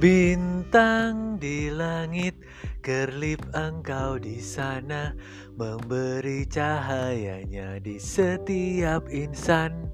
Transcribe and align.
Bintang 0.00 1.36
di 1.36 1.68
langit, 1.68 2.32
kerlip 2.80 3.44
engkau 3.52 4.16
di 4.16 4.40
sana, 4.40 5.12
memberi 5.60 6.48
cahayanya 6.48 7.76
di 7.84 8.00
setiap 8.00 9.04
insan. 9.12 9.92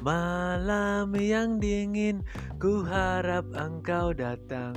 Malam 0.00 1.12
yang 1.20 1.60
dingin, 1.60 2.24
ku 2.56 2.80
harap 2.80 3.44
engkau 3.52 4.16
datang, 4.16 4.72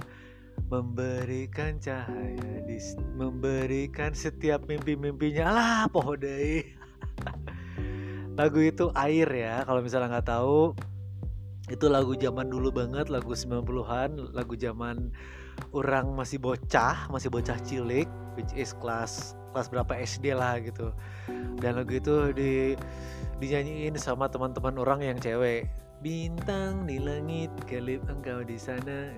memberikan 0.68 1.80
cahaya, 1.80 2.60
di, 2.68 2.84
memberikan 3.16 4.12
setiap 4.12 4.68
mimpi-mimpinya. 4.68 5.56
Alah, 5.56 5.82
pohodai. 5.88 6.68
Lagu 8.36 8.60
itu 8.60 8.92
air 8.92 9.32
ya, 9.32 9.64
kalau 9.64 9.80
misalnya 9.80 10.20
nggak 10.20 10.28
tahu 10.36 10.76
itu 11.70 11.86
lagu 11.86 12.18
zaman 12.18 12.50
dulu 12.50 12.74
banget 12.74 13.14
lagu 13.14 13.32
90-an 13.32 14.34
lagu 14.34 14.58
zaman 14.58 15.14
orang 15.72 16.12
masih 16.18 16.42
bocah 16.42 17.06
masih 17.14 17.30
bocah 17.30 17.58
cilik 17.62 18.10
which 18.34 18.50
is 18.58 18.74
kelas 18.78 19.38
kelas 19.52 19.68
berapa 19.74 19.94
SD 19.98 20.38
lah 20.38 20.62
gitu. 20.62 20.94
Dan 21.60 21.82
lagu 21.82 21.98
itu 21.98 22.32
di 22.32 22.78
dinyanyiin 23.42 23.98
sama 23.98 24.30
teman-teman 24.30 24.78
orang 24.78 25.02
yang 25.02 25.18
cewek. 25.18 25.68
Bintang 26.00 26.88
di 26.88 27.02
langit 27.02 27.52
kelip 27.68 28.06
engkau 28.08 28.46
di 28.46 28.56
sana. 28.56 29.12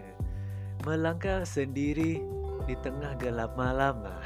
Melangkah 0.88 1.46
sendiri 1.46 2.24
di 2.66 2.76
tengah 2.82 3.14
gelap 3.22 3.54
malam. 3.54 4.02
Nah, 4.02 4.18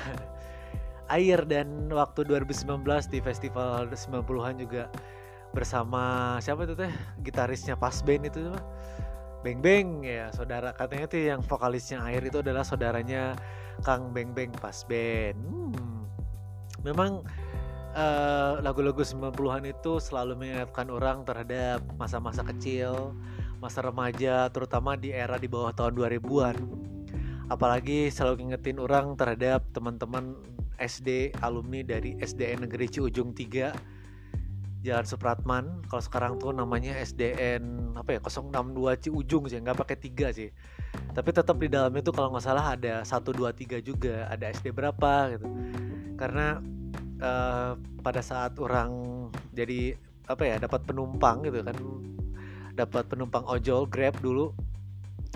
air 1.17 1.43
dan 1.43 1.91
waktu 1.91 2.23
2019 2.23 2.85
di 3.11 3.19
festival 3.19 3.91
90-an 3.91 4.55
juga 4.55 4.87
bersama 5.55 6.35
siapa 6.43 6.67
itu 6.67 6.75
teh? 6.75 6.91
Gitarisnya 7.23 7.79
pas 7.79 7.95
band 8.03 8.27
itu 8.27 8.51
Beng 9.39 9.63
Beng 9.63 10.03
ya 10.03 10.27
saudara. 10.35 10.75
Katanya 10.75 11.07
tuh 11.07 11.21
yang 11.23 11.39
vokalisnya 11.39 12.03
Air 12.03 12.27
itu 12.27 12.43
adalah 12.43 12.67
saudaranya 12.67 13.39
Kang 13.87 14.11
Beng 14.11 14.35
Beng 14.35 14.51
pas 14.51 14.83
band. 14.83 15.39
Hmm. 15.39 16.03
memang 16.85 17.25
uh, 17.97 18.61
lagu-lagu 18.61 19.01
90-an 19.01 19.65
itu 19.65 19.97
selalu 19.97 20.37
mengingatkan 20.37 20.87
orang 20.93 21.25
terhadap 21.25 21.81
masa-masa 21.97 22.45
kecil 22.45 23.15
masa 23.57 23.81
remaja 23.81 24.51
terutama 24.53 24.93
di 24.93 25.09
era 25.09 25.41
di 25.41 25.49
bawah 25.49 25.73
tahun 25.73 25.97
2000-an 25.97 26.55
apalagi 27.49 28.13
selalu 28.13 28.53
ngingetin 28.53 28.77
orang 28.77 29.17
terhadap 29.17 29.65
teman-teman 29.73 30.37
SD 30.77 31.33
alumni 31.39 31.81
dari 31.81 32.19
SDN 32.19 32.67
Negeri 32.67 32.85
Ciujung 32.91 33.31
3 33.31 33.94
Jalan 34.85 35.05
Supratman. 35.09 35.65
Kalau 35.89 36.03
sekarang 36.05 36.37
tuh 36.37 36.53
namanya 36.53 36.93
SDN 37.01 37.97
apa 37.97 38.15
ya 38.15 38.19
062 38.21 39.01
Ciujung 39.01 39.49
sih, 39.49 39.57
nggak 39.57 39.81
pakai 39.81 39.97
tiga 39.97 40.29
sih. 40.29 40.53
Tapi 41.11 41.29
tetap 41.33 41.57
di 41.57 41.65
dalamnya 41.65 42.05
tuh 42.05 42.13
kalau 42.13 42.29
nggak 42.31 42.45
salah 42.45 42.77
ada 42.77 43.01
1 43.01 43.09
2 43.09 43.81
3 43.81 43.81
juga, 43.81 44.29
ada 44.29 44.45
SD 44.53 44.69
berapa 44.69 45.33
gitu. 45.33 45.49
Karena 46.15 46.61
uh, 47.19 47.73
pada 48.05 48.21
saat 48.21 48.53
orang 48.61 48.93
jadi 49.57 49.97
apa 50.29 50.43
ya 50.45 50.55
dapat 50.57 50.81
penumpang 50.85 51.45
gitu 51.45 51.61
kan 51.61 51.77
dapat 52.75 53.05
penumpang 53.07 53.45
ojol 53.45 53.85
Grab 53.87 54.17
dulu 54.19 54.51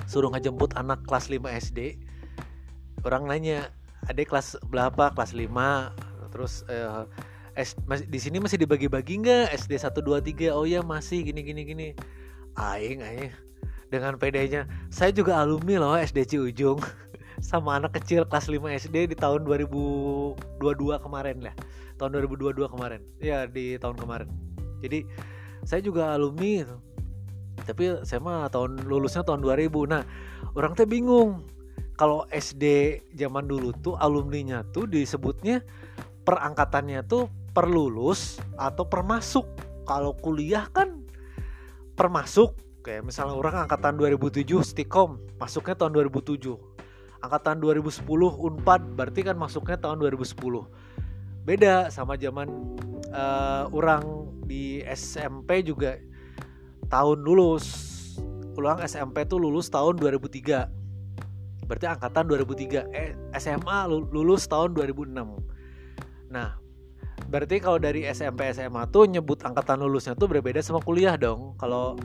suruh 0.09 0.34
ngejemput 0.34 0.73
anak 0.75 1.06
kelas 1.06 1.30
5 1.30 1.45
SD 1.69 1.80
orang 3.06 3.30
nanya 3.30 3.69
adik 4.09 4.34
kelas 4.34 4.58
berapa 4.67 5.13
kelas 5.13 5.38
5 5.38 6.34
terus 6.34 6.66
uh, 6.67 7.06
S, 7.58 7.73
di 8.05 8.19
sini 8.22 8.38
masih 8.38 8.61
dibagi-bagi 8.61 9.22
nggak? 9.22 9.53
SD 9.55 9.80
1 9.81 10.02
2 10.02 10.52
3 10.52 10.53
oh 10.53 10.66
ya 10.66 10.83
masih. 10.86 11.25
Gini 11.25 11.42
gini 11.42 11.61
gini. 11.66 11.88
Aing 12.58 13.02
aing. 13.02 13.33
Dengan 13.89 14.17
pedenya. 14.22 14.69
Saya 14.94 15.09
juga 15.09 15.41
alumni 15.41 15.81
loh 15.81 15.97
SD 15.97 16.30
Ciujung. 16.30 16.81
Sama 17.50 17.80
anak 17.80 17.95
kecil 17.97 18.28
kelas 18.28 18.51
5 18.51 18.59
SD 18.85 18.96
di 19.12 19.16
tahun 19.16 19.47
2022 19.47 20.59
kemarin 21.00 21.38
lah. 21.41 21.56
Tahun 21.97 22.09
2022 22.13 22.68
kemarin. 22.69 23.01
Ya 23.24 23.47
di 23.47 23.79
tahun 23.79 23.97
kemarin. 23.97 24.29
Jadi 24.79 25.07
saya 25.68 25.84
juga 25.84 26.16
alumni 26.16 26.63
tapi 27.68 27.91
saya 28.07 28.24
mah 28.24 28.47
tahun 28.47 28.88
lulusnya 28.88 29.22
tahun 29.22 29.44
2000 29.44 29.91
nah 29.91 30.03
orang 30.56 30.74
teh 30.74 30.88
bingung. 30.88 31.44
Kalau 32.00 32.24
SD 32.31 32.95
zaman 33.19 33.51
dulu 33.51 33.75
tuh 33.84 34.00
alumninya 34.00 34.63
tuh 34.72 34.88
disebutnya 34.88 35.59
perangkatannya 36.24 37.03
tuh 37.03 37.28
per 37.59 37.68
lulus 37.68 38.40
atau 38.56 38.88
per 38.88 39.03
masuk. 39.03 39.44
Kalau 39.84 40.16
kuliah 40.16 40.64
kan 40.72 41.03
per 41.92 42.08
masuk. 42.08 42.56
Kayak 42.80 43.12
misalnya 43.12 43.36
orang 43.36 43.68
angkatan 43.68 44.00
2007 44.00 44.47
Stikom 44.64 45.20
masuknya 45.36 45.75
tahun 45.75 46.00
2007 46.08 46.56
angkatan 47.19 47.59
2010 47.59 48.08
Unpad 48.40 48.81
berarti 48.96 49.28
kan 49.28 49.36
masuknya 49.36 49.75
tahun 49.75 50.00
2010 50.08 50.40
beda 51.44 51.92
sama 51.92 52.16
zaman 52.16 52.48
uh, 53.12 53.68
orang 53.75 54.31
di 54.48 54.80
SMP 54.88 55.59
juga 55.68 56.00
tahun 56.88 57.19
lulus. 57.19 57.68
Ulang 58.56 58.80
SMP 58.88 59.28
tuh 59.28 59.44
lulus 59.44 59.68
tahun 59.68 60.00
2003 60.00 61.68
berarti 61.68 61.86
angkatan 61.86 62.24
2003 62.31 62.96
eh, 62.96 63.12
SMA 63.36 63.80
lulus 63.92 64.48
tahun 64.48 64.72
2006 64.72 65.12
nah 66.31 66.58
berarti 67.29 67.62
kalau 67.62 67.78
dari 67.78 68.09
SMP 68.09 68.50
SMA 68.51 68.90
tuh 68.90 69.06
nyebut 69.06 69.40
angkatan 69.45 69.79
lulusnya 69.79 70.17
tuh 70.17 70.25
berbeda 70.25 70.59
sama 70.59 70.81
kuliah 70.81 71.13
dong. 71.16 71.53
Kalau 71.62 71.95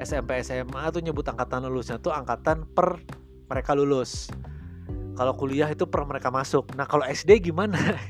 SMP 0.00 0.40
SMA 0.40 0.88
tuh 0.90 1.04
nyebut 1.04 1.28
angkatan 1.28 1.68
lulusnya 1.68 2.00
tuh 2.00 2.16
angkatan 2.16 2.64
per 2.72 3.04
mereka 3.46 3.76
lulus. 3.76 4.32
Kalau 5.14 5.36
kuliah 5.36 5.68
itu 5.68 5.84
per 5.84 6.08
mereka 6.08 6.32
masuk. 6.32 6.72
Nah 6.74 6.88
kalau 6.88 7.04
SD 7.04 7.52
gimana? 7.52 7.76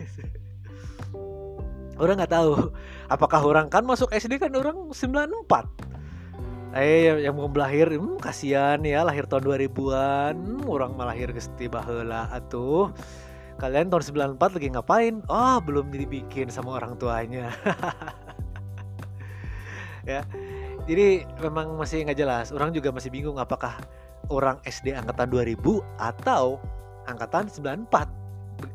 Orang 2.00 2.22
nggak 2.22 2.32
tahu. 2.32 2.70
Apakah 3.10 3.42
orang 3.42 3.66
kan 3.68 3.84
masuk 3.84 4.14
SD 4.14 4.40
kan 4.40 4.54
orang 4.54 4.94
94 4.94 5.90
Eh 6.70 7.26
yang 7.26 7.34
mau 7.34 7.50
lahir 7.50 7.90
hmm, 7.90 8.22
kasihan 8.22 8.78
ya 8.86 9.02
lahir 9.02 9.26
tahun 9.26 9.42
2000-an 9.42 10.38
hmm, 10.38 10.70
orang 10.70 10.94
malah 10.94 11.18
lahir 11.18 11.34
bahela 11.66 12.30
atuh 12.30 12.94
kalian 13.60 13.92
tahun 13.92 14.34
94 14.40 14.56
lagi 14.56 14.68
ngapain? 14.72 15.14
Oh, 15.28 15.60
belum 15.60 15.92
dibikin 15.92 16.48
sama 16.48 16.80
orang 16.80 16.96
tuanya. 16.96 17.52
ya. 20.10 20.24
Jadi 20.88 21.28
memang 21.44 21.76
masih 21.76 22.08
nggak 22.08 22.18
jelas. 22.18 22.46
Orang 22.56 22.72
juga 22.72 22.88
masih 22.88 23.12
bingung 23.12 23.36
apakah 23.36 23.76
orang 24.32 24.56
SD 24.64 24.96
angkatan 24.96 25.28
2000 25.28 25.60
atau 26.00 26.56
angkatan 27.04 27.52
94 27.52 28.08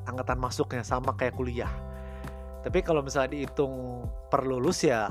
angkatan 0.06 0.38
masuknya 0.38 0.85
sama 0.85 1.17
kayak 1.17 1.34
kuliah. 1.34 1.73
Tapi 2.62 2.85
kalau 2.85 3.02
misalnya 3.02 3.34
dihitung 3.34 4.06
per 4.29 4.46
lulus 4.46 4.85
ya 4.85 5.09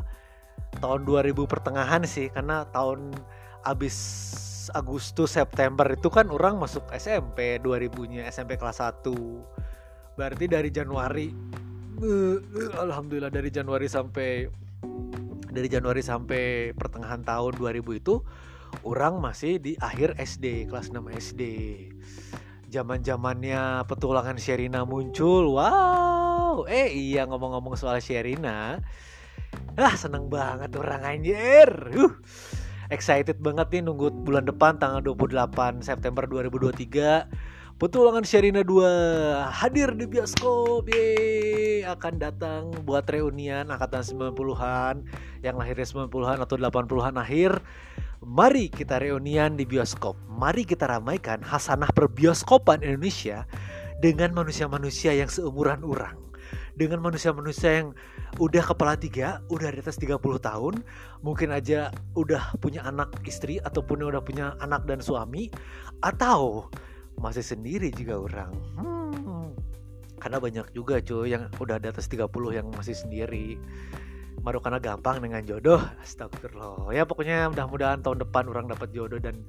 tahun 0.79 1.03
2000 1.07 1.35
pertengahan 1.51 2.03
sih 2.07 2.31
karena 2.31 2.67
tahun 2.71 3.15
abis 3.67 3.97
Agustus 4.73 5.37
September 5.37 5.85
itu 5.91 6.09
kan 6.09 6.31
orang 6.33 6.57
masuk 6.57 6.87
SMP 6.95 7.59
2000-nya 7.61 8.25
SMP 8.31 8.57
kelas 8.57 8.81
1 8.81 9.05
berarti 10.15 10.47
dari 10.47 10.71
Januari 10.71 11.29
uh, 12.01 12.39
uh, 12.39 12.73
alhamdulillah 12.81 13.35
dari 13.35 13.51
Januari 13.51 13.91
sampai 13.91 14.47
dari 15.51 15.69
Januari 15.71 16.01
sampai 16.01 16.73
pertengahan 16.73 17.27
tahun 17.27 17.59
2000 17.59 18.01
itu 18.01 18.23
orang 18.87 19.19
masih 19.19 19.59
di 19.59 19.75
akhir 19.79 20.17
SD 20.19 20.71
kelas 20.71 20.95
6 20.95 21.03
SD 21.19 21.43
zaman 22.75 23.07
zamannya 23.07 23.87
petualangan 23.87 24.35
Sherina 24.35 24.83
muncul 24.83 25.55
wow! 25.55 26.67
Eh 26.67 26.91
iya 26.91 27.23
ngomong-ngomong 27.27 27.79
soal 27.79 28.03
Sherina. 28.03 28.83
Ah 29.79 29.95
seneng 29.95 30.27
banget 30.27 30.75
orang 30.75 31.03
anjir. 31.03 31.71
Uh 31.95 32.15
excited 32.95 33.43
banget 33.43 33.67
nih 33.75 33.83
nunggu 33.83 34.15
bulan 34.23 34.47
depan 34.47 34.79
tanggal 34.79 35.03
28 35.03 35.83
September 35.83 36.25
2023 36.31 37.75
Petualangan 37.75 38.23
Sherina 38.23 38.63
2 38.63 39.51
hadir 39.51 39.91
di 39.99 40.07
bioskop 40.07 40.87
Yeay, 40.87 41.83
akan 41.83 42.23
datang 42.23 42.71
buat 42.87 43.03
reunian 43.11 43.67
angkatan 43.67 44.31
90-an 44.31 45.03
yang 45.43 45.59
lahirnya 45.59 45.83
90-an 45.83 46.39
atau 46.39 46.55
80-an 46.55 47.19
akhir. 47.19 47.59
Mari 48.23 48.71
kita 48.71 49.03
reunian 49.03 49.59
di 49.59 49.67
bioskop. 49.67 50.15
Mari 50.31 50.63
kita 50.63 50.87
ramaikan 50.87 51.43
hasanah 51.43 51.91
perbioskopan 51.93 52.81
Indonesia 52.81 53.45
Dengan 53.99 54.33
manusia-manusia 54.33 55.11
yang 55.11 55.29
seumuran 55.29 55.83
orang 55.83 56.24
Dengan 56.75 56.99
manusia-manusia 56.99 57.83
yang 57.83 57.89
udah 58.43 58.65
kepala 58.67 58.99
tiga, 58.99 59.39
udah 59.47 59.71
di 59.71 59.79
atas 59.79 59.95
30 59.95 60.19
tahun 60.43 60.83
Mungkin 61.23 61.55
aja 61.55 61.95
udah 62.19 62.59
punya 62.59 62.83
anak 62.83 63.15
istri 63.23 63.63
Ataupun 63.63 64.03
udah 64.03 64.19
punya 64.19 64.59
anak 64.59 64.83
dan 64.83 64.99
suami 64.99 65.55
Atau 66.03 66.67
masih 67.19 67.45
sendiri 67.47 67.95
juga 67.95 68.19
orang. 68.19 68.53
Hmm, 68.79 69.55
karena 70.19 70.39
banyak 70.43 70.67
juga 70.75 70.99
cuy 70.99 71.35
yang 71.35 71.51
udah 71.59 71.79
di 71.79 71.89
atas 71.91 72.11
30 72.11 72.27
yang 72.51 72.67
masih 72.75 72.97
sendiri. 72.97 73.59
Baru 74.45 74.61
karena 74.61 74.77
gampang 74.83 75.25
dengan 75.25 75.41
jodoh 75.47 75.81
astagfirullah. 76.05 76.93
Ya 76.93 77.09
pokoknya 77.09 77.49
mudah-mudahan 77.55 78.05
tahun 78.05 78.29
depan 78.29 78.45
orang 78.51 78.67
dapat 78.69 78.93
jodoh 78.93 79.17
dan 79.17 79.47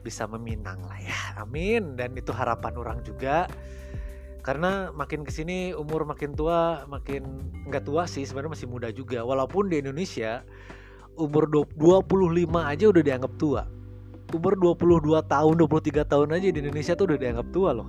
bisa 0.00 0.24
meminang 0.24 0.80
lah 0.86 0.96
ya. 0.96 1.18
Amin. 1.36 1.98
Dan 1.98 2.16
itu 2.16 2.32
harapan 2.32 2.72
orang 2.78 2.98
juga 3.04 3.50
karena 4.40 4.90
makin 4.96 5.22
ke 5.22 5.32
sini 5.32 5.76
umur 5.76 6.08
makin 6.08 6.32
tua 6.32 6.84
makin 6.88 7.22
nggak 7.68 7.84
tua 7.84 8.08
sih 8.08 8.24
sebenarnya 8.24 8.56
masih 8.56 8.68
muda 8.68 8.88
juga. 8.90 9.22
Walaupun 9.22 9.68
di 9.68 9.80
Indonesia 9.80 10.42
umur 11.14 11.46
25 11.48 12.48
aja 12.64 12.84
udah 12.88 13.02
dianggap 13.04 13.32
tua. 13.36 13.62
Umur 14.30 14.54
22 14.56 15.20
tahun 15.26 15.54
23 15.58 16.06
tahun 16.06 16.28
aja 16.38 16.46
di 16.48 16.58
Indonesia 16.62 16.92
tuh 16.94 17.14
udah 17.14 17.18
dianggap 17.18 17.46
tua 17.52 17.70
loh. 17.76 17.88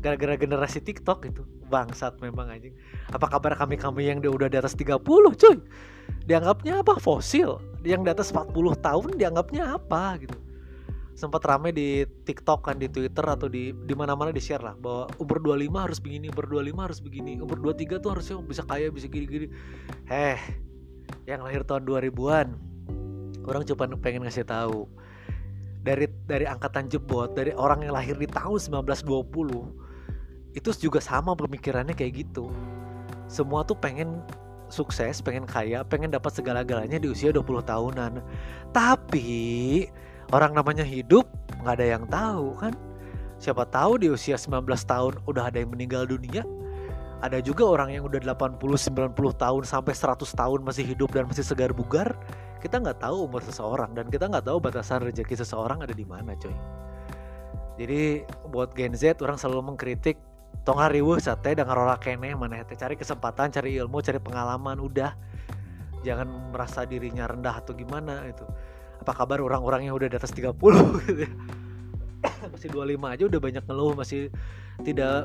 Gara-gara 0.00 0.34
generasi 0.34 0.80
TikTok 0.80 1.28
itu. 1.28 1.42
Bangsat 1.70 2.18
memang 2.18 2.50
anjing. 2.50 2.74
Apa 3.14 3.30
kabar 3.30 3.54
kami 3.54 3.78
kami 3.78 4.10
yang 4.10 4.18
udah 4.24 4.50
di 4.50 4.58
atas 4.58 4.74
30 4.74 4.98
cuy? 5.36 5.56
Dianggapnya 6.26 6.82
apa? 6.82 6.98
Fosil. 6.98 7.60
Yang 7.86 8.00
di 8.06 8.10
atas 8.10 8.28
40 8.32 8.54
tahun 8.80 9.10
dianggapnya 9.18 9.76
apa 9.76 10.18
gitu 10.18 10.38
sempat 11.20 11.44
rame 11.44 11.68
di 11.76 12.08
TikTok 12.24 12.64
kan 12.64 12.80
di 12.80 12.88
Twitter 12.88 13.20
atau 13.20 13.44
di 13.44 13.76
di 13.76 13.92
mana-mana 13.92 14.32
di 14.32 14.40
share 14.40 14.64
lah 14.64 14.72
bahwa 14.72 15.12
umur 15.20 15.36
25 15.52 15.84
harus 15.84 15.98
begini, 16.00 16.32
umur 16.32 16.48
25 16.48 16.80
harus 16.80 17.00
begini, 17.04 17.32
umur 17.36 17.60
23 17.60 18.00
tuh 18.00 18.10
harusnya 18.16 18.36
bisa 18.40 18.62
kaya, 18.64 18.88
bisa 18.88 19.04
gini-gini. 19.04 19.52
Heh, 20.08 20.40
yang 21.28 21.44
lahir 21.44 21.60
tahun 21.68 21.84
2000-an. 21.84 22.48
Orang 23.44 23.68
cuma 23.68 23.84
pengen 24.00 24.24
ngasih 24.24 24.48
tahu. 24.48 24.88
Dari 25.84 26.08
dari 26.24 26.48
angkatan 26.48 26.88
jebot, 26.88 27.36
dari 27.36 27.52
orang 27.52 27.84
yang 27.84 27.92
lahir 27.92 28.16
di 28.16 28.24
tahun 28.24 28.56
1920 28.88 30.56
itu 30.56 30.70
juga 30.80 31.00
sama 31.04 31.36
pemikirannya 31.36 31.92
kayak 31.92 32.24
gitu. 32.24 32.48
Semua 33.28 33.60
tuh 33.62 33.76
pengen 33.76 34.24
sukses, 34.72 35.20
pengen 35.20 35.44
kaya, 35.44 35.84
pengen 35.84 36.10
dapat 36.10 36.32
segala-galanya 36.32 36.96
di 36.96 37.12
usia 37.12 37.28
20 37.32 37.64
tahunan. 37.64 38.12
Tapi 38.72 39.86
orang 40.30 40.54
namanya 40.54 40.86
hidup 40.86 41.26
nggak 41.62 41.74
ada 41.76 41.86
yang 41.86 42.04
tahu 42.06 42.56
kan? 42.58 42.74
Siapa 43.40 43.64
tahu 43.68 44.00
di 44.00 44.12
usia 44.12 44.36
19 44.36 44.68
tahun 44.84 45.12
udah 45.24 45.48
ada 45.48 45.58
yang 45.60 45.72
meninggal 45.72 46.04
dunia. 46.04 46.44
Ada 47.20 47.44
juga 47.44 47.68
orang 47.68 47.92
yang 47.92 48.08
udah 48.08 48.20
80 48.32 48.56
90 48.60 49.12
tahun 49.36 49.62
sampai 49.68 49.92
100 49.92 50.24
tahun 50.24 50.60
masih 50.64 50.84
hidup 50.88 51.12
dan 51.12 51.28
masih 51.28 51.44
segar 51.44 51.72
bugar. 51.72 52.16
Kita 52.60 52.80
nggak 52.80 53.00
tahu 53.00 53.28
umur 53.28 53.44
seseorang 53.44 53.92
dan 53.96 54.08
kita 54.08 54.28
nggak 54.28 54.44
tahu 54.44 54.60
batasan 54.60 55.04
rezeki 55.04 55.40
seseorang 55.40 55.84
ada 55.84 55.92
di 55.92 56.04
mana 56.04 56.36
coy. 56.36 56.52
Jadi 57.80 58.24
buat 58.52 58.76
Gen 58.76 58.92
Z 58.92 59.20
orang 59.24 59.40
selalu 59.40 59.72
mengkritik 59.72 60.20
tong 60.64 60.76
hariwuh 60.76 61.16
sate 61.16 61.56
dengan 61.56 61.72
rora 61.72 61.96
kene 61.96 62.36
mana 62.36 62.60
teh 62.60 62.76
cari 62.76 62.92
kesempatan 62.92 63.48
cari 63.48 63.80
ilmu 63.80 64.04
cari 64.04 64.20
pengalaman 64.20 64.76
udah. 64.80 65.12
Jangan 66.04 66.52
merasa 66.52 66.84
dirinya 66.88 67.28
rendah 67.28 67.60
atau 67.60 67.72
gimana 67.76 68.24
itu 68.28 68.44
apa 69.00 69.12
kabar 69.16 69.40
orang-orang 69.40 69.88
yang 69.88 69.96
udah 69.96 70.08
di 70.12 70.16
atas 70.16 70.32
30 70.36 70.52
gitu 71.08 71.24
ya 71.24 71.30
masih 72.52 72.68
25 72.68 73.00
aja 73.00 73.24
udah 73.24 73.40
banyak 73.40 73.64
ngeluh 73.64 73.92
masih 73.96 74.28
tidak 74.84 75.24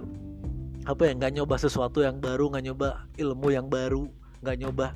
apa 0.88 1.02
ya 1.10 1.12
nggak 1.18 1.34
nyoba 1.36 1.56
sesuatu 1.60 2.00
yang 2.00 2.24
baru 2.24 2.48
nggak 2.56 2.64
nyoba 2.72 2.88
ilmu 3.20 3.48
yang 3.52 3.68
baru 3.68 4.08
nggak 4.40 4.58
nyoba 4.64 4.96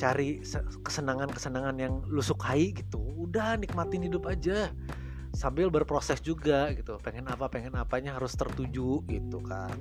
cari 0.00 0.40
kesenangan-kesenangan 0.80 1.76
yang 1.76 2.00
lu 2.08 2.24
sukai 2.24 2.72
gitu. 2.72 3.04
Udah 3.20 3.60
nikmatin 3.60 4.08
hidup 4.08 4.24
aja. 4.24 4.72
Sambil 5.36 5.68
berproses 5.68 6.24
juga 6.24 6.72
gitu. 6.72 6.96
Pengen 7.04 7.28
apa 7.28 7.52
pengen 7.52 7.76
apanya 7.76 8.16
harus 8.16 8.32
tertuju 8.32 9.04
gitu 9.04 9.38
kan. 9.44 9.76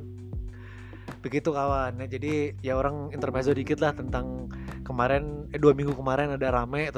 Begitu 1.23 1.55
kawan. 1.55 2.03
Ya 2.03 2.07
jadi 2.11 2.33
ya 2.59 2.75
orang 2.75 3.15
intermezzo 3.15 3.55
dikit 3.55 3.79
lah 3.79 3.95
tentang 3.95 4.51
kemarin 4.83 5.47
eh 5.55 5.57
dua 5.57 5.71
minggu 5.71 5.95
kemarin 5.95 6.35
ada 6.35 6.51
rame 6.51 6.91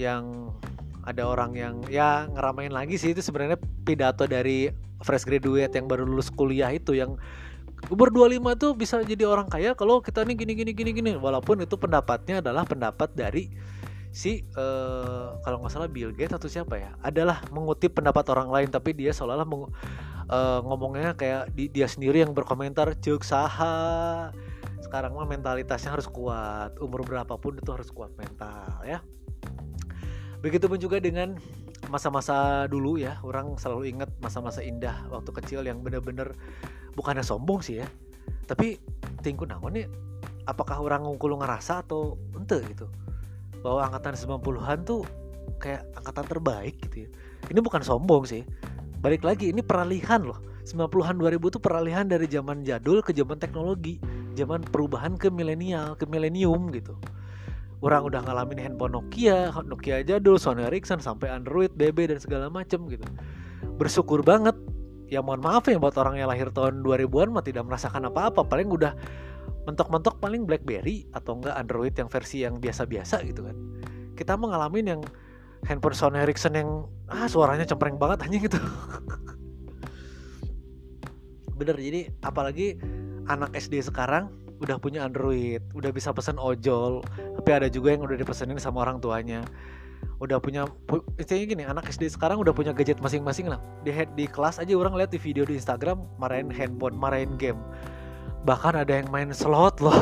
yang 0.00 0.50
ada 1.04 1.22
orang 1.28 1.52
yang 1.52 1.84
ya 1.92 2.26
ngeramain 2.32 2.72
lagi 2.72 2.96
sih. 2.96 3.12
Itu 3.12 3.20
sebenarnya 3.20 3.60
pidato 3.84 4.24
dari 4.24 4.72
fresh 5.04 5.28
graduate 5.28 5.76
yang 5.76 5.86
baru 5.86 6.08
lulus 6.08 6.32
kuliah 6.32 6.72
itu 6.72 6.96
yang 6.96 7.20
umur 7.92 8.08
25 8.08 8.56
tuh 8.56 8.70
bisa 8.72 8.96
jadi 9.04 9.28
orang 9.28 9.44
kaya 9.52 9.76
kalau 9.76 10.00
kita 10.00 10.24
nih 10.24 10.36
gini 10.36 10.52
gini 10.56 10.72
gini 10.72 10.90
gini. 10.96 11.12
Walaupun 11.20 11.60
itu 11.62 11.76
pendapatnya 11.76 12.40
adalah 12.40 12.64
pendapat 12.64 13.12
dari 13.12 13.52
si 14.14 14.46
uh, 14.54 15.36
kalau 15.42 15.58
nggak 15.58 15.72
salah 15.74 15.90
Bill 15.90 16.14
Gates 16.14 16.38
atau 16.38 16.46
siapa 16.46 16.78
ya 16.78 16.94
adalah 17.02 17.42
mengutip 17.50 17.98
pendapat 17.98 18.22
orang 18.30 18.46
lain 18.46 18.68
tapi 18.70 18.94
dia 18.94 19.10
seolah-olah 19.10 19.42
uh, 20.30 20.62
ngomongnya 20.62 21.18
kayak 21.18 21.50
di, 21.50 21.66
dia 21.66 21.90
sendiri 21.90 22.22
yang 22.24 22.32
berkomentar 22.32 22.94
cek 22.96 23.22
saha. 23.26 24.30
Sekarang 24.80 25.18
mah 25.18 25.26
mentalitasnya 25.26 25.98
harus 25.98 26.06
kuat 26.06 26.78
umur 26.78 27.02
berapapun 27.02 27.58
itu 27.58 27.66
harus 27.74 27.90
kuat 27.90 28.14
mental 28.14 28.78
ya 28.86 29.02
Begitupun 30.44 30.76
juga 30.76 31.00
dengan 31.00 31.40
masa-masa 31.88 32.68
dulu 32.68 33.00
ya, 33.00 33.16
orang 33.24 33.56
selalu 33.56 33.96
ingat 33.96 34.12
masa-masa 34.20 34.60
indah 34.60 35.08
waktu 35.08 35.32
kecil 35.40 35.64
yang 35.64 35.80
bener-bener 35.80 36.36
bukannya 36.92 37.24
sombong 37.24 37.64
sih 37.64 37.80
ya, 37.80 37.88
tapi 38.44 38.76
tingku 39.24 39.48
naon 39.48 39.72
nih, 39.72 39.88
apakah 40.44 40.84
orang 40.84 41.08
ngungkul 41.08 41.32
ngerasa 41.40 41.80
atau 41.80 42.20
ente? 42.36 42.60
gitu, 42.68 42.92
bahwa 43.64 43.88
angkatan 43.88 44.20
90-an 44.20 44.78
tuh 44.84 45.00
kayak 45.56 45.88
angkatan 45.96 46.24
terbaik 46.28 46.76
gitu 46.88 46.96
ya. 47.04 47.10
Ini 47.48 47.64
bukan 47.64 47.80
sombong 47.80 48.28
sih, 48.28 48.44
balik 49.00 49.24
lagi 49.24 49.48
ini 49.48 49.64
peralihan 49.64 50.28
loh. 50.28 50.44
90-an 50.68 51.20
2000 51.20 51.56
tuh 51.56 51.60
peralihan 51.60 52.04
dari 52.04 52.28
zaman 52.28 52.64
jadul 52.64 53.00
ke 53.00 53.16
zaman 53.16 53.40
teknologi, 53.40 53.96
zaman 54.36 54.60
perubahan 54.60 55.16
ke 55.16 55.32
milenial, 55.32 55.96
ke 55.96 56.04
milenium 56.04 56.68
gitu 56.68 56.96
orang 57.84 58.08
udah 58.08 58.20
ngalamin 58.24 58.56
handphone 58.56 58.96
Nokia, 58.96 59.52
Nokia 59.68 60.00
jadul, 60.00 60.40
Sony 60.40 60.64
Ericsson 60.64 61.04
sampai 61.04 61.28
Android, 61.28 61.68
BB 61.76 62.08
dan 62.08 62.16
segala 62.16 62.48
macem 62.48 62.88
gitu. 62.88 63.04
Bersyukur 63.76 64.24
banget. 64.24 64.56
Ya 65.12 65.20
mohon 65.20 65.44
maaf 65.44 65.68
ya 65.68 65.76
buat 65.76 65.92
orang 66.00 66.16
yang 66.16 66.32
lahir 66.32 66.48
tahun 66.48 66.80
2000-an 66.80 67.28
mah 67.28 67.44
tidak 67.44 67.68
merasakan 67.68 68.08
apa-apa, 68.08 68.40
paling 68.48 68.72
udah 68.72 68.96
mentok-mentok 69.68 70.16
paling 70.16 70.48
BlackBerry 70.48 71.04
atau 71.12 71.36
enggak 71.36 71.60
Android 71.60 71.92
yang 71.92 72.08
versi 72.08 72.40
yang 72.40 72.56
biasa-biasa 72.56 73.20
gitu 73.28 73.44
kan. 73.44 73.56
Kita 74.16 74.40
mengalami 74.40 74.80
yang 74.80 75.04
handphone 75.68 75.92
Sony 75.92 76.24
Ericsson 76.24 76.56
yang 76.56 76.88
ah 77.12 77.28
suaranya 77.28 77.68
cempreng 77.68 78.00
banget 78.00 78.24
hanya 78.24 78.38
gitu. 78.48 78.56
Bener 81.60 81.76
jadi 81.76 82.08
apalagi 82.24 82.80
anak 83.28 83.52
SD 83.52 83.84
sekarang 83.84 84.32
udah 84.64 84.80
punya 84.80 85.04
Android, 85.04 85.60
udah 85.76 85.90
bisa 85.92 86.14
pesan 86.16 86.40
ojol, 86.40 87.04
tapi 87.44 87.60
ada 87.60 87.68
juga 87.68 87.92
yang 87.92 88.08
udah 88.08 88.16
dipesenin 88.16 88.56
sama 88.56 88.88
orang 88.88 89.04
tuanya. 89.04 89.44
Udah 90.16 90.40
punya 90.40 90.64
istilahnya 91.20 91.44
gini, 91.52 91.64
anak 91.68 91.92
SD 91.92 92.16
sekarang 92.16 92.40
udah 92.40 92.56
punya 92.56 92.72
gadget 92.72 93.04
masing-masing 93.04 93.52
lah. 93.52 93.60
Di 93.84 93.92
head 93.92 94.08
di 94.16 94.24
kelas 94.24 94.56
aja 94.56 94.72
orang 94.72 94.96
lihat 94.96 95.12
di 95.12 95.20
video 95.20 95.44
di 95.44 95.60
Instagram 95.60 96.08
marahin 96.16 96.48
handphone, 96.48 96.96
marahin 96.96 97.36
game. 97.36 97.60
Bahkan 98.48 98.80
ada 98.80 98.88
yang 98.96 99.12
main 99.12 99.28
slot 99.36 99.84
loh. 99.84 99.92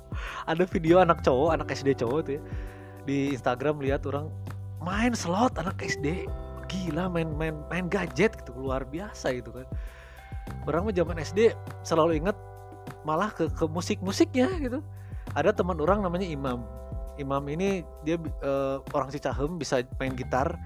ada 0.50 0.64
video 0.64 1.04
anak 1.04 1.20
cowok, 1.20 1.60
anak 1.60 1.68
SD 1.76 2.00
cowok 2.00 2.20
tuh 2.24 2.32
ya. 2.40 2.42
Di 3.04 3.36
Instagram 3.36 3.84
lihat 3.84 4.08
orang 4.08 4.32
main 4.80 5.12
slot 5.12 5.60
anak 5.60 5.76
SD. 5.84 6.24
Gila 6.72 7.12
main 7.12 7.28
main 7.36 7.52
main 7.68 7.92
gadget 7.92 8.32
gitu 8.40 8.56
luar 8.56 8.88
biasa 8.88 9.36
itu 9.36 9.52
kan. 9.52 9.68
Orang 10.64 10.88
mah 10.88 10.96
zaman 10.96 11.20
SD 11.20 11.52
selalu 11.84 12.24
inget 12.24 12.36
malah 13.04 13.28
ke 13.28 13.52
ke 13.52 13.68
musik 13.68 14.00
musiknya 14.00 14.48
gitu 14.56 14.80
ada 15.38 15.54
teman 15.54 15.78
orang 15.78 16.02
namanya 16.02 16.26
Imam. 16.26 16.66
Imam 17.14 17.42
ini 17.46 17.86
dia 18.02 18.18
uh, 18.42 18.82
orang 18.90 19.14
Cicahem 19.14 19.54
bisa 19.54 19.86
main 20.02 20.14
gitar. 20.18 20.58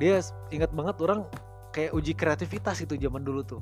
Dia 0.00 0.24
ingat 0.48 0.72
banget 0.72 0.96
orang 1.04 1.28
kayak 1.76 1.92
uji 1.92 2.16
kreativitas 2.16 2.80
itu 2.80 2.96
zaman 2.96 3.20
dulu 3.20 3.44
tuh. 3.44 3.60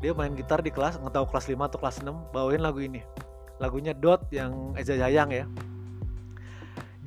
Dia 0.00 0.16
main 0.16 0.32
gitar 0.32 0.64
di 0.64 0.72
kelas 0.72 0.96
nggak 0.96 1.12
tahu 1.12 1.26
kelas 1.28 1.46
5 1.52 1.68
atau 1.68 1.78
kelas 1.78 1.96
6 2.00 2.32
bawain 2.32 2.64
lagu 2.64 2.80
ini. 2.80 3.04
Lagunya 3.60 3.92
Dot 3.92 4.32
yang 4.32 4.72
Eza 4.80 4.96
Jayang 4.96 5.28
ya. 5.28 5.44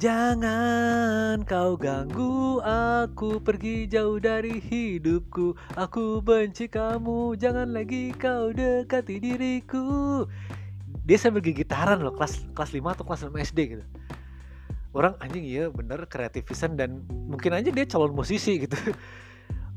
Jangan 0.01 1.45
kau 1.45 1.77
ganggu 1.77 2.57
aku 2.65 3.37
pergi 3.37 3.85
jauh 3.85 4.17
dari 4.17 4.57
hidupku. 4.57 5.53
Aku 5.77 6.25
benci 6.25 6.65
kamu 6.65 7.37
jangan 7.37 7.69
lagi 7.69 8.09
kau 8.17 8.49
dekati 8.49 9.21
diriku 9.21 10.25
Dia 11.11 11.19
sambil 11.19 11.43
gigitaran 11.43 11.99
loh 11.99 12.15
kelas 12.15 12.39
kelas 12.55 12.71
5 12.71 12.95
atau 12.95 13.03
kelas 13.03 13.27
6 13.27 13.35
SD 13.51 13.59
gitu. 13.75 13.83
Orang 14.95 15.19
anjing 15.19 15.43
iya 15.43 15.67
bener 15.67 16.07
kreativisan 16.07 16.79
dan 16.79 17.03
mungkin 17.27 17.51
aja 17.51 17.67
dia 17.67 17.83
calon 17.83 18.15
musisi 18.15 18.63
gitu. 18.63 18.79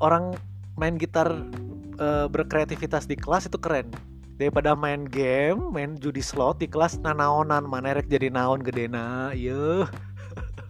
Orang 0.06 0.38
main 0.78 0.94
gitar 0.94 1.26
e, 1.98 2.30
berkreativitas 2.30 3.10
di 3.10 3.18
kelas 3.18 3.50
itu 3.50 3.58
keren. 3.58 3.90
Daripada 4.38 4.78
main 4.78 5.02
game, 5.10 5.58
main 5.74 5.98
judi 5.98 6.22
slot 6.22 6.62
di 6.62 6.70
kelas 6.70 7.02
nanaonan 7.02 7.66
mana 7.66 7.98
jadi 7.98 8.30
naon 8.30 8.62
gedena, 8.62 9.34
iya. 9.34 9.90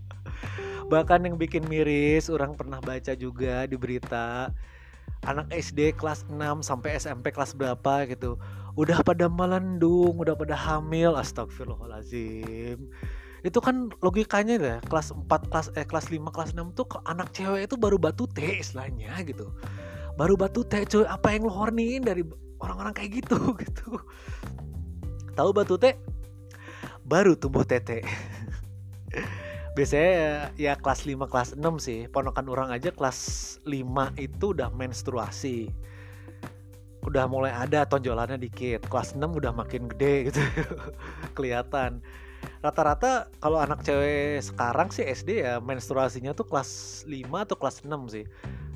Bahkan 0.92 1.28
yang 1.28 1.36
bikin 1.36 1.68
miris 1.68 2.32
orang 2.32 2.56
pernah 2.56 2.80
baca 2.80 3.12
juga 3.12 3.68
di 3.68 3.76
berita 3.76 4.48
anak 5.28 5.52
SD 5.52 5.92
kelas 6.00 6.24
6 6.32 6.40
sampai 6.64 6.96
SMP 6.96 7.36
kelas 7.36 7.52
berapa 7.52 8.08
gitu 8.08 8.40
udah 8.74 8.98
pada 9.06 9.30
melendung 9.30 10.18
udah 10.18 10.34
pada 10.34 10.58
hamil 10.58 11.14
astagfirullahalazim 11.14 12.90
itu 13.44 13.58
kan 13.60 13.92
logikanya 14.00 14.56
ya 14.56 14.76
kelas 14.88 15.12
4 15.12 15.28
kelas 15.52 15.66
eh 15.76 15.84
kelas 15.84 16.08
5 16.08 16.32
kelas 16.32 16.56
6 16.56 16.72
tuh 16.72 16.88
anak 17.04 17.28
cewek 17.36 17.68
itu 17.68 17.76
baru 17.76 18.00
batu 18.00 18.24
teh 18.24 18.64
istilahnya 18.64 19.20
gitu. 19.20 19.52
Baru 20.16 20.32
batu 20.40 20.64
teh 20.64 20.88
cuy 20.88 21.04
apa 21.04 21.36
yang 21.36 21.44
lo 21.44 21.52
horniin 21.52 22.08
dari 22.08 22.24
orang-orang 22.56 22.96
kayak 22.96 23.20
gitu 23.20 23.36
gitu. 23.62 24.00
Tahu 25.36 25.52
batu 25.52 25.76
teh 25.76 25.92
baru 27.04 27.36
tumbuh 27.36 27.68
tete 27.68 28.00
biasanya 29.76 30.48
ya 30.56 30.72
kelas 30.80 31.04
5 31.04 31.28
kelas 31.28 31.48
6 31.60 31.60
sih 31.84 32.08
ponokan 32.08 32.48
orang 32.48 32.72
aja 32.72 32.88
kelas 32.88 33.60
5 33.68 33.76
itu 34.16 34.56
udah 34.56 34.72
menstruasi 34.72 35.68
udah 37.04 37.24
mulai 37.28 37.52
ada 37.52 37.84
tonjolannya 37.84 38.40
dikit. 38.40 38.88
Kelas 38.88 39.14
6 39.14 39.22
udah 39.22 39.52
makin 39.52 39.86
gede 39.92 40.32
gitu. 40.32 40.40
Kelihatan. 41.36 42.00
Rata-rata 42.60 43.32
kalau 43.40 43.56
anak 43.60 43.84
cewek 43.84 44.40
sekarang 44.44 44.92
sih 44.92 45.04
SD 45.04 45.44
ya 45.44 45.60
menstruasinya 45.60 46.36
tuh 46.36 46.44
kelas 46.44 47.04
5 47.08 47.24
atau 47.32 47.56
kelas 47.56 47.84
6 47.84 47.92
sih. 48.12 48.24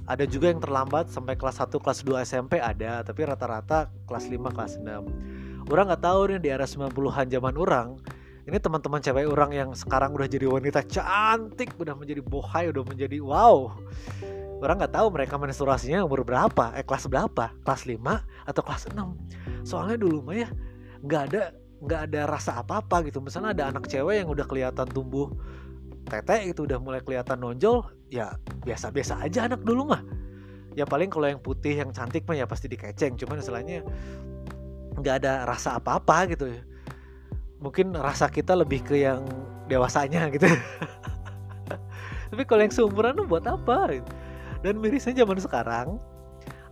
Ada 0.09 0.25
juga 0.25 0.49
yang 0.49 0.61
terlambat 0.65 1.13
sampai 1.13 1.37
kelas 1.37 1.61
1 1.61 1.77
kelas 1.77 2.01
2 2.01 2.25
SMP 2.25 2.57
ada 2.61 3.05
tapi 3.05 3.29
rata-rata 3.29 3.93
kelas 4.09 4.25
5 4.33 4.57
kelas 4.57 4.81
6 4.81 5.39
orang 5.69 5.93
nggak 5.93 6.03
tahu 6.03 6.21
nih 6.33 6.41
di 6.41 6.49
era 6.49 6.65
90-an 6.65 7.27
zaman 7.29 7.55
orang 7.61 7.89
ini 8.49 8.57
teman-teman 8.57 9.05
cewek 9.05 9.29
orang 9.29 9.53
yang 9.53 9.71
sekarang 9.77 10.17
udah 10.17 10.25
jadi 10.25 10.49
wanita 10.49 10.81
cantik 10.89 11.77
udah 11.77 11.93
menjadi 11.93 12.25
bohai 12.25 12.73
udah 12.73 12.85
menjadi 12.89 13.21
wow 13.21 13.77
orang 14.59 14.77
nggak 14.83 14.95
tahu 14.95 15.07
mereka 15.15 15.35
menstruasinya 15.39 16.03
umur 16.03 16.27
berapa 16.27 16.75
eh 16.75 16.83
kelas 16.83 17.07
berapa 17.07 17.55
kelas 17.63 17.83
5 17.87 17.99
atau 18.51 18.63
kelas 18.67 18.83
6 18.91 19.67
soalnya 19.67 19.97
dulu 19.99 20.23
mah 20.27 20.37
ya 20.37 20.49
nggak 21.03 21.23
ada 21.31 21.43
nggak 21.79 22.01
ada 22.11 22.21
rasa 22.27 22.59
apa-apa 22.59 23.07
gitu. 23.07 23.23
Misalnya 23.23 23.55
ada 23.55 23.65
anak 23.71 23.87
cewek 23.87 24.23
yang 24.23 24.29
udah 24.31 24.47
kelihatan 24.47 24.87
tumbuh 24.91 25.31
tete 26.09 26.49
itu 26.49 26.65
udah 26.65 26.81
mulai 26.81 27.05
kelihatan 27.05 27.39
nonjol 27.39 27.85
ya 28.09 28.35
biasa-biasa 28.65 29.23
aja 29.23 29.47
anak 29.47 29.63
dulu 29.63 29.95
mah. 29.95 30.03
Ya 30.75 30.87
paling 30.87 31.11
kalau 31.11 31.27
yang 31.27 31.43
putih 31.43 31.79
yang 31.79 31.91
cantik 31.95 32.27
mah 32.27 32.35
ya 32.39 32.47
pasti 32.51 32.67
dikeceng. 32.67 33.15
Cuman 33.15 33.39
istilahnya 33.39 33.87
nggak 34.99 35.15
ada 35.23 35.47
rasa 35.47 35.79
apa-apa 35.79 36.35
gitu. 36.35 36.51
Mungkin 37.63 37.95
rasa 37.95 38.31
kita 38.31 38.55
lebih 38.59 38.83
ke 38.87 38.99
yang 38.99 39.23
dewasanya 39.71 40.31
gitu. 40.35 40.47
Tapi 42.31 42.43
kalau 42.45 42.63
yang 42.63 42.75
seumuran 42.75 43.23
buat 43.27 43.47
apa 43.47 44.03
gitu. 44.03 44.11
Dan 44.63 44.75
mirisnya 44.79 45.15
zaman 45.25 45.39
sekarang. 45.39 45.89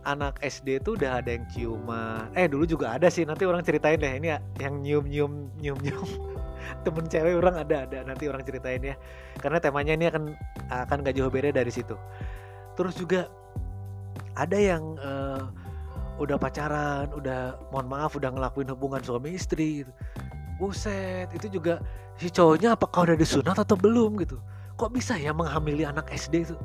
Anak 0.07 0.39
SD 0.39 0.79
tuh 0.87 0.95
udah 0.95 1.19
ada 1.19 1.35
yang 1.35 1.43
ciuman 1.51 2.31
eh 2.31 2.47
dulu 2.47 2.63
juga 2.63 2.95
ada 2.95 3.11
sih. 3.11 3.27
Nanti 3.27 3.43
orang 3.43 3.59
ceritain 3.59 3.99
deh. 3.99 4.07
Ini 4.07 4.27
ya 4.27 4.39
yang 4.63 4.79
nyium 4.79 5.03
nyium 5.03 5.33
nyium 5.59 5.79
nyium 5.83 6.07
temen 6.87 7.11
cewek 7.11 7.35
orang 7.35 7.59
ada 7.59 7.83
ada. 7.83 8.07
Nanti 8.07 8.31
orang 8.31 8.47
ceritain 8.47 8.79
ya. 8.79 8.95
Karena 9.43 9.59
temanya 9.59 9.99
ini 9.99 10.07
akan 10.07 10.31
akan 10.71 10.97
gak 11.03 11.15
jauh 11.19 11.27
beda 11.27 11.51
dari 11.51 11.67
situ. 11.67 11.99
Terus 12.79 12.95
juga 12.95 13.27
ada 14.39 14.55
yang 14.55 14.95
uh, 15.03 15.51
udah 16.23 16.39
pacaran 16.39 17.11
udah 17.11 17.59
mohon 17.75 17.91
maaf 17.91 18.15
udah 18.15 18.31
ngelakuin 18.31 18.71
hubungan 18.71 19.03
suami 19.03 19.35
istri. 19.35 19.83
Gitu. 19.83 19.91
buset 20.57 21.29
itu 21.37 21.53
juga 21.53 21.77
si 22.17 22.33
cowoknya 22.33 22.73
apakah 22.73 23.05
udah 23.05 23.17
disunat 23.19 23.59
atau 23.61 23.77
belum? 23.77 24.17
gitu. 24.23 24.41
Kok 24.73 24.89
bisa 24.89 25.13
ya 25.13 25.29
menghamili 25.29 25.85
anak 25.85 26.09
SD 26.09 26.49
itu 26.49 26.57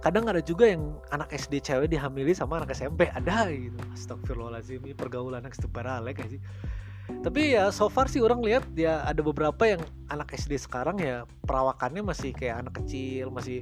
kadang 0.00 0.24
ada 0.32 0.40
juga 0.40 0.64
yang 0.64 0.96
anak 1.12 1.28
SD 1.36 1.60
cewek 1.60 1.92
dihamili 1.92 2.32
sama 2.32 2.56
anak 2.60 2.72
SMP 2.72 3.12
ada 3.12 3.52
gitu. 3.52 3.76
Astagfirullahaladzim 3.92 4.80
ini 4.80 4.96
pergaulan 4.96 5.44
yang 5.44 5.52
sebaralek 5.52 6.24
sih? 6.28 6.40
Tapi 7.20 7.58
ya 7.58 7.68
so 7.68 7.92
far 7.92 8.08
sih 8.08 8.24
orang 8.24 8.40
lihat 8.40 8.64
ya 8.72 9.04
ada 9.04 9.20
beberapa 9.20 9.60
yang 9.68 9.82
anak 10.08 10.32
SD 10.32 10.56
sekarang 10.56 10.96
ya 11.02 11.28
perawakannya 11.44 12.00
masih 12.00 12.32
kayak 12.32 12.64
anak 12.64 12.80
kecil 12.80 13.28
masih 13.28 13.60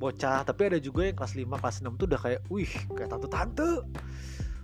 bocah. 0.00 0.48
Tapi 0.48 0.72
ada 0.72 0.78
juga 0.80 1.04
yang 1.04 1.16
kelas 1.16 1.36
5 1.36 1.44
kelas 1.60 1.76
6 1.84 2.00
tuh 2.00 2.06
udah 2.08 2.20
kayak 2.24 2.40
wih 2.48 2.72
kayak 2.96 3.12
tante-tante. 3.12 3.84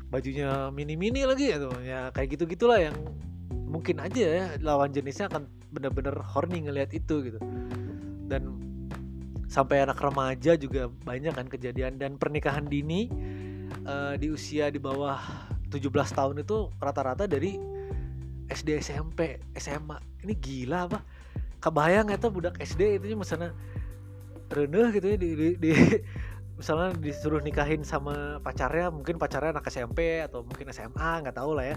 Bajunya 0.08 0.72
mini-mini 0.72 1.28
lagi 1.28 1.52
ya 1.52 1.60
tuh 1.60 1.76
ya 1.84 2.08
kayak 2.12 2.40
gitu 2.40 2.44
gitulah 2.48 2.80
yang 2.80 2.96
mungkin 3.52 4.00
aja 4.00 4.20
ya 4.20 4.44
lawan 4.60 4.92
jenisnya 4.92 5.28
akan 5.28 5.48
bener-bener 5.72 6.16
horny 6.24 6.64
ngelihat 6.64 6.92
itu 6.96 7.20
gitu. 7.28 7.40
Dan 8.28 8.71
sampai 9.52 9.84
anak 9.84 10.00
remaja 10.00 10.56
juga 10.56 10.88
banyak 10.88 11.36
kan 11.36 11.44
kejadian. 11.52 12.00
Dan 12.00 12.16
pernikahan 12.16 12.64
dini 12.64 13.12
uh, 13.84 14.16
di 14.16 14.32
usia 14.32 14.72
di 14.72 14.80
bawah 14.80 15.20
17 15.68 15.92
tahun 15.92 16.40
itu 16.40 16.72
rata-rata 16.80 17.28
dari 17.28 17.60
SD 18.48 18.80
SMP 18.80 19.36
SMA 19.52 20.00
ini 20.24 20.32
gila 20.40 20.88
apa? 20.88 21.04
Kebayang 21.60 22.08
itu 22.08 22.28
budak 22.32 22.56
SD 22.64 22.96
itu 22.96 23.12
misalnya 23.12 23.52
rendah 24.48 24.88
gitu 24.92 25.06
ya 25.12 25.16
di, 25.20 25.30
di, 25.36 25.48
di 25.60 25.70
misalnya 26.58 26.96
disuruh 26.96 27.40
nikahin 27.40 27.84
sama 27.84 28.40
pacarnya 28.40 28.92
mungkin 28.92 29.16
pacarnya 29.16 29.56
anak 29.56 29.68
SMP 29.68 30.20
atau 30.24 30.44
mungkin 30.44 30.72
SMA 30.72 31.28
nggak 31.28 31.36
tahu 31.36 31.60
lah 31.60 31.76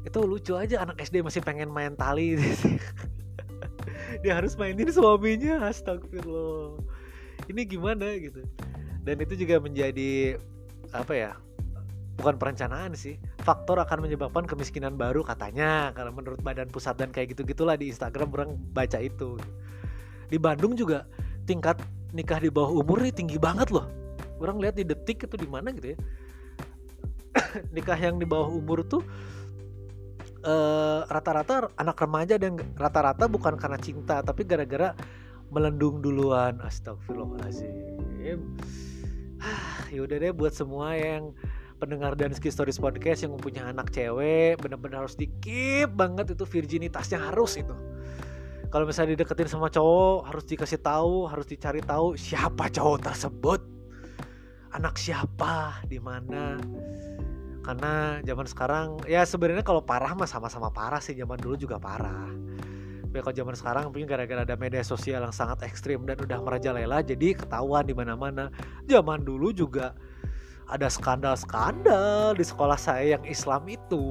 Itu 0.00 0.24
lucu 0.24 0.56
aja 0.56 0.80
anak 0.80 0.96
SD 1.04 1.20
masih 1.20 1.44
pengen 1.44 1.68
main 1.68 1.92
tali 1.92 2.40
dia 4.20 4.36
harus 4.36 4.54
mainin 4.56 4.88
suaminya. 4.92 5.64
Astagfirullah. 5.70 6.80
Ini 7.48 7.60
gimana 7.66 8.06
gitu. 8.20 8.44
Dan 9.04 9.16
itu 9.24 9.34
juga 9.34 9.58
menjadi 9.58 10.36
apa 10.92 11.12
ya 11.16 11.30
bukan 12.20 12.36
perencanaan 12.36 12.92
sih. 12.92 13.16
Faktor 13.40 13.80
akan 13.80 14.04
menyebabkan 14.04 14.44
kemiskinan 14.44 14.94
baru 15.00 15.24
katanya. 15.24 15.90
Karena 15.96 16.12
menurut 16.12 16.40
badan 16.44 16.68
pusat 16.68 17.00
dan 17.00 17.08
kayak 17.10 17.36
gitu 17.36 17.48
gitulah 17.48 17.74
di 17.74 17.88
Instagram 17.88 18.28
orang 18.36 18.50
baca 18.76 19.00
itu. 19.00 19.40
Di 20.28 20.36
Bandung 20.36 20.76
juga 20.76 21.08
tingkat 21.48 21.80
nikah 22.12 22.38
di 22.38 22.52
bawah 22.52 22.84
umur 22.84 23.02
nih 23.02 23.14
tinggi 23.14 23.40
banget 23.40 23.72
loh. 23.72 23.88
Orang 24.40 24.60
lihat 24.60 24.76
di 24.76 24.84
detik 24.84 25.24
itu 25.24 25.36
di 25.36 25.48
mana 25.48 25.72
gitu 25.72 25.96
ya. 25.96 25.98
Nikah 27.76 27.98
yang 27.98 28.16
di 28.16 28.26
bawah 28.26 28.48
umur 28.50 28.82
tuh 28.86 29.04
eh, 30.40 31.00
rata-rata 31.08 31.72
anak 31.76 31.96
remaja 32.00 32.34
dan 32.40 32.56
rata-rata 32.76 33.28
bukan 33.28 33.56
karena 33.60 33.78
cinta 33.80 34.20
tapi 34.24 34.44
gara-gara 34.44 34.96
melendung 35.50 36.00
duluan. 36.00 36.58
Astagfirullahaladzim. 36.62 38.40
Ah, 39.40 39.88
yaudah 39.88 40.20
deh 40.20 40.36
buat 40.36 40.52
semua 40.52 41.00
yang 41.00 41.32
pendengar 41.80 42.12
dan 42.12 42.36
Ski 42.36 42.52
Stories 42.52 42.76
Podcast 42.76 43.24
yang 43.24 43.32
mempunyai 43.32 43.72
anak 43.72 43.88
cewek 43.88 44.60
bener-bener 44.60 45.00
harus 45.00 45.16
dikip 45.16 45.88
banget 45.96 46.36
itu 46.36 46.44
virginitasnya 46.44 47.16
harus 47.16 47.56
itu. 47.56 47.72
Kalau 48.68 48.84
misalnya 48.84 49.16
dideketin 49.16 49.48
sama 49.48 49.72
cowok 49.72 50.28
harus 50.28 50.44
dikasih 50.44 50.78
tahu 50.84 51.26
harus 51.26 51.48
dicari 51.48 51.80
tahu 51.80 52.20
siapa 52.20 52.68
cowok 52.68 53.00
tersebut. 53.00 53.60
Anak 54.76 55.00
siapa 55.00 55.82
di 55.88 55.96
mana 55.98 56.60
karena 57.70 58.18
zaman 58.26 58.46
sekarang 58.50 58.86
ya 59.06 59.22
sebenarnya 59.22 59.62
kalau 59.62 59.78
parah 59.78 60.10
mah 60.18 60.26
sama-sama 60.26 60.74
parah 60.74 60.98
sih 60.98 61.14
zaman 61.14 61.38
dulu 61.38 61.54
juga 61.54 61.78
parah. 61.78 62.26
Tapi 63.06 63.22
kalau 63.22 63.30
zaman 63.30 63.54
sekarang 63.54 63.84
mungkin 63.94 64.10
gara-gara 64.10 64.42
ada 64.42 64.58
media 64.58 64.82
sosial 64.82 65.22
yang 65.22 65.30
sangat 65.30 65.62
ekstrim 65.62 66.02
dan 66.02 66.18
udah 66.18 66.42
merajalela 66.42 66.98
jadi 66.98 67.38
ketahuan 67.38 67.86
di 67.86 67.94
mana-mana. 67.94 68.50
Zaman 68.90 69.22
dulu 69.22 69.54
juga 69.54 69.94
ada 70.66 70.90
skandal-skandal 70.90 72.34
di 72.34 72.42
sekolah 72.42 72.74
saya 72.74 73.14
yang 73.14 73.22
Islam 73.22 73.62
itu. 73.70 74.02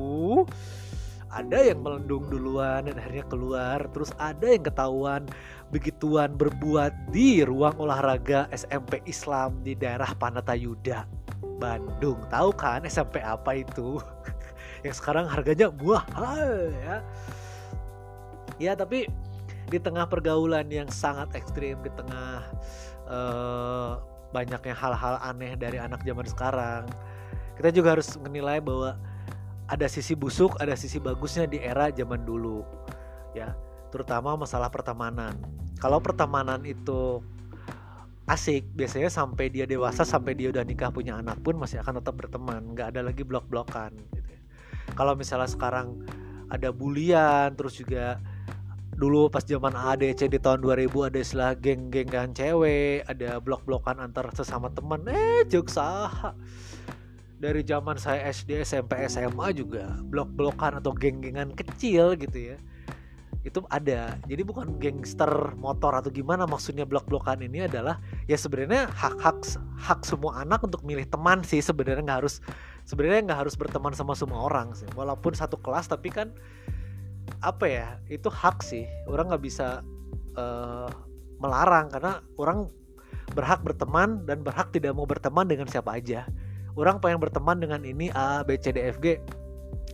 Ada 1.28 1.76
yang 1.76 1.84
melendung 1.84 2.32
duluan 2.32 2.88
dan 2.88 2.96
akhirnya 2.96 3.28
keluar 3.28 3.92
terus 3.92 4.16
ada 4.16 4.56
yang 4.56 4.64
ketahuan 4.64 5.28
begituan 5.68 6.32
berbuat 6.40 7.12
di 7.12 7.44
ruang 7.44 7.76
olahraga 7.76 8.48
SMP 8.56 9.04
Islam 9.04 9.60
di 9.68 9.76
daerah 9.76 10.16
Panatayuda 10.16 11.29
Bandung. 11.60 12.24
Tahu 12.32 12.50
kan 12.56 12.88
SMP 12.88 13.20
apa 13.20 13.60
itu? 13.60 14.00
Yang 14.86 15.04
sekarang 15.04 15.28
harganya 15.28 15.68
mahal 15.76 16.72
ya. 16.72 16.96
Ya 18.60 18.74
tapi 18.76 19.12
di 19.70 19.78
tengah 19.78 20.10
pergaulan 20.10 20.66
yang 20.74 20.90
sangat 20.90 21.30
ekstrim 21.38 21.78
di 21.86 21.94
tengah 21.94 22.42
uh, 23.06 24.02
banyaknya 24.34 24.74
hal-hal 24.74 25.22
aneh 25.22 25.54
dari 25.54 25.78
anak 25.78 26.02
zaman 26.02 26.26
sekarang 26.26 26.90
kita 27.60 27.76
juga 27.76 28.00
harus 28.00 28.16
menilai 28.18 28.64
bahwa 28.64 28.96
ada 29.70 29.86
sisi 29.86 30.18
busuk 30.18 30.58
ada 30.58 30.74
sisi 30.74 30.98
bagusnya 30.98 31.46
di 31.46 31.60
era 31.60 31.92
zaman 31.92 32.24
dulu 32.24 32.64
ya. 33.36 33.52
Terutama 33.90 34.38
masalah 34.38 34.70
pertemanan. 34.72 35.36
Kalau 35.82 36.00
pertemanan 36.00 36.64
itu 36.64 37.20
asik. 38.30 38.64
Biasanya 38.78 39.10
sampai 39.10 39.50
dia 39.50 39.66
dewasa 39.66 40.06
sampai 40.06 40.38
dia 40.38 40.54
udah 40.54 40.62
nikah 40.62 40.94
punya 40.94 41.18
anak 41.18 41.42
pun 41.42 41.58
masih 41.58 41.82
akan 41.82 42.00
tetap 42.00 42.14
berteman. 42.16 42.78
Nggak 42.78 42.96
ada 42.96 43.02
lagi 43.02 43.24
blok-blokan 43.26 43.98
gitu 44.14 44.30
ya. 44.30 44.42
kalau 44.94 45.14
misalnya 45.18 45.50
sekarang 45.50 46.06
ada 46.50 46.74
bulian 46.74 47.54
terus 47.54 47.78
juga 47.78 48.18
dulu 49.00 49.30
pas 49.32 49.46
zaman 49.46 49.72
ADC 49.72 50.28
di 50.28 50.42
tahun 50.42 50.60
2000 50.66 51.08
ada 51.08 51.20
istilah 51.22 51.52
geng-gengan 51.56 52.36
cewek 52.36 53.06
ada 53.08 53.40
blok-blokan 53.42 53.98
antar 53.98 54.30
sesama 54.38 54.70
teman. 54.70 55.02
Eh 55.10 55.48
jok 55.50 55.68
sah 55.72 56.36
dari 57.40 57.64
zaman 57.64 57.96
saya 57.96 58.28
SD 58.30 58.68
SMP 58.68 59.00
SMA 59.08 59.56
juga 59.56 59.96
blok-blokan 60.04 60.84
atau 60.84 60.92
geng-gengan 60.92 61.56
kecil 61.56 62.20
gitu 62.20 62.54
ya 62.54 62.58
itu 63.50 63.66
ada. 63.74 64.14
Jadi 64.30 64.42
bukan 64.46 64.78
gangster 64.78 65.58
motor 65.58 65.98
atau 65.98 66.14
gimana 66.14 66.46
maksudnya 66.46 66.86
blok-blokan 66.86 67.42
ini 67.42 67.66
adalah 67.66 67.98
ya 68.30 68.38
sebenarnya 68.38 68.86
hak 68.94 69.18
hak 69.18 69.38
hak 69.82 70.06
semua 70.06 70.46
anak 70.46 70.62
untuk 70.62 70.86
milih 70.86 71.10
teman 71.10 71.42
sih 71.42 71.58
sebenarnya 71.60 72.06
nggak 72.06 72.20
harus 72.22 72.40
sebenarnya 72.86 73.26
nggak 73.26 73.40
harus 73.50 73.58
berteman 73.58 73.92
sama 73.98 74.14
semua 74.14 74.46
orang 74.46 74.78
sih. 74.78 74.86
Walaupun 74.94 75.34
satu 75.34 75.58
kelas 75.58 75.90
tapi 75.90 76.14
kan 76.14 76.30
apa 77.42 77.66
ya 77.66 77.88
itu 78.08 78.30
hak 78.30 78.62
sih. 78.62 78.86
Orang 79.10 79.34
nggak 79.34 79.44
bisa 79.44 79.82
uh, 80.38 80.90
melarang 81.42 81.90
karena 81.90 82.22
orang 82.38 82.70
berhak 83.34 83.62
berteman 83.62 84.26
dan 84.26 84.42
berhak 84.42 84.70
tidak 84.74 84.94
mau 84.94 85.10
berteman 85.10 85.50
dengan 85.50 85.66
siapa 85.66 85.98
aja. 85.98 86.30
Orang 86.78 87.02
pengen 87.02 87.18
berteman 87.18 87.58
dengan 87.58 87.82
ini 87.82 88.14
A 88.14 88.46
B 88.46 88.56
C 88.62 88.70
D 88.70 88.86
F 88.94 89.02
G. 89.02 89.18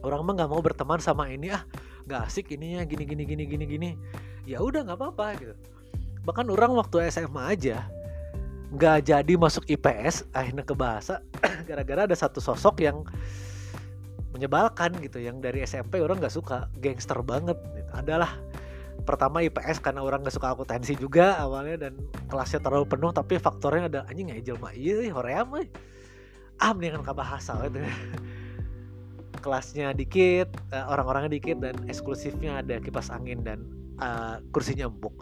Orang 0.04 0.28
mah 0.28 0.38
nggak 0.38 0.52
mau 0.52 0.62
berteman 0.62 1.02
sama 1.02 1.32
ini 1.32 1.50
ah 1.50 1.66
nggak 2.06 2.22
asik 2.30 2.54
ininya 2.54 2.86
gini 2.86 3.04
gini 3.04 3.24
gini 3.26 3.44
gini 3.46 3.66
gini. 3.66 3.90
Ya 4.46 4.62
udah 4.62 4.86
nggak 4.86 4.98
apa-apa 4.98 5.26
gitu. 5.42 5.54
Bahkan 6.26 6.50
orang 6.50 6.74
waktu 6.78 7.10
SMA 7.10 7.44
aja 7.58 7.86
nggak 8.76 9.08
jadi 9.08 9.34
masuk 9.38 9.70
IPS 9.70 10.26
akhirnya 10.34 10.66
ke 10.66 10.76
bahasa 10.76 11.22
gara-gara 11.70 12.10
ada 12.10 12.18
satu 12.18 12.42
sosok 12.42 12.82
yang 12.82 13.06
menyebalkan 14.34 14.94
gitu. 15.02 15.22
Yang 15.22 15.38
dari 15.42 15.60
SMP 15.66 16.02
orang 16.02 16.22
nggak 16.22 16.34
suka 16.34 16.70
gangster 16.82 17.18
banget 17.26 17.58
gitu. 17.78 17.92
adalah 17.94 18.38
pertama 19.06 19.44
IPS 19.46 19.84
karena 19.84 20.02
orang 20.02 20.26
nggak 20.26 20.34
suka 20.34 20.56
akuntansi 20.56 20.98
juga 20.98 21.38
awalnya 21.38 21.90
dan 21.90 21.94
kelasnya 22.32 22.64
terlalu 22.64 22.90
penuh 22.90 23.12
tapi 23.14 23.38
faktornya 23.38 23.92
ada 23.92 24.02
anjing 24.10 24.34
nggak 24.34 24.42
jelma 24.48 24.74
iya 24.74 25.14
hoream 25.14 25.52
ah 26.58 26.72
mendingan 26.72 27.04
ke 27.04 27.12
bahasa 27.12 27.60
gitu 27.68 27.84
kelasnya 29.46 29.94
dikit 29.94 30.50
uh, 30.74 30.90
orang-orangnya 30.90 31.38
dikit 31.38 31.62
dan 31.62 31.78
eksklusifnya 31.86 32.66
ada 32.66 32.82
kipas 32.82 33.14
angin 33.14 33.46
dan 33.46 33.62
uh, 34.02 34.42
kursinya 34.50 34.90
empuk 34.90 35.14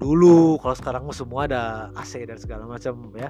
dulu 0.00 0.56
kalau 0.58 0.74
sekarang 0.74 1.04
semua 1.12 1.44
ada 1.44 1.92
AC 1.92 2.24
dan 2.24 2.40
segala 2.40 2.64
macam 2.64 3.12
ya. 3.14 3.28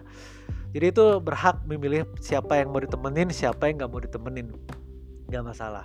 Jadi 0.70 0.94
itu 0.94 1.06
berhak 1.18 1.66
memilih 1.66 2.06
siapa 2.23 2.62
yang 2.62 2.70
mau 2.70 2.78
ditemenin 2.78 3.35
siapa 3.35 3.66
yang 3.66 3.82
nggak 3.82 3.90
mau 3.90 3.99
ditemenin. 3.99 4.54
Nggak 5.26 5.44
masalah. 5.50 5.82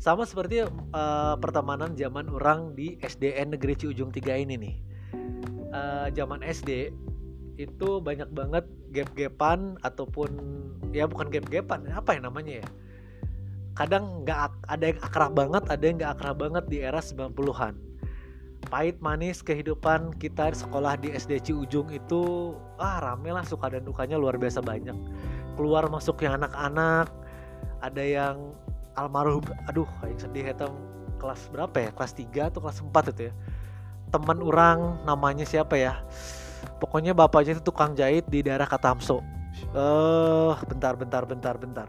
Sama 0.00 0.24
seperti 0.24 0.64
uh, 0.64 1.36
pertemanan 1.36 1.92
zaman 1.92 2.32
orang 2.32 2.72
di 2.72 2.96
SDN 3.04 3.52
Negeri 3.52 3.76
Ciujung 3.76 4.08
3 4.08 4.48
ini 4.48 4.56
nih. 4.56 4.74
Uh, 5.76 6.08
zaman 6.16 6.40
SD 6.40 6.88
itu 7.60 7.88
banyak 8.00 8.32
banget 8.32 8.64
gap-gapan 8.96 9.76
ataupun 9.84 10.40
ya 10.90 11.04
bukan 11.04 11.28
gap-gapan 11.30 11.86
apa 11.92 12.18
ya 12.18 12.20
namanya 12.24 12.54
ya 12.62 12.66
kadang 13.74 14.22
nggak 14.22 14.38
ada 14.70 14.84
yang 14.94 15.00
akrab 15.02 15.32
banget 15.34 15.62
ada 15.66 15.82
yang 15.82 15.96
nggak 15.98 16.12
akrab 16.18 16.36
banget 16.38 16.64
di 16.70 16.78
era 16.82 17.02
90-an 17.02 17.74
pahit 18.64 18.96
manis 19.00 19.44
kehidupan 19.44 20.16
kita 20.16 20.52
sekolah 20.52 20.96
di 20.98 21.12
SD 21.12 21.40
Ciujung 21.44 21.92
itu 21.92 22.54
ah 22.80 23.00
rame 23.00 23.30
lah 23.30 23.44
suka 23.44 23.70
dan 23.70 23.84
dukanya 23.84 24.16
luar 24.16 24.40
biasa 24.40 24.64
banyak. 24.64 24.96
Keluar 25.54 25.86
masuk 25.86 26.24
yang 26.24 26.40
anak-anak 26.42 27.12
ada 27.84 28.02
yang 28.02 28.36
almarhum 28.96 29.44
aduh 29.68 29.88
yang 30.02 30.18
sedih 30.18 30.50
itu 30.50 30.68
kelas 31.20 31.46
berapa 31.52 31.76
ya? 31.76 31.90
Kelas 31.92 32.12
3 32.16 32.50
atau 32.50 32.60
kelas 32.64 32.78
4 32.82 33.12
itu 33.14 33.22
ya? 33.30 33.34
Teman 34.10 34.38
orang 34.40 35.04
namanya 35.04 35.44
siapa 35.44 35.76
ya? 35.76 36.02
Pokoknya 36.80 37.12
bapaknya 37.12 37.60
itu 37.60 37.62
tukang 37.62 37.92
jahit 37.92 38.24
di 38.26 38.40
daerah 38.40 38.66
Katamso. 38.66 39.20
Eh 39.70 39.78
uh, 39.78 40.56
bentar 40.66 40.98
bentar 40.98 41.22
bentar 41.22 41.54
bentar 41.54 41.88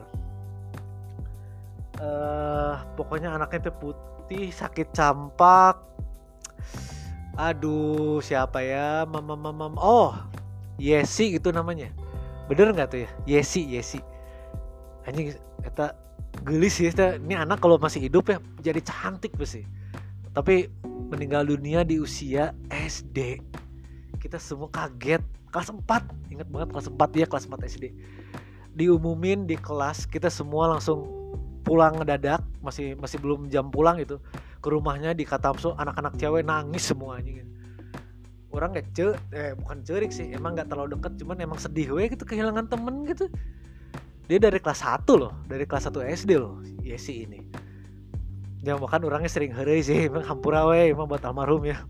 uh, 1.99 2.81
pokoknya 2.95 3.35
anaknya 3.35 3.69
itu 3.69 3.73
putih 3.79 4.45
sakit 4.51 4.91
campak. 4.91 5.79
Aduh 7.35 8.23
siapa 8.23 8.63
ya? 8.63 9.03
Mama 9.03 9.35
mama 9.35 9.71
oh 9.79 10.15
Yesi 10.79 11.35
itu 11.35 11.51
namanya. 11.51 11.91
Bener 12.47 12.71
nggak 12.71 12.87
tuh 12.91 12.99
ya? 13.03 13.09
Yesi 13.27 13.63
Yesi. 13.67 13.99
Anjing 15.05 15.35
kita 15.63 15.95
gelis 16.43 16.75
ya 16.83 17.15
ini 17.15 17.31
anak 17.31 17.63
kalau 17.63 17.79
masih 17.79 18.03
hidup 18.07 18.27
ya 18.31 18.37
jadi 18.63 18.79
cantik 18.83 19.35
pasti. 19.35 19.63
Tapi 20.35 20.67
meninggal 21.11 21.47
dunia 21.47 21.87
di 21.87 21.99
usia 21.99 22.51
SD 22.71 23.39
kita 24.19 24.39
semua 24.41 24.67
kaget. 24.71 25.23
Kelas 25.53 25.71
4 25.71 26.35
ingat 26.35 26.47
banget 26.51 26.67
kelas 26.75 26.87
4 26.91 27.15
ya 27.15 27.25
kelas 27.31 27.47
4 27.47 27.63
SD 27.63 27.85
diumumin 28.75 29.47
di 29.47 29.55
kelas 29.55 30.03
kita 30.03 30.27
semua 30.27 30.67
langsung 30.67 31.07
pulang 31.65 31.97
ngedadak 31.97 32.45
masih 32.61 32.93
masih 32.95 33.17
belum 33.17 33.49
jam 33.49 33.73
pulang 33.73 33.97
itu 33.97 34.21
ke 34.61 34.67
rumahnya 34.69 35.17
di 35.17 35.25
Katamso 35.25 35.73
anak-anak 35.75 36.13
cewek 36.21 36.45
nangis 36.45 36.93
semuanya 36.93 37.41
gitu. 37.41 37.51
orang 38.55 38.71
nggak 38.71 38.87
ce 38.95 39.11
eh 39.35 39.51
bukan 39.51 39.83
cerik 39.83 40.15
sih 40.15 40.31
emang 40.31 40.55
nggak 40.55 40.71
terlalu 40.71 40.95
deket 40.95 41.19
cuman 41.19 41.35
emang 41.43 41.59
sedih 41.59 41.91
we 41.91 42.07
gitu 42.07 42.23
kehilangan 42.23 42.71
temen 42.71 43.03
gitu. 43.03 43.27
Dia 44.31 44.39
dari 44.39 44.57
kelas 44.63 44.79
1 44.79 45.03
loh 45.19 45.43
dari 45.43 45.67
kelas 45.67 45.91
1 45.91 46.15
SD 46.23 46.31
loh 46.39 46.63
Yesi 46.79 47.27
ini. 47.27 47.43
Yang 48.63 48.77
bahkan 48.87 49.03
orangnya 49.03 49.27
sering 49.27 49.51
hari 49.51 49.83
sih 49.83 50.07
emang 50.07 50.23
hampura 50.23 50.63
we 50.71 50.95
emang 50.95 51.11
buat 51.11 51.19
almarhum 51.27 51.67
ya. 51.67 51.83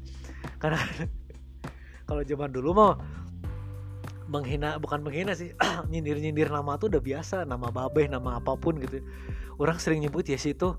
Karena 0.57 0.81
kalau 2.09 2.25
zaman 2.25 2.49
dulu 2.49 2.73
mah 2.73 2.97
menghina 4.25 4.81
bukan 4.81 5.05
menghina 5.05 5.37
sih 5.37 5.53
nyindir 5.91 6.17
nyindir 6.17 6.49
nama 6.49 6.77
tuh 6.81 6.89
udah 6.89 7.01
biasa 7.01 7.45
nama 7.45 7.69
babe 7.69 8.09
nama 8.09 8.41
apa 8.41 8.57
pun 8.57 8.77
gitu. 8.81 9.01
Orang 9.61 9.79
sering 9.79 10.03
nyebut 10.03 10.25
Yesus 10.27 10.57
itu 10.57 10.75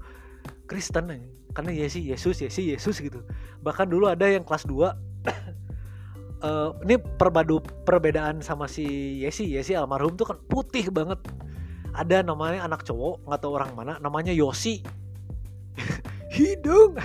Kristen 0.69 1.09
karena 1.55 1.71
Yesus 1.73 2.03
Yesus 2.03 2.37
Yesus 2.43 2.65
Yesus 2.65 2.97
gitu. 3.01 3.23
Bahkan 3.63 3.89
dulu 3.89 4.11
ada 4.11 4.27
yang 4.29 4.45
kelas 4.45 4.69
2 4.69 4.77
uh, 4.77 4.91
eh, 6.47 6.69
ini 6.85 6.97
perbadu 7.01 7.63
perbedaan 7.87 8.45
sama 8.45 8.69
si 8.69 8.85
Yesi 9.23 9.49
Yesi 9.49 9.73
almarhum 9.73 10.19
tuh 10.19 10.29
kan 10.29 10.39
putih 10.51 10.91
banget. 10.93 11.23
Ada 11.97 12.21
namanya 12.21 12.69
anak 12.69 12.85
cowok 12.85 13.25
nggak 13.25 13.41
tahu 13.41 13.53
orang 13.57 13.73
mana 13.73 13.93
namanya 14.03 14.35
Yosi. 14.35 14.85
Hidung 16.37 17.01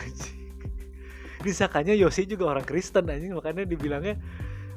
disakanya 1.42 1.98
Yosi 1.98 2.30
juga 2.30 2.54
orang 2.54 2.66
Kristen 2.66 3.10
aja 3.10 3.26
makanya 3.34 3.66
dibilangnya 3.66 4.22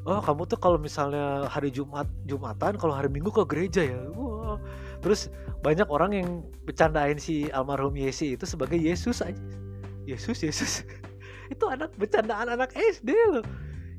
oh 0.04 0.20
kamu 0.20 0.44
tuh 0.44 0.58
kalau 0.60 0.76
misalnya 0.76 1.48
hari 1.48 1.72
Jumat 1.72 2.04
Jumatan 2.28 2.76
kalau 2.76 2.92
hari 2.92 3.08
Minggu 3.08 3.32
ke 3.32 3.44
gereja 3.48 3.82
ya? 3.88 4.00
Wah. 4.12 4.60
Terus 5.00 5.32
banyak 5.64 5.88
orang 5.88 6.12
yang 6.12 6.28
bercandain 6.68 7.16
si 7.16 7.48
almarhum 7.52 7.96
Yesi 7.96 8.36
itu 8.36 8.44
sebagai 8.44 8.76
Yesus 8.76 9.24
aja. 9.24 9.40
Yesus 10.04 10.44
Yesus. 10.44 10.84
Itu 11.52 11.68
anak 11.68 11.96
bercandaan 11.96 12.52
anak 12.52 12.72
SD 12.76 13.12
loh. 13.32 13.44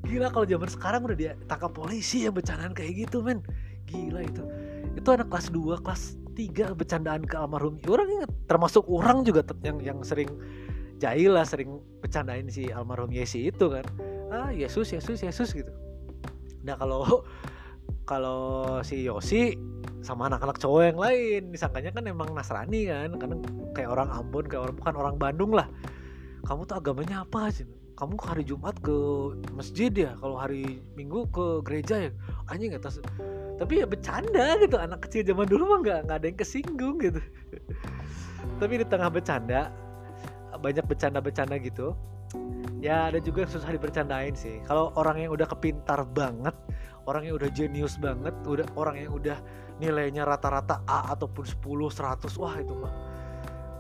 Gila 0.06 0.30
kalau 0.30 0.46
zaman 0.46 0.70
sekarang 0.70 1.02
udah 1.06 1.18
dia 1.18 1.32
tangkap 1.50 1.74
polisi 1.74 2.30
yang 2.30 2.38
bercandaan 2.38 2.78
kayak 2.78 3.10
gitu 3.10 3.26
men. 3.26 3.42
Gila 3.90 4.22
itu. 4.22 4.46
Itu 4.94 5.14
anak 5.14 5.34
kelas 5.34 5.50
2 5.50 5.82
kelas 5.82 6.18
3 6.38 6.78
bercandaan 6.78 7.26
ke 7.26 7.34
almarhum. 7.38 7.82
Orang 7.90 8.10
ingat 8.10 8.30
termasuk 8.46 8.86
orang 8.86 9.26
juga 9.26 9.42
yang 9.66 9.82
yang 9.82 10.00
sering 10.06 10.30
jahil 11.02 11.34
lah 11.34 11.46
sering 11.46 11.82
bercandain 12.06 12.46
si 12.50 12.70
almarhum 12.70 13.10
Yesi 13.10 13.50
itu 13.50 13.66
kan. 13.70 13.86
Ah 14.30 14.54
Yesus 14.54 14.94
Yesus 14.94 15.22
Yesus 15.22 15.54
gitu 15.54 15.85
nah 16.66 16.76
kalau 16.76 17.02
kalau 18.10 18.42
si 18.82 19.06
Yosi 19.06 19.58
sama 20.06 20.30
anak-anak 20.30 20.62
cowok 20.62 20.82
yang 20.94 21.00
lain 21.02 21.42
disangkanya 21.50 21.90
kan 21.90 22.06
emang 22.06 22.30
Nasrani 22.34 22.90
kan 22.90 23.18
karena 23.18 23.36
kayak 23.74 23.90
orang 23.90 24.10
Ambon 24.14 24.46
kayak 24.46 24.62
orang 24.70 24.76
bukan 24.78 24.96
orang 24.98 25.16
Bandung 25.18 25.52
lah. 25.54 25.66
Kamu 26.46 26.70
tuh 26.70 26.78
agamanya 26.78 27.26
apa 27.26 27.50
sih? 27.50 27.66
Kamu 27.98 28.14
hari 28.22 28.46
Jumat 28.46 28.78
ke 28.86 28.94
masjid 29.50 29.90
ya? 29.90 30.14
Kalau 30.22 30.38
hari 30.38 30.78
Minggu 30.94 31.26
ke 31.34 31.66
gereja 31.66 32.06
ya? 32.06 32.12
Anjing 32.54 32.78
tahu 32.78 33.02
tapi 33.56 33.80
ya 33.80 33.88
bercanda 33.88 34.60
gitu 34.60 34.76
anak 34.76 35.08
kecil 35.08 35.24
zaman 35.32 35.48
dulu 35.48 35.64
mah 35.76 35.80
nggak 35.80 36.00
nggak 36.06 36.18
ada 36.20 36.28
yang 36.28 36.38
kesinggung 36.38 36.96
gitu. 37.00 37.22
Tapi 38.62 38.84
di 38.84 38.86
tengah 38.88 39.10
bercanda 39.10 39.72
banyak 40.60 40.86
bercanda-bercanda 40.88 41.56
gitu 41.60 41.96
ya 42.84 43.10
ada 43.10 43.20
juga 43.22 43.46
yang 43.46 43.52
susah 43.52 43.70
dipercandain 43.74 44.36
sih. 44.38 44.62
Kalau 44.70 44.94
orang 45.00 45.26
yang 45.26 45.32
udah 45.34 45.48
kepintar 45.50 46.06
banget 46.14 46.54
orang 47.06 47.30
yang 47.30 47.36
udah 47.38 47.50
jenius 47.54 47.98
banget 48.02 48.34
udah 48.46 48.66
orang 48.78 48.98
yang 48.98 49.14
udah 49.14 49.38
nilainya 49.78 50.26
rata-rata 50.26 50.82
A 50.90 51.14
ataupun 51.14 51.46
10 51.46 51.62
100 51.62 52.42
wah 52.42 52.56
itu 52.58 52.74
mah 52.74 52.94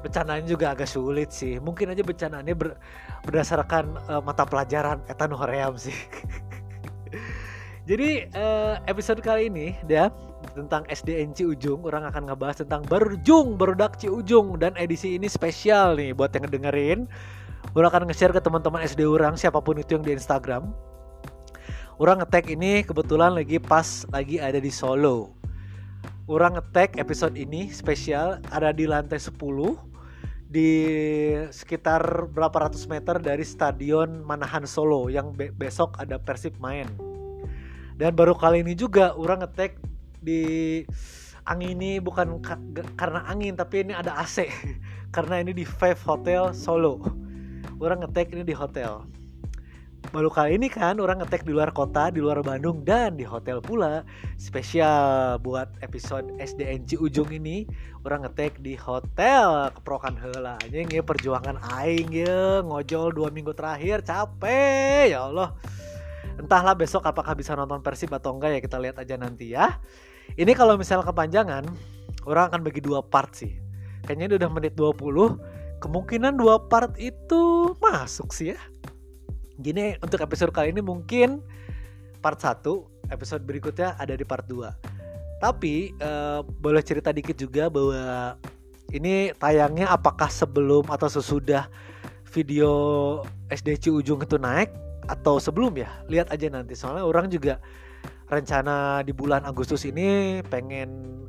bercandaan 0.06 0.46
juga 0.46 0.78
agak 0.78 0.86
sulit 0.86 1.34
sih. 1.34 1.58
Mungkin 1.58 1.90
aja 1.90 2.06
bercandaannya 2.06 2.54
ber, 2.54 2.78
berdasarkan 3.26 3.98
uh, 4.06 4.22
mata 4.22 4.46
pelajaran 4.46 5.02
etan 5.10 5.34
hoream 5.34 5.74
sih. 5.82 5.98
Jadi 7.90 8.30
uh, 8.38 8.78
episode 8.86 9.26
kali 9.26 9.50
ini 9.50 9.74
ya 9.90 10.14
tentang 10.54 10.86
SDN 10.86 11.34
Ujung 11.34 11.82
orang 11.90 12.06
akan 12.06 12.30
ngebahas 12.30 12.62
tentang 12.62 12.86
berjung 12.86 13.58
berudak 13.58 13.98
Ujung 14.06 14.62
dan 14.62 14.78
edisi 14.78 15.18
ini 15.18 15.26
spesial 15.26 15.98
nih 15.98 16.14
buat 16.14 16.30
yang 16.38 16.46
ngedengerin 16.46 17.10
Orang 17.74 17.90
akan 17.90 18.06
nge-share 18.12 18.36
ke 18.36 18.42
teman-teman 18.44 18.86
SD 18.86 19.08
orang 19.08 19.34
siapa 19.40 19.64
pun 19.64 19.80
itu 19.80 19.98
yang 19.98 20.06
di 20.06 20.14
Instagram. 20.14 20.70
Orang 21.96 22.20
ngetek 22.20 22.52
ini 22.52 22.84
kebetulan 22.84 23.32
lagi 23.32 23.56
pas 23.56 24.04
lagi 24.12 24.36
ada 24.36 24.60
di 24.60 24.68
Solo. 24.68 25.32
Orang 26.28 26.60
ngetek 26.60 27.00
episode 27.00 27.40
ini 27.40 27.72
spesial 27.72 28.44
ada 28.52 28.76
di 28.76 28.84
lantai 28.84 29.16
10 29.16 29.32
di 30.46 30.72
sekitar 31.50 32.30
berapa 32.30 32.68
ratus 32.68 32.86
meter 32.86 33.18
dari 33.18 33.42
stadion 33.42 34.22
Manahan 34.22 34.68
Solo 34.68 35.10
yang 35.10 35.34
be 35.34 35.50
besok 35.56 35.98
ada 35.98 36.20
Persib 36.22 36.60
main. 36.62 36.86
Dan 37.96 38.12
baru 38.12 38.36
kali 38.36 38.60
ini 38.60 38.76
juga 38.76 39.16
orang 39.16 39.48
ngetek 39.48 39.80
di 40.20 40.84
angin 41.48 41.78
ini 41.80 41.92
bukan 42.04 42.42
ka 42.44 42.60
karena 42.98 43.24
angin 43.30 43.56
tapi 43.56 43.86
ini 43.88 43.94
ada 43.96 44.18
AC 44.20 44.50
karena 45.16 45.40
ini 45.40 45.56
di 45.56 45.64
Five 45.64 46.04
Hotel 46.04 46.52
Solo. 46.52 47.25
Orang 47.82 48.04
ngetek 48.04 48.32
ini 48.34 48.44
di 48.48 48.56
hotel 48.56 49.04
baru 50.16 50.30
kali 50.30 50.56
ini 50.56 50.72
kan 50.72 50.96
orang 51.04 51.20
ngetek 51.20 51.48
di 51.48 51.52
luar 51.52 51.76
kota, 51.76 52.08
di 52.08 52.22
luar 52.22 52.40
Bandung 52.40 52.88
dan 52.88 53.20
di 53.20 53.28
hotel 53.28 53.60
pula. 53.60 54.08
Spesial 54.40 55.36
buat 55.44 55.68
episode 55.82 56.30
SDNC 56.38 57.00
ujung 57.04 57.28
ini, 57.36 57.66
orang 58.08 58.24
ngetek 58.28 58.64
di 58.64 58.80
hotel 58.80 59.76
keprokan 59.76 60.16
hela. 60.20 60.56
Anjing 60.64 60.88
ya 60.88 61.04
perjuangan 61.04 61.60
aing 61.82 62.16
ya, 62.16 62.62
ngojol 62.64 63.12
dua 63.12 63.28
minggu 63.28 63.52
terakhir 63.52 64.08
capek 64.08 65.16
ya 65.16 65.28
Allah. 65.28 65.52
Entahlah 66.36 66.76
besok 66.76 67.04
apakah 67.08 67.36
bisa 67.36 67.56
nonton 67.56 67.80
Persib 67.84 68.12
atau 68.12 68.36
enggak 68.36 68.56
ya 68.56 68.60
kita 68.64 68.78
lihat 68.80 68.96
aja 69.00 69.16
nanti 69.16 69.52
ya. 69.56 69.80
Ini 70.36 70.52
kalau 70.56 70.80
misalnya 70.80 71.08
kepanjangan, 71.08 71.64
orang 72.28 72.44
akan 72.52 72.62
bagi 72.64 72.80
dua 72.80 73.04
part 73.04 73.36
sih. 73.36 73.52
Kayaknya 74.06 74.38
udah 74.38 74.50
menit 74.54 74.74
20, 74.78 75.55
kemungkinan 75.86 76.42
dua 76.42 76.58
part 76.66 76.98
itu 76.98 77.74
masuk 77.78 78.34
sih 78.34 78.58
ya 78.58 78.60
Gini 79.56 79.96
untuk 80.04 80.20
episode 80.20 80.52
kali 80.52 80.76
ini 80.76 80.84
mungkin 80.84 81.40
part 82.20 82.44
1, 82.44 82.60
episode 83.16 83.44
berikutnya 83.48 83.96
ada 83.96 84.12
di 84.12 84.28
part 84.28 84.44
2. 84.52 84.68
Tapi 85.40 85.96
uh, 86.04 86.44
boleh 86.44 86.84
cerita 86.84 87.16
dikit 87.16 87.40
juga 87.40 87.72
bahwa 87.72 88.36
ini 88.92 89.32
tayangnya 89.40 89.88
apakah 89.88 90.28
sebelum 90.28 90.92
atau 90.92 91.08
sesudah 91.08 91.72
video 92.36 92.72
SDC 93.48 93.88
ujung 93.96 94.20
itu 94.28 94.36
naik 94.36 94.76
atau 95.08 95.40
sebelum 95.40 95.80
ya? 95.80 95.88
Lihat 96.12 96.36
aja 96.36 96.52
nanti 96.52 96.76
soalnya 96.76 97.08
orang 97.08 97.32
juga 97.32 97.64
rencana 98.28 99.08
di 99.08 99.16
bulan 99.16 99.48
Agustus 99.48 99.88
ini 99.88 100.42
pengen 100.52 101.24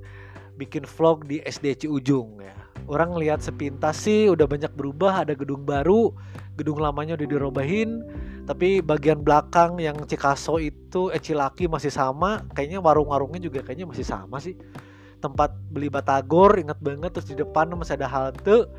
bikin 0.59 0.83
vlog 0.83 1.31
di 1.31 1.39
SDC 1.47 1.87
ujung 1.87 2.43
ya. 2.43 2.66
Orang 2.87 3.19
lihat 3.19 3.43
sepintas 3.43 4.07
sih 4.07 4.31
udah 4.31 4.47
banyak 4.47 4.71
berubah, 4.75 5.27
ada 5.27 5.35
gedung 5.35 5.67
baru, 5.67 6.15
gedung 6.55 6.79
lamanya 6.79 7.19
udah 7.19 7.29
dirobahin 7.29 7.91
tapi 8.47 8.79
bagian 8.79 9.27
belakang 9.27 9.83
yang 9.83 9.99
Cikaso 10.07 10.63
itu 10.63 11.11
eh 11.11 11.19
Cilaki 11.19 11.67
masih 11.67 11.91
sama 11.91 12.47
kayaknya 12.55 12.79
warung-warungnya 12.79 13.43
juga 13.43 13.67
kayaknya 13.67 13.91
masih 13.91 14.07
sama 14.07 14.39
sih. 14.39 14.55
Tempat 15.19 15.51
beli 15.75 15.91
batagor 15.91 16.55
inget 16.55 16.79
banget 16.79 17.11
terus 17.11 17.27
di 17.27 17.35
depan 17.35 17.75
masih 17.75 17.99
ada 17.99 18.07
halte 18.07 18.71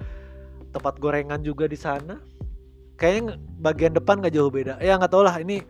tempat 0.72 0.96
gorengan 1.04 1.43
juga 1.43 1.67
di 1.67 1.76
sana. 1.76 2.15
Kayaknya 2.96 3.36
bagian 3.60 3.93
depan 3.93 4.24
gak 4.24 4.34
jauh 4.34 4.50
beda. 4.50 4.80
Ya 4.80 4.96
nggak 4.96 5.12
tau 5.12 5.22
lah 5.22 5.36
ini 5.38 5.62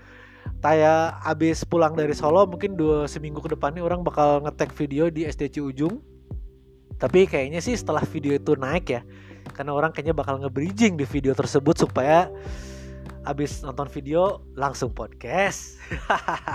Taya 0.64 1.20
abis 1.28 1.68
pulang 1.68 1.92
dari 1.92 2.16
Solo 2.16 2.48
mungkin 2.48 2.80
dua 2.80 3.04
seminggu 3.04 3.44
ke 3.44 3.52
depan 3.52 3.76
nih 3.76 3.84
orang 3.84 4.00
bakal 4.00 4.40
ngetek 4.48 4.72
video 4.80 5.12
di 5.12 5.28
SDC 5.28 5.60
Ujung 5.60 6.00
tapi 6.98 7.30
kayaknya 7.30 7.62
sih 7.62 7.78
setelah 7.78 8.02
video 8.06 8.38
itu 8.38 8.58
naik 8.58 8.86
ya 8.90 9.02
karena 9.54 9.74
orang 9.74 9.94
kayaknya 9.94 10.18
bakal 10.18 10.38
nge-bridging 10.42 10.98
di 10.98 11.06
video 11.06 11.34
tersebut 11.34 11.78
supaya 11.78 12.30
abis 13.28 13.60
nonton 13.66 13.92
video 13.92 14.42
langsung 14.56 14.94
podcast 14.94 15.78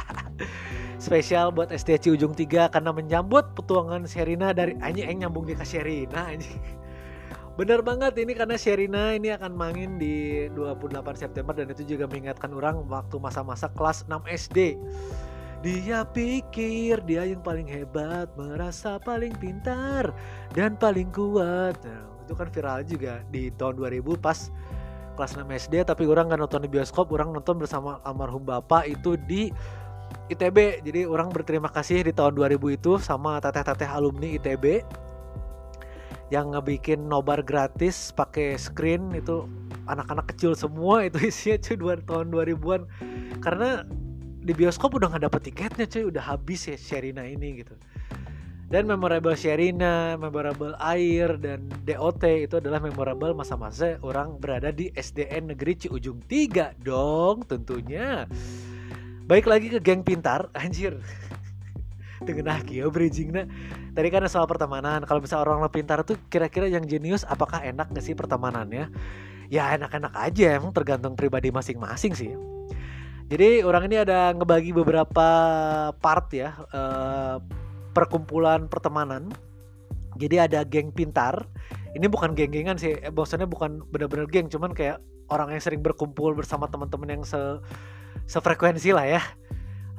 spesial 1.04 1.52
buat 1.52 1.68
STC 1.68 2.14
ujung 2.14 2.32
3 2.32 2.72
karena 2.72 2.90
menyambut 2.94 3.52
petualangan 3.52 4.08
Sherina 4.08 4.56
dari 4.56 4.78
anjing 4.80 5.08
yang 5.08 5.28
nyambung 5.28 5.44
di 5.44 5.52
ke 5.52 5.64
Sherina 5.66 6.32
anjing 6.32 6.82
Bener 7.52 7.84
banget 7.84 8.16
ini 8.16 8.32
karena 8.32 8.56
Sherina 8.56 9.12
ini 9.12 9.28
akan 9.28 9.52
main 9.52 10.00
di 10.00 10.48
28 10.56 11.04
September 11.20 11.52
dan 11.52 11.68
itu 11.68 11.84
juga 11.84 12.08
mengingatkan 12.08 12.48
orang 12.56 12.80
waktu 12.88 13.20
masa-masa 13.20 13.68
kelas 13.76 14.08
6 14.08 14.24
SD. 14.24 14.80
Dia 15.62 16.02
pikir 16.02 17.06
dia 17.06 17.22
yang 17.22 17.38
paling 17.38 17.70
hebat, 17.70 18.26
merasa 18.34 18.98
paling 18.98 19.30
pintar 19.38 20.10
dan 20.58 20.74
paling 20.74 21.06
kuat. 21.14 21.78
Nah, 21.86 22.02
itu 22.26 22.34
kan 22.34 22.48
viral 22.50 22.82
juga 22.82 23.22
di 23.30 23.54
tahun 23.54 23.78
2000 23.78 24.18
pas 24.18 24.50
kelas 25.14 25.38
6 25.38 25.44
SD 25.68 25.74
tapi 25.84 26.08
orang 26.08 26.26
nggak 26.32 26.40
nonton 26.40 26.64
di 26.64 26.70
bioskop 26.72 27.12
orang 27.12 27.30
nonton 27.36 27.60
bersama 27.60 28.00
almarhum 28.02 28.42
bapak 28.42 28.88
itu 28.88 29.14
di 29.28 29.52
ITB 30.32 30.80
jadi 30.82 31.04
orang 31.04 31.28
berterima 31.28 31.68
kasih 31.68 32.08
di 32.08 32.12
tahun 32.16 32.32
2000 32.34 32.78
itu 32.80 32.92
sama 32.96 33.36
teteh-teteh 33.38 33.86
alumni 33.86 34.32
ITB 34.40 34.80
yang 36.32 36.56
ngebikin 36.56 37.04
nobar 37.12 37.44
gratis 37.44 38.08
pakai 38.16 38.56
screen 38.56 39.12
itu 39.12 39.44
anak-anak 39.84 40.32
kecil 40.32 40.56
semua 40.56 41.04
itu 41.04 41.20
isinya 41.28 41.60
cuy 41.60 41.76
dua 41.76 41.94
tahun 42.00 42.26
2000-an 42.32 42.82
karena 43.44 43.84
di 44.42 44.52
bioskop 44.52 44.98
udah 44.98 45.08
nggak 45.14 45.24
dapet 45.30 45.40
tiketnya 45.46 45.86
cuy 45.86 46.04
udah 46.10 46.24
habis 46.34 46.66
ya 46.66 46.74
Sherina 46.74 47.22
ini 47.22 47.62
gitu 47.62 47.78
dan 48.72 48.88
memorable 48.88 49.36
Sherina, 49.36 50.16
memorable 50.16 50.72
Air 50.80 51.36
dan 51.36 51.68
DOT 51.84 52.24
itu 52.24 52.56
adalah 52.56 52.80
memorable 52.80 53.36
masa-masa 53.36 54.00
orang 54.00 54.40
berada 54.40 54.72
di 54.72 54.88
SDN 54.96 55.52
Negeri 55.52 55.76
Ciujung 55.76 56.24
3 56.24 56.80
dong 56.80 57.44
tentunya. 57.44 58.24
Baik 59.28 59.44
lagi 59.44 59.68
ke 59.68 59.76
geng 59.76 60.00
pintar, 60.00 60.48
anjir. 60.56 60.96
Tengenah 62.24 62.64
kio 62.64 62.88
bridgingnya. 62.88 63.44
Tadi 63.92 64.08
kan 64.08 64.24
soal 64.24 64.48
pertemanan. 64.48 65.04
Kalau 65.04 65.20
misalnya 65.20 65.52
orang 65.52 65.68
lebih 65.68 65.84
pintar 65.84 66.00
tuh 66.08 66.16
kira-kira 66.32 66.64
yang 66.64 66.88
jenius 66.88 67.28
apakah 67.28 67.60
enak 67.60 67.92
gak 67.92 68.00
sih 68.00 68.16
pertemanannya? 68.16 68.88
Ya 69.52 69.68
enak-enak 69.76 70.16
aja, 70.16 70.56
emang 70.56 70.72
tergantung 70.72 71.12
pribadi 71.12 71.52
masing-masing 71.52 72.16
sih. 72.16 72.32
Jadi 73.30 73.62
orang 73.62 73.88
ini 73.90 74.02
ada 74.02 74.34
ngebagi 74.34 74.72
beberapa 74.74 75.28
part 75.98 76.26
ya. 76.34 76.56
Uh, 76.72 77.38
perkumpulan 77.92 78.66
pertemanan. 78.66 79.28
Jadi 80.16 80.36
ada 80.40 80.64
geng 80.64 80.92
pintar. 80.92 81.46
Ini 81.92 82.08
bukan 82.08 82.32
geng-gengan 82.32 82.80
sih, 82.80 82.96
eh, 82.96 83.12
bosannya 83.12 83.44
bukan 83.44 83.84
benar-benar 83.92 84.24
geng, 84.32 84.48
cuman 84.48 84.72
kayak 84.72 85.00
orang 85.28 85.52
yang 85.52 85.60
sering 85.60 85.84
berkumpul 85.84 86.32
bersama 86.32 86.64
teman-teman 86.68 87.20
yang 87.20 87.24
se 87.24 87.60
sefrekuensi 88.24 88.96
lah 88.96 89.20
ya. 89.20 89.22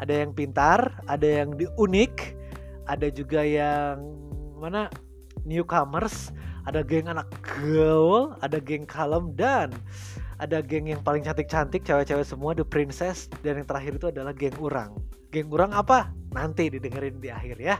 Ada 0.01 0.25
yang 0.25 0.33
pintar, 0.33 1.05
ada 1.05 1.25
yang 1.25 1.53
di 1.53 1.69
unik, 1.77 2.13
ada 2.89 3.07
juga 3.13 3.45
yang 3.45 4.01
mana 4.57 4.89
newcomers, 5.45 6.33
ada 6.65 6.81
geng 6.81 7.11
anak 7.11 7.29
gaul, 7.45 8.33
ada 8.41 8.57
geng 8.57 8.89
kalem 8.89 9.33
dan 9.37 9.69
ada 10.41 10.63
geng 10.63 10.89
yang 10.89 11.01
paling 11.05 11.21
cantik-cantik 11.21 11.85
cewek-cewek 11.85 12.25
semua 12.25 12.57
The 12.57 12.65
Princess 12.65 13.29
dan 13.45 13.61
yang 13.61 13.67
terakhir 13.67 13.97
itu 13.97 14.07
adalah 14.09 14.33
geng 14.33 14.55
urang. 14.57 14.97
Geng 15.29 15.49
urang 15.49 15.73
apa? 15.73 16.13
nanti 16.33 16.67
didengerin 16.67 17.21
di 17.21 17.29
akhir 17.29 17.57
ya. 17.61 17.77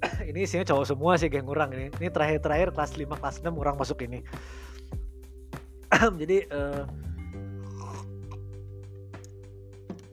Ini 0.30 0.46
isinya 0.46 0.64
cowok 0.64 0.86
semua 0.86 1.18
sih 1.18 1.28
geng 1.28 1.50
orang 1.50 1.74
ini. 1.74 1.86
Ini 1.98 2.08
terakhir-terakhir 2.08 2.70
kelas 2.72 2.94
5 2.96 3.20
kelas 3.20 3.36
6 3.42 3.50
orang 3.50 3.74
masuk 3.74 3.98
ini. 4.06 4.22
Jadi 6.20 6.46
uh, 6.54 6.86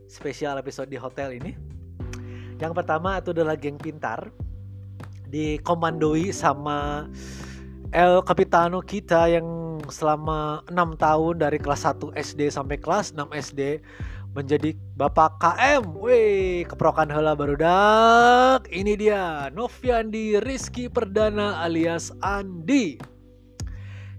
spesial 0.09 0.57
episode 0.57 0.89
di 0.89 0.97
hotel 0.97 1.37
ini. 1.37 1.53
Yang 2.57 2.73
pertama 2.77 3.17
itu 3.21 3.33
adalah 3.33 3.57
geng 3.57 3.77
pintar. 3.77 4.29
Dikomandoi 5.31 6.35
sama 6.35 7.07
El 7.95 8.19
Capitano 8.27 8.83
kita 8.83 9.31
yang 9.31 9.70
selama 9.91 10.63
6 10.71 10.95
tahun 10.95 11.35
dari 11.43 11.59
kelas 11.59 11.83
1 11.85 12.15
SD 12.15 12.49
sampai 12.49 12.79
kelas 12.79 13.13
6 13.13 13.27
SD 13.51 13.83
menjadi 14.31 14.71
Bapak 14.95 15.43
KM. 15.43 15.91
Wih, 15.99 16.63
keprokan 16.63 17.11
hela 17.11 17.35
dak. 17.35 18.67
Ini 18.71 18.93
dia 18.95 19.51
Noviandi 19.51 20.39
Rizky 20.39 20.87
Perdana 20.87 21.59
alias 21.61 22.15
Andi. 22.23 22.95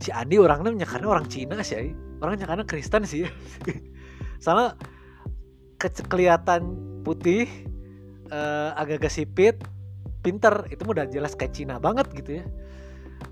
Si 0.02 0.12
Andi 0.12 0.36
orangnya 0.36 0.84
nyakana 0.84 1.06
orang 1.08 1.26
Cina 1.32 1.64
sih, 1.64 1.78
eh. 1.78 1.90
orang 2.20 2.36
nyakana 2.36 2.68
Kristen 2.68 3.08
sih. 3.08 3.24
Sama 4.44 4.76
ke 5.80 5.88
kelihatan 6.06 6.76
putih, 7.02 7.48
uh, 8.30 8.76
agak-agak 8.76 9.12
sipit, 9.14 9.56
pinter, 10.20 10.66
itu 10.70 10.82
udah 10.84 11.08
jelas 11.08 11.34
kayak 11.34 11.54
Cina 11.56 11.80
banget 11.80 12.10
gitu 12.12 12.42
ya. 12.42 12.44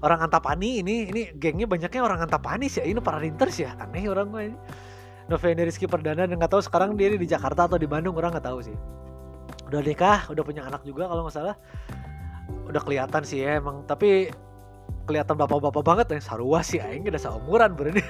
Orang 0.01 0.25
Antapani 0.25 0.81
ini, 0.81 1.13
ini 1.13 1.29
gengnya 1.37 1.69
banyaknya 1.69 2.01
orang 2.01 2.25
Antapani 2.25 2.73
sih, 2.73 2.81
ini 2.81 2.97
para 3.05 3.21
rinters 3.21 3.61
ya, 3.61 3.77
aneh 3.77 4.09
orang 4.09 4.33
ini. 4.41 4.57
Noviani 5.31 5.63
Rizky 5.63 5.87
Perdana 5.87 6.27
dan 6.27 6.35
nggak 6.35 6.51
tahu 6.51 6.59
sekarang 6.59 6.99
dia 6.99 7.07
di 7.15 7.23
Jakarta 7.23 7.71
atau 7.71 7.79
di 7.79 7.87
Bandung 7.87 8.19
orang 8.19 8.35
nggak 8.35 8.51
tahu 8.51 8.67
sih. 8.67 8.75
Udah 9.71 9.79
nikah 9.79 10.27
udah 10.27 10.43
punya 10.43 10.67
anak 10.67 10.83
juga 10.83 11.07
kalau 11.07 11.23
nggak 11.23 11.37
salah. 11.39 11.57
Udah 12.67 12.83
kelihatan 12.83 13.23
sih 13.23 13.47
ya 13.47 13.63
emang 13.63 13.87
tapi 13.87 14.35
kelihatan 15.07 15.39
bapak-bapak 15.39 15.87
banget. 15.87 16.07
Ya 16.19 16.21
sarua 16.35 16.67
sih 16.67 16.83
aing 16.83 17.07
udah 17.07 17.23
seumuran 17.23 17.79
berarti 17.79 18.03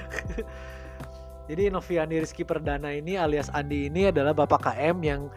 jadi 1.53 1.69
Noviani 1.69 2.25
Rizky 2.25 2.41
Perdana 2.41 2.89
ini 2.89 3.21
alias 3.21 3.53
Andi 3.53 3.85
ini 3.85 4.09
adalah 4.09 4.33
bapak 4.33 4.73
KM 4.73 4.97
yang 5.05 5.29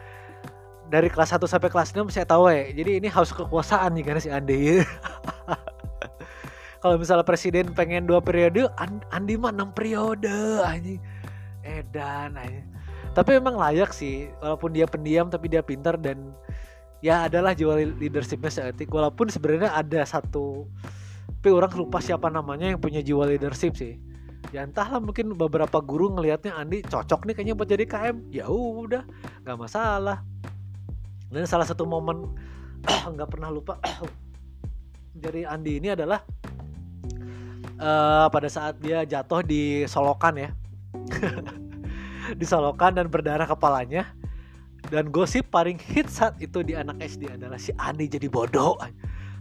dari 0.89 1.09
kelas 1.09 1.37
1 1.37 1.45
sampai 1.45 1.69
kelas 1.69 1.93
6 1.93 2.09
saya 2.09 2.25
tahu 2.25 2.49
ya. 2.49 2.65
Jadi 2.73 2.97
ini 2.97 3.13
haus 3.13 3.29
kekuasaan 3.29 3.93
nih 3.93 4.03
karena 4.09 4.21
si 4.25 4.33
Andi 4.33 4.81
kalau 6.85 7.01
misalnya 7.01 7.25
presiden 7.25 7.73
pengen 7.73 8.05
dua 8.05 8.21
periode 8.21 8.69
Andi 9.09 9.41
mah 9.41 9.49
enam 9.49 9.73
periode 9.73 10.61
anjing. 10.61 11.01
Edan 11.65 12.37
anjing. 12.37 12.61
Tapi 13.09 13.41
memang 13.41 13.57
layak 13.57 13.89
sih 13.89 14.29
walaupun 14.37 14.69
dia 14.69 14.85
pendiam 14.85 15.25
tapi 15.25 15.49
dia 15.49 15.65
pintar 15.65 15.97
dan 15.97 16.37
ya 17.01 17.25
adalah 17.25 17.57
jiwa 17.57 17.81
leadershipnya 17.97 18.53
seetik. 18.53 18.93
Walaupun 18.93 19.33
sebenarnya 19.33 19.73
ada 19.73 20.05
satu 20.05 20.69
tapi 21.25 21.49
orang 21.49 21.73
lupa 21.73 21.97
siapa 21.97 22.29
namanya 22.29 22.69
yang 22.69 22.77
punya 22.77 23.01
jiwa 23.01 23.25
leadership 23.33 23.73
sih. 23.73 23.97
Ya 24.53 24.61
entahlah 24.61 25.01
mungkin 25.01 25.33
beberapa 25.33 25.81
guru 25.81 26.13
ngelihatnya 26.13 26.53
Andi 26.53 26.85
cocok 26.85 27.25
nih 27.25 27.33
kayaknya 27.33 27.57
buat 27.57 27.65
jadi 27.65 27.89
KM 27.89 28.29
ya 28.29 28.45
udah 28.45 29.01
nggak 29.41 29.57
masalah. 29.57 30.21
Dan 31.33 31.49
salah 31.49 31.65
satu 31.65 31.89
momen 31.89 32.29
nggak 33.17 33.29
pernah 33.33 33.49
lupa 33.49 33.81
dari 35.25 35.49
Andi 35.49 35.81
ini 35.81 35.89
adalah 35.89 36.21
uh, 37.79 38.27
pada 38.29 38.47
saat 38.51 38.79
dia 38.79 39.03
jatuh 39.03 39.41
di 39.43 39.83
solokan 39.89 40.35
ya. 40.35 40.49
Di 42.39 42.41
solokan 42.41 42.97
dan 42.97 43.05
berdarah 43.05 43.45
kepalanya. 43.45 44.09
Dan 44.89 45.13
gosip 45.13 45.45
paling 45.53 45.77
hit 45.77 46.09
saat 46.09 46.33
itu 46.41 46.65
di 46.65 46.73
anak 46.73 46.97
SD 47.01 47.37
adalah 47.37 47.61
si 47.61 47.69
Andi 47.77 48.09
jadi 48.09 48.25
bodoh 48.29 48.77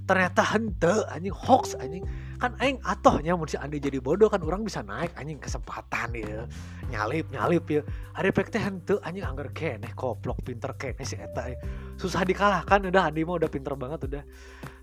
ternyata 0.04 0.44
hente 0.44 0.94
anjing 1.08 1.32
hoax 1.32 1.74
anjing. 1.80 2.04
Kan 2.36 2.52
aing 2.60 2.76
atohnya 2.84 3.32
si 3.48 3.56
Andi 3.56 3.80
jadi 3.80 4.02
bodoh 4.04 4.28
kan 4.28 4.44
orang 4.44 4.66
bisa 4.66 4.84
naik 4.84 5.16
anjing 5.16 5.40
kesempatan 5.40 6.12
ya. 6.12 6.44
Nyalip 6.92 7.32
nyalip 7.32 7.64
ya. 7.68 7.82
Pek 8.12 8.48
teh 8.52 8.60
hente 8.60 9.00
anjing 9.00 9.24
anggar 9.24 9.48
keneh 9.56 9.92
koplok 9.96 10.44
pinter 10.44 10.76
keneh 10.76 11.06
si 11.06 11.16
eta 11.16 11.48
ya. 11.48 11.56
susah 11.96 12.26
dikalahkan 12.26 12.90
udah 12.90 13.08
Andi 13.08 13.24
mah 13.24 13.40
udah 13.40 13.48
pinter 13.48 13.72
banget 13.78 14.04
udah. 14.04 14.22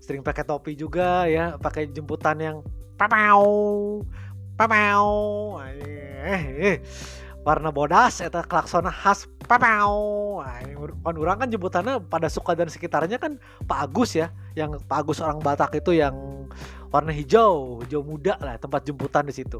Sering 0.02 0.26
pakai 0.26 0.42
topi 0.42 0.74
juga 0.74 1.30
ya 1.30 1.54
pakai 1.54 1.90
jemputan 1.94 2.36
yang 2.42 2.56
papau 2.98 4.02
papau 4.58 5.58
eh, 5.64 6.76
eh 6.76 6.76
warna 7.42 7.74
bodas 7.74 8.22
eta 8.22 8.46
klakson 8.46 8.86
khas 8.86 9.26
papau. 9.50 10.40
Kan 11.02 11.14
orang 11.18 11.36
kan 11.42 11.48
jemputannya 11.50 11.98
pada 12.06 12.30
suka 12.30 12.54
dan 12.54 12.70
sekitarnya 12.70 13.18
kan 13.18 13.38
Pak 13.66 13.78
Agus 13.90 14.14
ya 14.14 14.30
yang 14.54 14.78
Pak 14.86 15.06
Agus 15.06 15.18
orang 15.18 15.42
Batak 15.42 15.74
itu 15.82 15.98
yang 15.98 16.46
warna 16.94 17.10
hijau 17.10 17.82
hijau 17.82 18.02
muda 18.06 18.38
lah 18.38 18.54
tempat 18.58 18.86
jemputan 18.86 19.26
di 19.26 19.34
situ. 19.34 19.58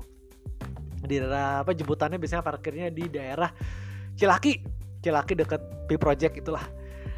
Di 1.03 1.19
daerah 1.19 1.67
apa 1.67 1.75
jemputannya 1.75 2.19
biasanya 2.23 2.47
parkirnya 2.47 2.87
di 2.95 3.11
daerah 3.11 3.51
Cilaki 4.15 4.63
Cilaki 5.03 5.35
deket 5.35 5.61
P 5.91 5.99
Project 5.99 6.39
itulah. 6.39 6.63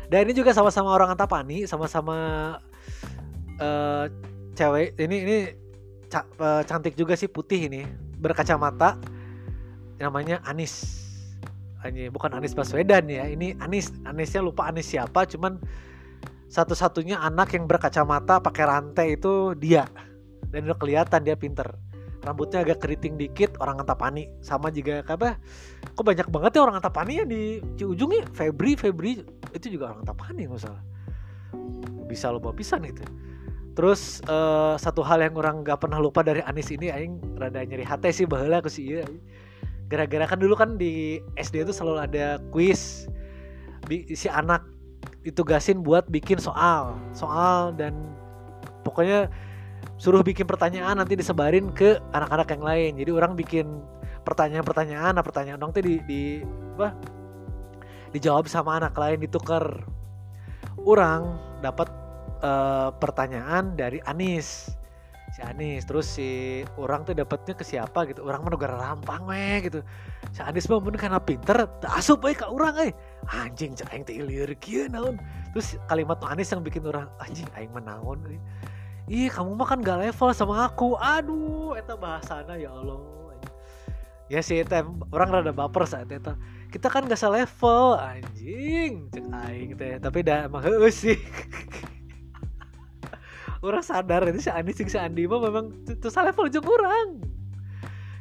Dan 0.09 0.29
ini 0.29 0.33
juga 0.37 0.57
sama-sama 0.57 0.93
orang 0.93 1.13
Antapani 1.13 1.69
sama-sama 1.69 2.17
uh, 3.61 4.05
cewek 4.57 4.97
ini 4.97 5.17
ini 5.29 5.37
ca 6.09 6.25
uh, 6.41 6.63
cantik 6.65 6.97
juga 6.97 7.17
sih 7.19 7.29
putih 7.29 7.69
ini 7.69 7.85
berkacamata 8.21 8.97
namanya 9.99 10.43
Anis. 10.47 11.03
Bukan 11.85 12.33
Anis 12.33 12.57
Baswedan 12.57 13.13
ya 13.13 13.29
ini 13.29 13.53
Anis 13.61 13.93
Anisnya 14.09 14.41
lupa 14.41 14.73
Anis 14.73 14.89
siapa 14.89 15.29
cuman 15.29 15.61
satu-satunya 16.49 17.19
anak 17.19 17.53
yang 17.53 17.67
berkacamata 17.67 18.39
pakai 18.41 18.65
rantai 18.65 19.19
itu 19.19 19.53
dia. 19.59 19.85
Dan 20.55 20.71
udah 20.71 20.79
kelihatan 20.79 21.27
dia 21.27 21.35
pinter. 21.35 21.67
Rambutnya 22.25 22.65
agak 22.65 22.81
keriting 22.81 23.21
dikit 23.21 23.59
orang 23.61 23.83
Antapani. 23.83 24.31
Sama 24.41 24.71
juga 24.73 25.05
apa? 25.05 25.37
Kok 25.93 26.05
banyak 26.07 26.31
banget 26.31 26.57
ya 26.57 26.61
orang 26.65 26.79
Antapani 26.81 27.21
ya 27.21 27.25
di 27.27 27.61
ujungnya 27.83 28.25
Febri 28.33 28.79
Febri 28.79 29.21
itu 29.53 29.67
juga 29.69 29.93
orang 29.93 30.07
Antapani 30.07 30.47
nggak 30.49 30.63
salah. 30.63 30.83
Bisa 32.09 32.33
lupa 32.33 32.55
pisan 32.55 32.87
itu. 32.87 33.03
Terus 33.75 34.23
uh, 34.31 34.79
satu 34.79 35.03
hal 35.03 35.27
yang 35.27 35.35
orang 35.35 35.67
nggak 35.67 35.83
pernah 35.83 35.99
lupa 35.99 36.23
dari 36.23 36.39
Anis 36.47 36.71
ini 36.71 36.89
aing 36.89 37.35
rada 37.35 37.61
nyeri 37.67 37.83
hati 37.83 38.15
sih 38.15 38.25
bahula 38.25 38.63
aku 38.63 38.71
sih 38.71 38.87
iya 38.95 39.05
gara-gara 39.95 40.27
kan 40.27 40.39
dulu 40.43 40.59
kan 40.59 40.75
di 40.75 41.23
SD 41.39 41.63
itu 41.63 41.71
selalu 41.71 42.11
ada 42.11 42.43
kuis. 42.51 43.07
Si 44.11 44.27
anak 44.27 44.67
ditugasin 45.23 45.87
buat 45.87 46.11
bikin 46.11 46.43
soal 46.43 46.99
soal 47.15 47.71
dan 47.79 47.95
pokoknya 48.83 49.31
suruh 49.97 50.27
bikin 50.27 50.45
pertanyaan 50.45 50.99
nanti 50.99 51.15
disebarin 51.15 51.71
ke 51.71 52.03
anak-anak 52.11 52.49
yang 52.51 52.65
lain. 52.67 52.93
Jadi 52.99 53.11
orang 53.15 53.33
bikin 53.39 53.67
pertanyaan-pertanyaan 54.25 55.15
nah 55.15 55.23
pertanyaan 55.23 55.61
dong 55.61 55.71
tuh 55.71 55.85
di, 55.85 56.01
di 56.09 56.23
apa 56.75 56.97
dijawab 58.17 58.49
sama 58.49 58.81
anak 58.81 58.97
lain 58.97 59.21
ditukar 59.21 59.85
orang 60.81 61.37
dapat 61.61 61.87
uh, 62.41 62.91
pertanyaan 62.97 63.77
dari 63.77 64.01
Anis 64.09 64.73
si 65.35 65.43
Anis 65.43 65.83
terus 65.83 66.07
si 66.07 66.63
orang 66.79 67.03
tuh 67.03 67.11
dapatnya 67.11 67.59
ke 67.59 67.67
siapa 67.67 68.07
gitu? 68.07 68.23
Orang 68.23 68.47
mah 68.47 68.55
negara 68.55 68.79
rampang 68.79 69.27
weh 69.27 69.67
gitu. 69.67 69.83
Si 70.31 70.39
Anis 70.47 70.71
mah 70.71 70.79
mun 70.79 70.95
karena 70.95 71.19
pinter 71.19 71.67
asup 71.91 72.23
we 72.23 72.39
ka 72.39 72.47
orang 72.47 72.79
eh. 72.79 72.93
Anjing 73.27 73.75
cek 73.75 73.91
aing 73.91 74.07
teh 74.07 74.15
kieu 74.63 74.87
naon? 74.87 75.19
Terus 75.51 75.75
kalimat 75.91 76.23
Anis 76.23 76.55
yang 76.55 76.63
bikin 76.63 76.87
orang 76.87 77.11
anjing 77.19 77.51
aing 77.59 77.75
mah 77.75 77.83
naon 77.83 78.23
ih 79.11 79.29
kamu 79.29 79.59
mah 79.59 79.67
kan 79.67 79.83
gak 79.83 80.07
level 80.07 80.31
sama 80.31 80.71
aku. 80.71 80.95
Aduh 81.03 81.75
eta 81.75 81.99
bahasana 81.99 82.55
ya 82.55 82.71
Allah. 82.71 83.03
Ya 84.31 84.39
sih 84.39 84.63
eta 84.63 84.87
orang 85.11 85.43
rada 85.43 85.51
baper 85.51 85.83
saat 85.83 86.15
eta. 86.15 86.39
Kita 86.71 86.87
kan 86.87 87.11
gak 87.11 87.19
selevel. 87.19 87.99
Anjing 87.99 89.11
cek 89.11 89.27
aing 89.51 89.71
teh. 89.75 89.99
Tapi 89.99 90.23
dah 90.23 90.47
emang 90.47 90.63
heus 90.71 90.95
sih 90.95 91.19
orang 93.65 93.85
sadar 93.85 94.29
itu 94.29 94.45
si 94.45 94.51
Andi 94.53 94.73
sing 94.77 94.93
si 94.93 95.01
Andi 95.01 95.25
mah 95.25 95.41
memang 95.41 95.73
itu 95.89 96.09
salah 96.13 96.31
level 96.31 96.53
jeung 96.53 96.69
orang. 96.69 97.25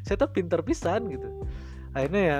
Saya 0.08 0.15
tuh 0.19 0.32
pinter 0.32 0.63
pisan 0.63 1.12
gitu. 1.12 1.27
Akhirnya 1.91 2.21
ya 2.23 2.39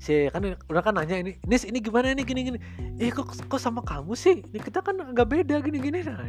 si 0.00 0.32
kan 0.32 0.56
udah 0.72 0.82
kan 0.82 0.96
nanya 0.96 1.20
ini 1.20 1.36
Nis 1.44 1.68
ini 1.68 1.78
gimana 1.84 2.12
ini 2.16 2.24
gini 2.24 2.40
gini. 2.48 2.58
Eh 2.96 3.12
kok 3.12 3.36
kok 3.36 3.60
sama 3.60 3.84
kamu 3.84 4.16
sih? 4.16 4.40
Ini 4.40 4.58
kita 4.58 4.80
kan 4.80 4.96
agak 5.12 5.28
beda 5.28 5.60
gini 5.60 5.78
gini 5.78 6.00
nah 6.00 6.24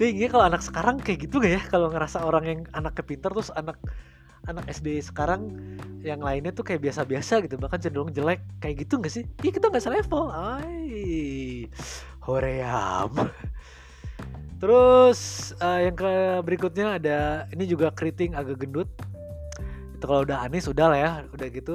tinggi 0.00 0.32
kalau 0.32 0.48
anak 0.48 0.64
sekarang 0.64 0.96
kayak 0.96 1.28
gitu 1.28 1.44
gak 1.44 1.52
ya? 1.52 1.62
Kalau 1.68 1.92
ngerasa 1.92 2.24
orang 2.24 2.44
yang 2.48 2.60
anaknya 2.72 3.04
pinter 3.04 3.28
terus 3.28 3.52
anak 3.52 3.76
anak 4.48 4.64
SD 4.72 5.04
sekarang 5.04 5.52
yang 6.00 6.24
lainnya 6.24 6.56
tuh 6.56 6.64
kayak 6.64 6.80
biasa-biasa 6.80 7.44
gitu 7.44 7.60
bahkan 7.60 7.76
cenderung 7.76 8.08
jelek 8.08 8.40
kayak 8.64 8.88
gitu 8.88 8.96
gak 8.96 9.12
sih? 9.12 9.28
Iya 9.44 9.60
kita 9.60 9.68
nggak 9.68 9.84
selevel. 9.84 10.32
Ay 10.32 11.68
hoream 12.24 13.12
Terus 14.60 15.50
uh, 15.64 15.80
yang 15.80 15.96
ke 15.96 16.44
berikutnya 16.44 17.00
ada 17.00 17.48
ini 17.56 17.64
juga 17.64 17.88
keriting 17.96 18.36
agak 18.36 18.60
gendut. 18.60 18.88
Itu 19.96 20.04
kalau 20.04 20.28
udah 20.28 20.44
Anis 20.44 20.68
udah 20.68 20.86
lah 20.92 20.98
ya, 21.00 21.10
udah 21.32 21.46
gitu. 21.48 21.74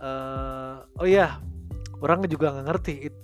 Uh, 0.00 0.80
oh 0.96 1.04
iya, 1.06 1.36
orang 2.00 2.24
juga 2.24 2.48
nggak 2.56 2.66
ngerti 2.66 2.94
it, 3.12 3.14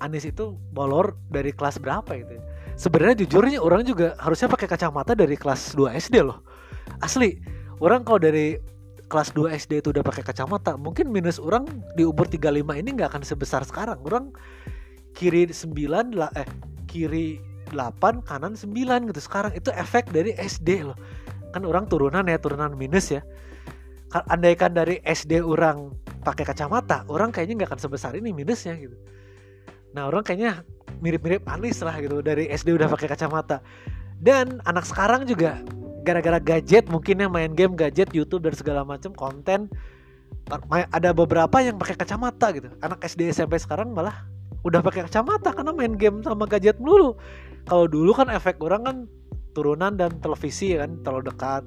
Anis 0.00 0.24
itu 0.24 0.56
bolor 0.72 1.20
dari 1.28 1.52
kelas 1.52 1.76
berapa 1.76 2.08
itu. 2.16 2.40
Sebenarnya 2.80 3.28
jujurnya 3.28 3.60
orang 3.60 3.84
juga 3.84 4.16
harusnya 4.16 4.48
pakai 4.48 4.70
kacamata 4.70 5.12
dari 5.12 5.36
kelas 5.36 5.76
2 5.76 5.92
SD 6.00 6.24
loh. 6.24 6.40
Asli, 7.04 7.36
orang 7.84 8.08
kalau 8.08 8.22
dari 8.22 8.56
kelas 9.10 9.36
2 9.36 9.52
SD 9.52 9.84
itu 9.84 9.88
udah 9.92 10.00
pakai 10.00 10.24
kacamata, 10.24 10.80
mungkin 10.80 11.12
minus 11.12 11.36
orang 11.36 11.68
di 11.92 12.08
umur 12.08 12.24
35 12.24 12.72
ini 12.72 12.88
nggak 12.96 13.12
akan 13.12 13.22
sebesar 13.26 13.68
sekarang. 13.68 14.00
Orang 14.00 14.32
kiri 15.12 15.50
9 15.50 16.16
lah 16.16 16.30
eh 16.38 16.46
kiri 16.88 17.47
8 17.70 18.24
kanan 18.24 18.56
9 18.56 19.08
gitu. 19.10 19.20
Sekarang 19.20 19.52
itu 19.52 19.68
efek 19.74 20.12
dari 20.12 20.36
SD 20.36 20.88
loh. 20.88 20.98
Kan 21.52 21.64
orang 21.64 21.88
turunan 21.88 22.24
ya 22.28 22.36
turunan 22.36 22.72
minus 22.76 23.12
ya. 23.12 23.24
Andaikan 24.08 24.72
dari 24.72 25.04
SD 25.04 25.44
orang 25.44 25.92
pakai 26.24 26.44
kacamata 26.44 27.04
orang 27.08 27.28
kayaknya 27.28 27.64
nggak 27.64 27.70
akan 27.76 27.80
sebesar 27.80 28.12
ini 28.16 28.32
minusnya 28.32 28.72
gitu. 28.76 28.96
Nah 29.92 30.08
orang 30.08 30.24
kayaknya 30.24 30.64
mirip-mirip 31.00 31.44
Anis 31.48 31.80
lah 31.84 31.96
gitu 32.00 32.24
dari 32.24 32.48
SD 32.48 32.72
udah 32.76 32.88
pakai 32.88 33.08
kacamata. 33.08 33.60
Dan 34.18 34.64
anak 34.64 34.88
sekarang 34.88 35.28
juga 35.28 35.60
gara-gara 36.04 36.40
gadget 36.40 36.88
mungkin 36.88 37.20
yang 37.20 37.32
main 37.32 37.52
game 37.52 37.76
gadget 37.76 38.08
YouTube 38.16 38.48
dan 38.48 38.56
segala 38.56 38.80
macam 38.80 39.12
konten 39.12 39.68
ada 40.92 41.12
beberapa 41.12 41.60
yang 41.60 41.76
pakai 41.76 41.96
kacamata 42.00 42.48
gitu. 42.56 42.72
Anak 42.80 43.04
SD 43.04 43.28
SMP 43.28 43.60
sekarang 43.60 43.92
malah 43.92 44.24
udah 44.64 44.80
pakai 44.80 45.04
kacamata 45.04 45.52
karena 45.52 45.72
main 45.76 45.94
game 45.94 46.24
sama 46.24 46.48
gadget 46.48 46.80
melulu 46.80 47.14
kalau 47.68 47.84
dulu 47.84 48.16
kan 48.16 48.32
efek 48.32 48.56
orang 48.64 48.82
kan 48.82 48.96
turunan 49.52 49.94
dan 50.00 50.16
televisi 50.24 50.74
kan 50.74 50.96
terlalu 51.04 51.28
dekat. 51.28 51.62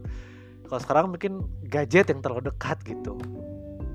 Kalau 0.66 0.82
sekarang 0.82 1.06
mungkin 1.14 1.46
gadget 1.70 2.10
yang 2.10 2.26
terlalu 2.26 2.50
dekat 2.50 2.82
gitu. 2.90 3.22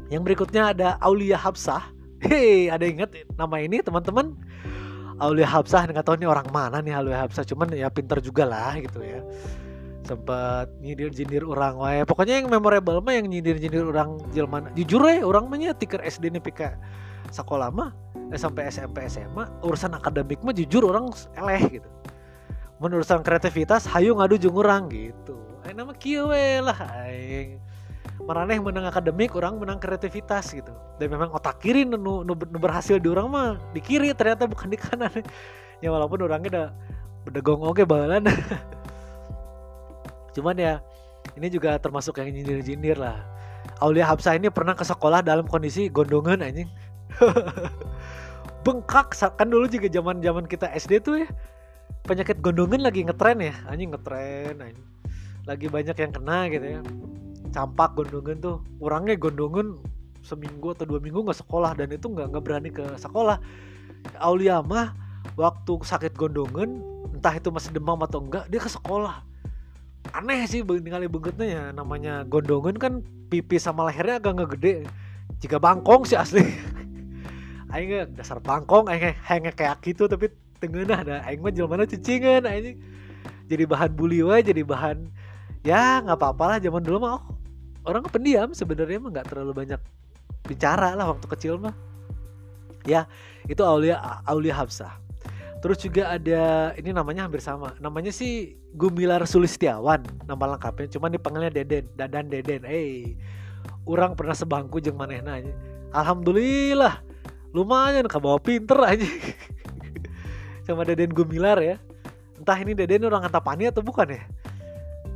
Yang 0.06 0.22
berikutnya 0.22 0.70
ada 0.70 0.88
Aulia 1.02 1.34
Habsah. 1.34 1.82
Hei 2.22 2.70
ada 2.70 2.86
inget 2.86 3.12
nama 3.34 3.58
ini 3.58 3.82
teman-teman? 3.82 4.38
Aulia 5.18 5.48
Habsah 5.48 5.88
nggak 5.88 6.04
tahu 6.04 6.16
ini 6.20 6.28
orang 6.28 6.46
mana 6.52 6.78
nih 6.78 6.94
Aulia 6.94 7.26
Habsah 7.26 7.42
cuman 7.42 7.72
ya 7.74 7.90
pinter 7.90 8.22
juga 8.22 8.46
lah 8.46 8.78
gitu 8.78 9.02
ya. 9.02 9.24
Sempat 10.06 10.70
nyindir 10.78 11.10
nyindir 11.10 11.42
orang 11.42 11.74
wae. 11.80 12.00
Pokoknya 12.06 12.38
yang 12.38 12.46
memorable 12.46 13.02
mah 13.02 13.16
yang 13.16 13.26
nyindir 13.26 13.58
nyindir 13.58 13.82
orang 13.88 14.20
jelman 14.30 14.70
jujur 14.78 15.02
ya 15.08 15.26
orang 15.26 15.50
mah 15.50 15.74
tiker 15.74 16.04
SD 16.04 16.30
nih 16.30 16.44
pika 16.44 16.78
sekolah 17.34 17.72
mah 17.74 17.90
eh, 18.30 18.38
sampai 18.38 18.68
SMP 18.70 19.06
SMA 19.06 19.44
urusan 19.62 19.94
akademik 19.94 20.42
mah 20.42 20.54
jujur 20.54 20.88
orang 20.88 21.10
eleh 21.36 21.80
gitu. 21.80 21.90
Menurut 22.76 23.08
kreativitas 23.08 23.88
hayu 23.88 24.12
ngadu 24.16 24.36
jeung 24.36 24.56
urang 24.56 24.90
gitu. 24.92 25.36
Aing 25.64 25.76
nama 25.78 25.92
kieu 25.96 26.28
lah 26.62 26.76
aing. 27.06 27.58
Maraneh 28.26 28.58
menang 28.58 28.88
akademik 28.88 29.32
orang 29.36 29.60
menang 29.60 29.78
kreativitas 29.78 30.52
gitu. 30.52 30.72
Dan 30.96 31.12
memang 31.12 31.30
otak 31.32 31.60
kiri 31.60 31.84
nu, 31.84 31.96
nu, 31.96 32.22
nu 32.24 32.58
berhasil 32.58 32.96
di 33.00 33.08
orang 33.08 33.28
mah 33.28 33.48
di 33.70 33.80
kiri 33.80 34.12
ternyata 34.12 34.48
bukan 34.48 34.68
di 34.72 34.78
kanan. 34.78 35.12
Ya 35.84 35.92
walaupun 35.92 36.24
orangnya 36.24 36.48
udah 36.48 36.68
udah 37.28 37.40
gong 37.44 37.62
oke 37.68 37.84
balan 37.84 38.24
cuman 40.32 40.56
ya 40.56 40.80
ini 41.36 41.52
juga 41.52 41.76
termasuk 41.76 42.16
yang 42.16 42.32
nyindir-nyindir 42.32 42.96
lah. 42.96 43.20
Aulia 43.82 44.08
Habsah 44.08 44.40
ini 44.40 44.48
pernah 44.48 44.72
ke 44.72 44.88
sekolah 44.88 45.20
dalam 45.20 45.44
kondisi 45.44 45.92
gondongan 45.92 46.40
anjing 46.40 46.70
bengkak. 48.66 49.14
Kan 49.14 49.46
dulu 49.46 49.70
juga 49.70 49.87
zaman 49.87 50.18
zaman 50.18 50.50
kita 50.50 50.66
SD 50.74 51.07
tuh 51.07 51.22
ya 51.22 51.31
penyakit 52.07 52.38
gondongan 52.42 52.83
lagi 52.83 53.07
ngetren 53.07 53.38
ya. 53.42 53.55
Anjing 53.70 53.90
ngetren 53.94 54.55
anjing. 54.62 54.88
Lagi 55.46 55.66
banyak 55.70 55.96
yang 55.98 56.12
kena 56.14 56.38
gitu 56.50 56.66
ya. 56.79 56.81
Campak 57.55 57.94
gondongan 57.94 58.37
tuh. 58.42 58.57
Orangnya 58.83 59.14
gondongan 59.18 59.79
seminggu 60.22 60.74
atau 60.74 60.87
dua 60.87 60.98
minggu 60.98 61.22
nggak 61.22 61.38
sekolah 61.38 61.79
dan 61.79 61.94
itu 61.94 62.11
nggak 62.11 62.26
nggak 62.35 62.42
berani 62.42 62.70
ke 62.74 62.83
sekolah. 62.98 63.38
Aulia 64.18 64.62
mah 64.62 64.94
waktu 65.38 65.83
sakit 65.83 66.14
gondongan 66.18 66.83
entah 67.14 67.35
itu 67.35 67.50
masih 67.50 67.70
demam 67.74 67.98
atau 68.02 68.22
enggak 68.22 68.46
dia 68.50 68.62
ke 68.62 68.70
sekolah. 68.70 69.22
Aneh 70.14 70.46
sih 70.46 70.62
tinggal 70.62 71.07
bengetnya 71.11 71.46
ya. 71.46 71.64
Namanya 71.74 72.22
gondongan 72.26 72.79
kan 72.79 72.92
pipi 73.31 73.59
sama 73.59 73.87
lehernya 73.90 74.22
agak 74.22 74.33
nggak 74.38 74.50
gede. 74.59 74.74
Jika 75.42 75.59
bangkong 75.59 76.07
sih 76.07 76.14
asli 76.14 76.42
aing 77.76 78.16
dasar 78.16 78.40
bangkong 78.40 78.88
aing 78.88 79.12
hanya 79.28 79.52
kayak 79.52 79.84
gitu 79.84 80.08
tapi 80.08 80.32
tengah 80.56 81.04
ada 81.04 81.20
aing 81.28 81.44
mah 81.44 81.52
jelmana 81.52 81.84
cicingan 81.84 82.48
aing 82.48 82.80
jadi 83.46 83.68
bahan 83.68 83.92
bully 83.92 84.24
jadi 84.42 84.64
bahan 84.64 85.12
ya 85.62 86.02
nggak 86.02 86.18
apa-apa 86.18 86.44
lah 86.46 86.58
zaman 86.62 86.82
dulu 86.82 86.98
mah. 87.02 87.10
Oh, 87.18 87.22
orang 87.86 88.06
pendiam 88.06 88.50
sebenarnya 88.54 89.02
mah 89.02 89.10
nggak 89.18 89.26
terlalu 89.34 89.52
banyak 89.66 89.80
bicara 90.46 90.94
lah 90.94 91.10
waktu 91.10 91.26
kecil 91.26 91.58
mah. 91.58 91.74
Ya 92.86 93.10
itu 93.50 93.62
Aulia 93.66 93.98
Aulia 94.26 94.54
Habsah 94.54 95.02
terus 95.56 95.82
juga 95.82 96.14
ada 96.14 96.70
ini 96.78 96.94
namanya 96.94 97.26
hampir 97.26 97.42
sama. 97.42 97.74
Namanya 97.82 98.14
sih 98.14 98.54
Gumilar 98.78 99.26
Sulistiawan 99.26 100.06
nama 100.30 100.54
lengkapnya. 100.54 100.86
Cuman 100.94 101.10
dipanggilnya 101.10 101.50
Deden 101.50 101.90
Dadan 101.98 102.30
Deden. 102.30 102.62
Eh 102.62 102.70
hey, 102.70 102.90
orang 103.82 104.14
pernah 104.14 104.38
sebangku 104.38 104.78
jeng 104.78 104.94
manehna. 104.94 105.42
Alhamdulillah 105.90 107.02
lumayan 107.54 108.06
kabawa 108.09 108.40
pinter 108.40 108.78
aja. 108.82 109.06
Sama 110.66 110.82
Deden 110.82 111.14
Gumilar 111.14 111.61
ya. 111.62 111.76
Entah 112.38 112.59
ini 112.59 112.74
Deden 112.74 113.06
orang 113.06 113.26
antapani 113.26 113.70
atau 113.70 113.85
bukan 113.85 114.11
ya? 114.11 114.22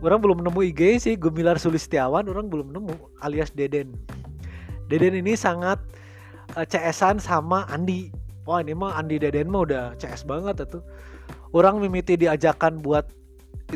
Orang 0.01 0.25
belum 0.25 0.41
nemu 0.41 0.61
IG 0.73 0.81
sih 1.03 1.15
Gumilar 1.19 1.61
Sulistiawan 1.61 2.25
orang 2.31 2.49
belum 2.49 2.73
nemu 2.73 2.95
alias 3.21 3.53
Deden. 3.53 3.93
Deden 4.89 5.15
ini 5.15 5.37
sangat 5.37 5.77
uh, 6.57 6.65
CS-an 6.65 7.21
sama 7.21 7.69
Andi. 7.69 8.09
Wah 8.49 8.65
ini 8.65 8.73
mah 8.73 8.97
Andi 8.97 9.21
Deden 9.21 9.53
mah 9.53 9.69
udah 9.69 9.85
CS 10.01 10.25
banget 10.25 10.65
tuh. 10.67 10.81
Orang 11.53 11.83
mimiti 11.83 12.17
diajakan 12.17 12.81
buat 12.81 13.11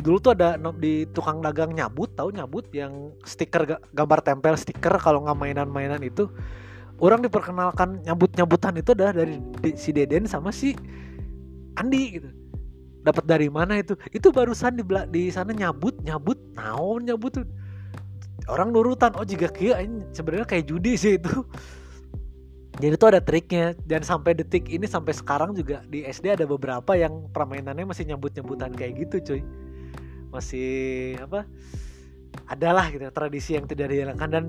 dulu 0.01 0.17
tuh 0.19 0.31
ada 0.35 0.59
di 0.75 1.07
tukang 1.15 1.39
dagang 1.39 1.71
nyabut 1.71 2.11
tahu 2.19 2.35
nyabut 2.35 2.67
yang 2.75 3.15
stiker 3.23 3.79
gambar 3.95 4.19
tempel 4.27 4.59
stiker 4.59 4.99
kalau 4.99 5.23
nggak 5.23 5.39
mainan-mainan 5.39 6.03
itu 6.03 6.27
orang 7.03 7.23
diperkenalkan 7.23 8.03
nyabut-nyabutan 8.07 8.79
itu 8.79 8.95
adalah 8.95 9.13
dari 9.15 9.39
si 9.75 9.91
Deden 9.91 10.27
sama 10.27 10.51
si 10.51 10.75
Andi 11.75 12.19
gitu. 12.19 12.29
Dapat 13.05 13.23
dari 13.27 13.47
mana 13.51 13.77
itu? 13.77 13.93
Itu 14.09 14.33
barusan 14.33 14.79
di 14.79 14.83
di 15.11 15.23
sana 15.29 15.53
nyabut 15.53 15.99
nyabut 16.01 16.39
naon 16.55 17.05
nyabut 17.05 17.41
tuh. 17.41 17.45
Orang 18.49 18.73
nurutan 18.73 19.13
oh 19.17 19.25
jika 19.25 19.49
kia 19.49 19.81
sebenarnya 20.13 20.47
kayak 20.47 20.65
judi 20.69 20.95
sih 20.97 21.17
itu. 21.19 21.43
Jadi 22.75 22.91
itu 22.91 23.07
ada 23.07 23.23
triknya 23.23 23.71
dan 23.87 24.03
sampai 24.03 24.35
detik 24.35 24.67
ini 24.67 24.83
sampai 24.83 25.15
sekarang 25.15 25.55
juga 25.55 25.79
di 25.87 26.03
SD 26.03 26.35
ada 26.35 26.43
beberapa 26.43 26.91
yang 26.91 27.31
permainannya 27.31 27.87
masih 27.87 28.03
nyambut 28.03 28.35
nyambutan 28.35 28.75
kayak 28.75 28.99
gitu 29.07 29.15
cuy. 29.31 29.41
Masih 30.33 31.15
apa 31.23 31.47
adalah 32.45 32.93
gitu 32.93 33.09
tradisi 33.09 33.57
yang 33.57 33.65
tidak 33.65 33.89
dihilangkan 33.89 34.29
dan 34.29 34.43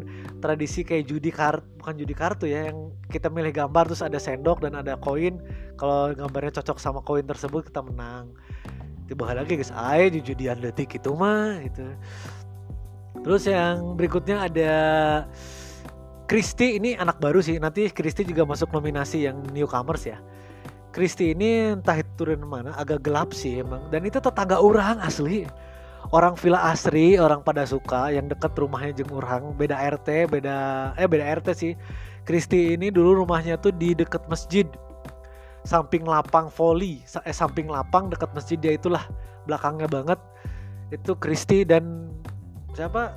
tradisi 0.44 0.85
kayak 0.85 1.09
judi 1.09 1.33
kartu 1.33 1.64
bukan 1.81 1.94
judi 1.96 2.14
kartu 2.14 2.44
ya 2.44 2.68
yang 2.68 2.92
kita 3.09 3.33
milih 3.33 3.55
gambar 3.55 3.88
terus 3.88 4.03
ada 4.05 4.18
sendok 4.20 4.61
dan 4.64 4.77
ada 4.77 4.99
koin. 5.01 5.40
Kalau 5.81 6.12
gambarnya 6.12 6.61
cocok 6.61 6.77
sama 6.77 7.01
koin 7.05 7.25
tersebut 7.25 7.68
kita 7.72 7.81
menang. 7.81 8.35
Tiba 9.07 9.31
lagi 9.31 9.57
guys. 9.57 9.70
Ayo 9.72 10.11
di 10.12 10.20
judi 10.20 10.51
atletik 10.51 10.99
itu 10.99 11.14
mah 11.14 11.62
itu 11.62 11.87
terus 13.27 13.42
yang 13.49 13.99
berikutnya 13.99 14.46
ada 14.46 14.72
Kristi 16.27 16.79
ini 16.79 16.99
anak 16.99 17.22
baru 17.22 17.38
sih. 17.38 17.55
Nanti 17.62 17.87
Kristi 17.94 18.27
juga 18.27 18.42
masuk 18.42 18.75
nominasi 18.75 19.31
yang 19.31 19.46
newcomers 19.55 20.11
ya. 20.11 20.18
Kristi 20.90 21.31
ini 21.35 21.79
entah 21.79 21.94
itu 22.03 22.11
turun 22.18 22.42
mana 22.42 22.75
agak 22.75 23.07
gelap 23.07 23.31
sih 23.31 23.62
emang. 23.62 23.87
Dan 23.94 24.03
itu 24.07 24.18
tetangga 24.18 24.59
orang 24.59 24.99
asli 24.99 25.46
orang 26.12 26.35
Villa 26.38 26.71
Asri 26.71 27.19
orang 27.19 27.42
pada 27.42 27.66
suka 27.66 28.12
yang 28.12 28.31
deket 28.31 28.55
rumahnya 28.55 29.03
jeng 29.03 29.11
orang 29.11 29.55
beda 29.57 29.75
RT 29.75 30.31
beda 30.31 30.57
eh 30.95 31.09
beda 31.09 31.25
RT 31.40 31.49
sih. 31.57 31.73
Kristi 32.27 32.75
ini 32.75 32.90
dulu 32.90 33.23
rumahnya 33.23 33.55
tuh 33.59 33.71
di 33.75 33.95
deket 33.95 34.27
masjid. 34.27 34.66
Samping 35.66 36.07
lapang 36.07 36.47
volley 36.51 37.03
eh 37.27 37.35
samping 37.35 37.66
lapang 37.66 38.11
deket 38.11 38.31
masjid 38.35 38.59
dia 38.59 38.75
itulah 38.79 39.03
belakangnya 39.47 39.87
banget. 39.90 40.21
Itu 40.95 41.19
Kristi 41.19 41.66
dan 41.66 42.14
siapa? 42.75 43.14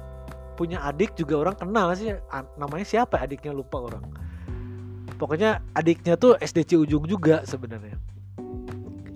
Punya 0.58 0.84
adik 0.84 1.16
juga 1.16 1.40
orang 1.40 1.56
kenal 1.56 1.94
sih. 1.96 2.12
Namanya 2.60 2.86
siapa 2.86 3.22
adiknya? 3.22 3.56
Lupa 3.56 3.80
orang. 3.80 4.04
Pokoknya 5.16 5.64
adiknya 5.76 6.20
tuh 6.20 6.36
SDC 6.40 6.76
ujung 6.80 7.08
juga 7.08 7.44
sebenarnya. 7.48 7.96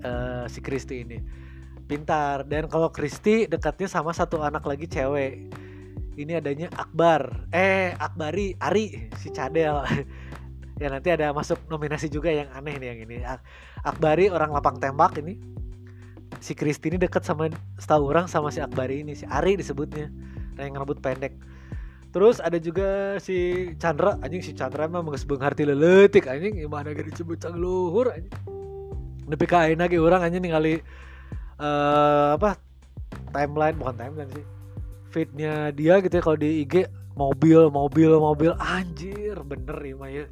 Uh, 0.03 0.43
si 0.51 0.59
Kristi 0.59 0.99
ini 0.99 1.42
pintar. 1.85 2.47
Dan 2.47 2.71
kalau 2.71 2.89
Kristi 2.89 3.45
dekatnya 3.45 3.87
sama 3.91 4.15
satu 4.15 4.41
anak 4.41 4.63
lagi 4.65 4.87
cewek. 4.87 5.51
Ini 6.13 6.39
adanya 6.39 6.69
Akbar. 6.77 7.49
Eh 7.49 7.93
Akbari 7.97 8.57
Ari 8.57 9.11
si 9.19 9.29
Cadel. 9.33 9.81
Ya 10.81 10.89
nanti 10.89 11.13
ada 11.13 11.29
masuk 11.29 11.69
nominasi 11.69 12.09
juga 12.09 12.33
yang 12.33 12.49
aneh 12.49 12.81
nih 12.81 12.87
yang 12.91 12.99
ini. 13.05 13.21
Akbari 13.85 14.33
orang 14.33 14.49
lapang 14.49 14.81
tembak 14.81 15.21
ini. 15.21 15.37
Si 16.41 16.57
Kristi 16.57 16.89
ini 16.89 16.97
dekat 16.97 17.21
sama 17.21 17.45
setahu 17.77 18.09
orang 18.09 18.25
sama 18.25 18.49
si 18.49 18.57
Akbari 18.57 19.05
ini. 19.05 19.13
Si 19.13 19.23
Ari 19.29 19.53
disebutnya. 19.53 20.09
Nah 20.57 20.65
yang 20.65 20.81
rambut 20.81 20.97
pendek. 20.97 21.37
Terus 22.09 22.41
ada 22.41 22.57
juga 22.57 23.15
si 23.21 23.69
Chandra. 23.77 24.17
Anjing 24.25 24.41
si 24.41 24.51
Chandra 24.57 24.89
mah 24.89 25.05
menges 25.05 25.29
harti 25.29 25.61
leletik 25.61 26.25
anjing. 26.25 26.57
Gimana 26.57 26.89
gak 26.93 27.05
disebut 27.09 27.37
cang 27.37 27.53
luhur 27.53 28.09
anjing. 28.09 28.33
Nepi 29.29 29.45
kain 29.45 29.77
lagi 29.77 30.01
orang 30.01 30.25
anjing 30.25 30.41
ningali 30.41 30.81
uh, 31.63 32.36
apa? 32.36 32.60
Timeline 33.32 33.80
bukan 33.80 33.95
timeline 33.95 34.32
sih. 34.36 34.45
Fitnya 35.10 35.71
dia 35.71 36.04
gitu 36.04 36.19
ya 36.19 36.23
kalau 36.26 36.38
di 36.38 36.67
IG 36.67 36.91
mobil 37.15 37.71
mobil 37.71 38.12
mobil. 38.19 38.52
Anjir 38.60 39.39
bener 39.47 39.80
ya 39.80 39.95
ya 40.12 40.26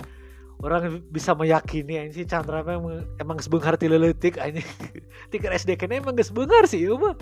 orang 0.62 1.02
bisa 1.10 1.34
meyakini 1.34 1.98
ini 1.98 2.14
si 2.14 2.24
Chandra 2.30 2.62
emang 2.62 3.02
emang 3.18 3.38
sebengar 3.42 3.78
tileletik 3.78 4.38
aja. 4.38 4.62
Tiga 5.34 5.50
SD 5.54 5.78
kene 5.78 6.02
emang 6.02 6.14
gak 6.14 6.30
sebengar 6.30 6.70
sih 6.70 6.86
ya 6.86 6.94
mah. 6.94 7.18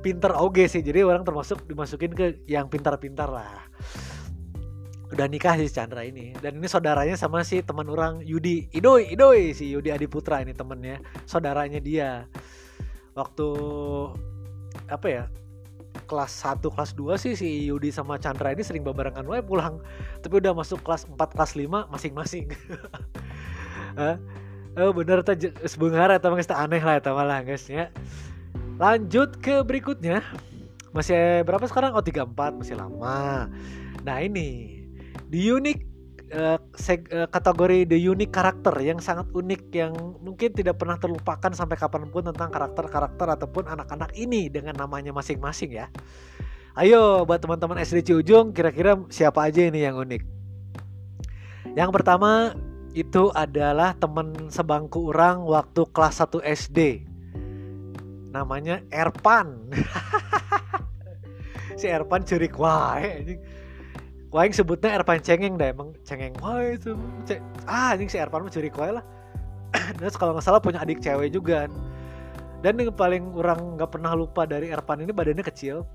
Pinter 0.00 0.32
oge 0.38 0.70
sih 0.70 0.80
jadi 0.80 1.04
orang 1.04 1.26
termasuk 1.26 1.66
dimasukin 1.68 2.12
ke 2.16 2.40
yang 2.48 2.72
pintar-pintar 2.72 3.28
lah. 3.28 3.68
Udah 5.12 5.26
nikah 5.28 5.54
si 5.60 5.68
Chandra 5.70 6.02
ini. 6.02 6.34
Dan 6.40 6.58
ini 6.58 6.66
saudaranya 6.66 7.14
sama 7.14 7.44
si 7.44 7.60
teman 7.62 7.86
orang 7.92 8.24
Yudi. 8.24 8.72
Idoi 8.72 9.12
Idoi 9.12 9.52
si 9.52 9.70
Yudi 9.70 9.92
Adiputra 9.92 10.40
ini 10.40 10.56
temennya 10.56 10.98
saudaranya 11.28 11.78
dia 11.78 12.24
waktu 13.16 13.48
apa 14.92 15.06
ya 15.08 15.24
kelas 16.04 16.30
1 16.44 16.60
kelas 16.62 16.92
2 16.92 17.16
sih 17.16 17.32
si 17.34 17.48
Yudi 17.66 17.88
sama 17.88 18.20
Chandra 18.20 18.52
ini 18.52 18.62
sering 18.62 18.84
babarengan 18.84 19.24
wae 19.26 19.40
pulang. 19.42 19.80
Tapi 20.20 20.38
udah 20.38 20.52
masuk 20.52 20.84
kelas 20.84 21.08
4 21.08 21.16
kelas 21.34 21.52
5 21.56 21.92
masing-masing. 21.92 22.46
Oh 24.76 24.92
bener 24.92 25.24
tuh 25.24 25.32
sebengar 25.64 26.12
atau 26.12 26.36
guys 26.36 26.52
aneh 26.52 26.84
lah 26.84 27.00
atau 27.00 27.16
malah 27.16 27.40
guys 27.40 27.64
ya. 27.64 27.88
Lanjut 28.76 29.40
ke 29.40 29.64
berikutnya. 29.64 30.20
Masih 30.92 31.40
berapa 31.48 31.64
sekarang? 31.64 31.96
Oh 31.96 32.04
34 32.04 32.60
masih 32.60 32.76
lama. 32.76 33.48
Nah 34.04 34.16
ini. 34.20 34.84
Di 35.32 35.48
unik 35.48 35.95
uh, 36.32 36.58
kategori 37.30 37.86
the 37.86 37.98
unique 37.98 38.34
karakter 38.34 38.74
yang 38.82 38.98
sangat 38.98 39.30
unik 39.30 39.62
yang 39.70 39.92
mungkin 40.22 40.50
tidak 40.50 40.80
pernah 40.80 40.98
terlupakan 40.98 41.52
sampai 41.54 41.78
kapan 41.78 42.10
pun 42.10 42.26
tentang 42.26 42.50
karakter-karakter 42.50 43.26
ataupun 43.38 43.70
anak-anak 43.70 44.10
ini 44.18 44.50
dengan 44.50 44.74
namanya 44.74 45.14
masing-masing 45.14 45.76
ya. 45.76 45.86
Ayo 46.76 47.24
buat 47.24 47.40
teman-teman 47.40 47.80
SD 47.80 48.12
Ciujung 48.12 48.52
kira-kira 48.52 49.00
siapa 49.08 49.48
aja 49.48 49.64
ini 49.64 49.86
yang 49.86 49.96
unik? 49.96 50.22
Yang 51.72 51.90
pertama 51.92 52.52
itu 52.96 53.28
adalah 53.36 53.92
teman 53.96 54.48
sebangku 54.48 55.12
orang 55.12 55.44
waktu 55.44 55.84
kelas 55.92 56.24
1 56.24 56.40
SD. 56.44 56.80
namanya 58.36 58.84
Erpan 58.92 59.72
si 61.80 61.88
Erpan 61.88 62.20
curi 62.20 62.52
wae 62.52 63.40
anjing 64.26 64.34
Waing 64.34 64.54
sebutnya 64.54 64.90
Erpan 64.98 65.22
cengeng 65.22 65.54
dah 65.54 65.70
emang 65.70 65.94
cengeng. 66.02 66.34
Wae 66.42 66.74
itu 66.74 66.98
ah 67.70 67.94
anjing 67.94 68.10
si 68.10 68.18
Erpan 68.18 68.42
mah 68.42 68.50
curi 68.50 68.70
wae 68.74 68.92
lah. 68.98 69.04
Terus 69.98 70.18
kalau 70.18 70.34
nggak 70.34 70.44
salah 70.44 70.58
punya 70.58 70.82
adik 70.82 70.98
cewek 70.98 71.30
juga 71.30 71.70
dan 72.64 72.72
yang 72.80 72.90
paling 72.90 73.36
orang 73.36 73.76
nggak 73.78 73.92
pernah 73.92 74.16
lupa 74.16 74.42
dari 74.48 74.72
Erpan 74.74 75.06
ini 75.06 75.12
badannya 75.14 75.44
kecil. 75.46 75.86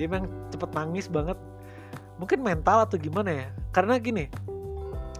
Dia 0.00 0.08
memang 0.08 0.30
cepet 0.48 0.70
nangis 0.72 1.06
banget. 1.12 1.36
Mungkin 2.16 2.40
mental 2.40 2.86
atau 2.86 2.96
gimana 2.96 3.44
ya? 3.44 3.48
Karena 3.74 3.98
gini 3.98 4.30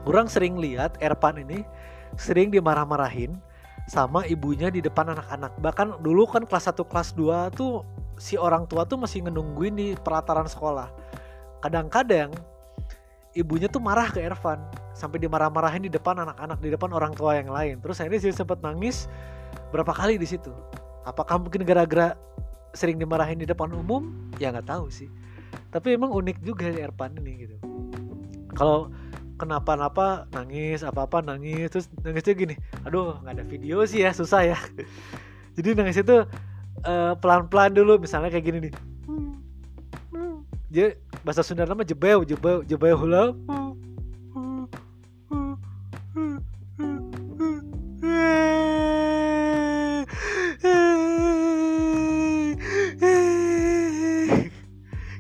orang 0.09 0.31
sering 0.31 0.57
lihat 0.57 0.97
Erpan 1.05 1.37
ini 1.43 1.67
sering 2.17 2.49
dimarah-marahin 2.49 3.37
sama 3.91 4.25
ibunya 4.25 4.73
di 4.73 4.81
depan 4.81 5.12
anak-anak. 5.12 5.53
Bahkan 5.61 6.01
dulu 6.01 6.25
kan 6.25 6.49
kelas 6.49 6.73
1 6.73 6.81
kelas 6.89 7.12
2 7.19 7.53
tuh 7.53 7.85
si 8.17 8.39
orang 8.39 8.65
tua 8.65 8.89
tuh 8.89 8.97
masih 8.97 9.27
ngenungguin 9.27 9.75
di 9.77 9.89
pelataran 10.01 10.49
sekolah. 10.49 10.89
Kadang-kadang 11.61 12.33
ibunya 13.35 13.66
tuh 13.66 13.82
marah 13.82 14.09
ke 14.09 14.22
Ervan 14.22 14.62
sampai 14.95 15.18
dimarah-marahin 15.18 15.85
di 15.85 15.91
depan 15.91 16.22
anak-anak 16.22 16.59
di 16.62 16.70
depan 16.70 16.91
orang 16.95 17.12
tua 17.12 17.37
yang 17.37 17.51
lain. 17.51 17.82
Terus 17.82 17.99
ini 18.01 18.16
sih 18.22 18.30
sempat 18.30 18.62
nangis 18.62 19.11
berapa 19.74 19.91
kali 19.91 20.16
di 20.16 20.26
situ. 20.26 20.55
Apakah 21.05 21.43
mungkin 21.43 21.66
gara-gara 21.66 22.14
sering 22.72 22.97
dimarahin 22.97 23.43
di 23.43 23.47
depan 23.47 23.74
umum? 23.74 24.30
Ya 24.39 24.55
nggak 24.55 24.70
tahu 24.70 24.89
sih. 24.89 25.11
Tapi 25.74 25.99
emang 25.99 26.14
unik 26.14 26.47
juga 26.47 26.70
ya 26.70 26.87
Ervan 26.87 27.18
ini 27.18 27.47
gitu. 27.47 27.57
Kalau 28.55 28.95
kenapa-napa 29.35 30.30
nangis 30.30 30.87
apa-apa 30.87 31.18
nangis 31.18 31.66
terus 31.66 31.91
nangisnya 32.07 32.39
gini 32.39 32.55
aduh 32.87 33.18
nggak 33.18 33.35
ada 33.35 33.45
video 33.45 33.82
sih 33.82 34.07
ya 34.07 34.14
susah 34.14 34.55
ya. 34.55 34.59
Jadi 35.59 35.74
nangis 35.74 35.99
itu 35.99 36.22
uh, 36.87 37.12
pelan-pelan 37.18 37.74
dulu 37.74 37.99
misalnya 37.99 38.30
kayak 38.30 38.47
gini 38.47 38.59
nih 38.70 38.74
dia 40.75 40.99
bahasa 41.22 41.47
Sunda 41.47 41.62
nama 41.62 41.87
jebeu 41.87 42.27
jebeu 42.27 42.66
jebeu 42.66 42.99
hula. 42.99 43.31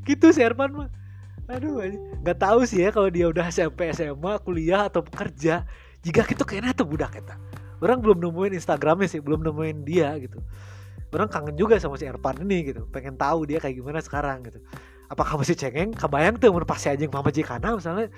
Gitu 0.02 0.26
si 0.34 0.42
Erman 0.42 0.74
mah. 0.74 0.90
Aduh 1.46 1.86
nggak 2.26 2.38
tahu 2.42 2.66
sih 2.66 2.82
ya 2.82 2.90
kalau 2.90 3.06
dia 3.06 3.30
udah 3.30 3.46
SMP 3.46 3.94
SMA 3.94 4.42
kuliah 4.42 4.90
atau 4.90 5.06
kerja 5.06 5.62
jika 6.02 6.26
gitu 6.26 6.42
kayaknya 6.42 6.74
tuh 6.74 6.90
budak 6.90 7.14
kita. 7.14 7.38
Orang 7.78 8.02
belum 8.02 8.18
nemuin 8.18 8.58
Instagramnya 8.58 9.06
sih 9.06 9.22
belum 9.22 9.46
nemuin 9.46 9.86
dia 9.86 10.18
gitu. 10.18 10.42
Orang 11.14 11.30
kangen 11.30 11.54
juga 11.54 11.78
sama 11.78 11.94
si 11.94 12.10
Erpan 12.10 12.42
ini 12.42 12.74
gitu. 12.74 12.90
Pengen 12.90 13.14
tahu 13.14 13.46
dia 13.46 13.62
kayak 13.62 13.78
gimana 13.78 14.02
sekarang 14.02 14.42
gitu 14.50 14.58
apakah 15.14 15.40
masih 15.40 15.54
cengeng? 15.54 15.94
Kebayang 15.94 16.36
tuh 16.42 16.50
mun 16.50 16.66
pasti 16.66 16.90
aja 16.90 17.06
mama 17.06 17.30
jikana 17.30 17.78
misalnya. 17.78 18.10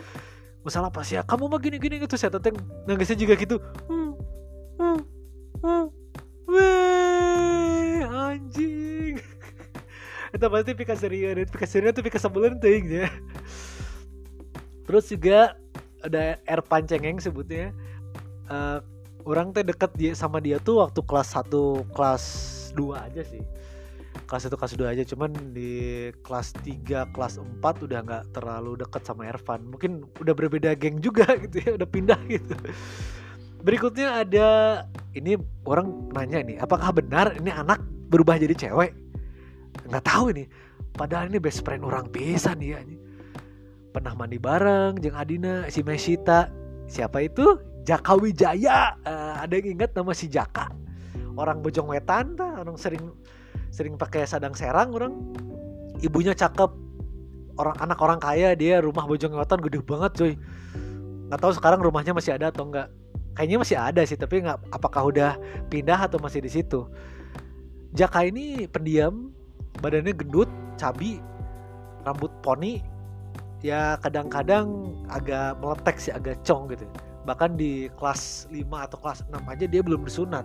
Misalnya 0.65 0.91
pas 0.91 1.07
ya 1.07 1.23
kamu 1.23 1.47
mah 1.47 1.61
gini 1.63 1.77
gini 1.79 2.03
gitu 2.03 2.19
saya 2.19 2.35
teteng 2.35 2.59
nangisnya 2.89 3.15
juga 3.15 3.39
gitu. 3.39 3.57
Hmm, 3.87 4.11
hmm, 4.81 4.99
hmm, 5.63 5.85
weh 6.51 8.03
anjing. 8.03 9.15
Itu 10.35 10.47
pasti 10.51 10.73
pika 10.75 10.99
serius 10.99 11.39
dan 11.39 11.47
pika 11.47 11.67
serius 11.71 11.95
tuh 11.95 12.03
pika 12.03 12.19
sebelum 12.19 12.59
tuh 12.59 12.73
ya. 12.73 13.07
Terus 14.91 15.05
juga 15.07 15.55
ada 16.03 16.41
air 16.43 16.61
pancengeng 16.67 17.23
sebutnya. 17.23 17.71
Uh, 18.51 18.83
orang 19.27 19.51
teh 19.51 19.67
deket 19.67 19.91
dia 19.99 20.13
sama 20.15 20.39
dia 20.39 20.63
tuh 20.63 20.79
waktu 20.79 21.03
kelas 21.03 21.35
1 21.35 21.51
kelas 21.91 22.25
2 22.79 22.95
aja 22.95 23.23
sih 23.27 23.43
kelas 24.27 24.51
1 24.51 24.59
kelas 24.59 24.73
2 24.75 24.93
aja. 24.93 25.03
Cuman 25.07 25.31
di 25.55 26.11
kelas 26.21 26.53
3 26.61 27.15
kelas 27.15 27.39
4 27.39 27.63
udah 27.63 27.99
nggak 28.03 28.25
terlalu 28.35 28.83
deket 28.83 29.03
sama 29.07 29.27
Ervan. 29.31 29.65
Mungkin 29.71 30.05
udah 30.21 30.35
berbeda 30.35 30.75
geng 30.77 30.99
juga 31.01 31.27
gitu 31.47 31.63
ya 31.63 31.71
udah 31.79 31.89
pindah 31.89 32.21
gitu. 32.27 32.55
Berikutnya 33.63 34.23
ada 34.23 34.49
ini 35.17 35.39
orang 35.65 36.13
nanya 36.13 36.45
nih 36.45 36.57
apakah 36.61 36.93
benar 36.93 37.35
ini 37.39 37.51
anak 37.51 37.83
berubah 38.13 38.39
jadi 38.39 38.55
cewek? 38.55 38.93
Nggak 39.89 40.05
tahu 40.05 40.35
ini. 40.35 40.45
Padahal 40.97 41.29
ini 41.29 41.39
best 41.41 41.65
friend 41.65 41.85
orang 41.85 42.09
pisan 42.09 42.61
ya 42.61 42.81
pernah 43.97 44.13
mandi 44.13 44.37
bareng 44.37 45.01
jeng 45.01 45.17
Adina 45.17 45.65
si 45.73 45.81
Mesita. 45.81 46.53
Siapa 46.85 47.25
itu? 47.25 47.57
Jaka 47.89 48.21
Wijaya. 48.21 48.93
Uh, 49.01 49.41
ada 49.41 49.57
yang 49.57 49.81
ingat 49.81 49.97
nama 49.97 50.13
si 50.13 50.29
Jaka? 50.29 50.69
Orang 51.33 51.65
Bojong 51.65 51.89
Wetan 51.89 52.37
ta 52.37 52.61
orang 52.61 52.77
sering 52.77 53.09
sering 53.77 54.01
pakai 54.01 54.25
sadang 54.25 54.57
serang 54.57 54.97
orang. 54.97 55.13
Ibunya 56.01 56.33
cakep. 56.33 56.73
Orang 57.61 57.77
anak 57.81 58.01
orang 58.01 58.21
kaya 58.21 58.57
dia 58.57 58.81
rumah 58.81 59.05
Bojong 59.05 59.37
Wetan 59.37 59.61
gede 59.61 59.81
banget 59.85 60.13
coy. 60.17 60.33
Nggak 61.29 61.41
tahu 61.41 61.53
sekarang 61.57 61.81
rumahnya 61.85 62.17
masih 62.17 62.37
ada 62.37 62.49
atau 62.49 62.69
enggak 62.69 62.89
kayaknya 63.37 63.59
masih 63.61 63.77
ada 63.77 64.01
sih 64.05 64.17
tapi 64.17 64.45
nggak 64.45 64.73
apakah 64.73 65.09
udah 65.13 65.37
pindah 65.69 66.09
atau 66.09 66.17
masih 66.21 66.41
di 66.41 66.53
situ? 66.53 66.89
Jaka 67.97 68.29
ini 68.29 68.69
pendiam 68.69 69.33
badannya 69.81 70.13
gendut 70.17 70.49
cabi 70.81 71.21
rambut 72.05 72.33
poni. 72.41 72.81
Ya 73.65 73.97
kadang-kadang 74.05 74.93
agak 75.09 75.57
meletek 75.65 75.97
sih 75.97 76.13
agak 76.13 76.45
cong 76.45 76.69
gitu. 76.77 76.85
Bahkan 77.25 77.57
di 77.57 77.89
kelas 77.97 78.53
5 78.53 78.69
atau 78.69 79.01
kelas 79.01 79.25
6 79.33 79.33
aja 79.33 79.65
dia 79.65 79.81
belum 79.81 80.05
disunat 80.05 80.45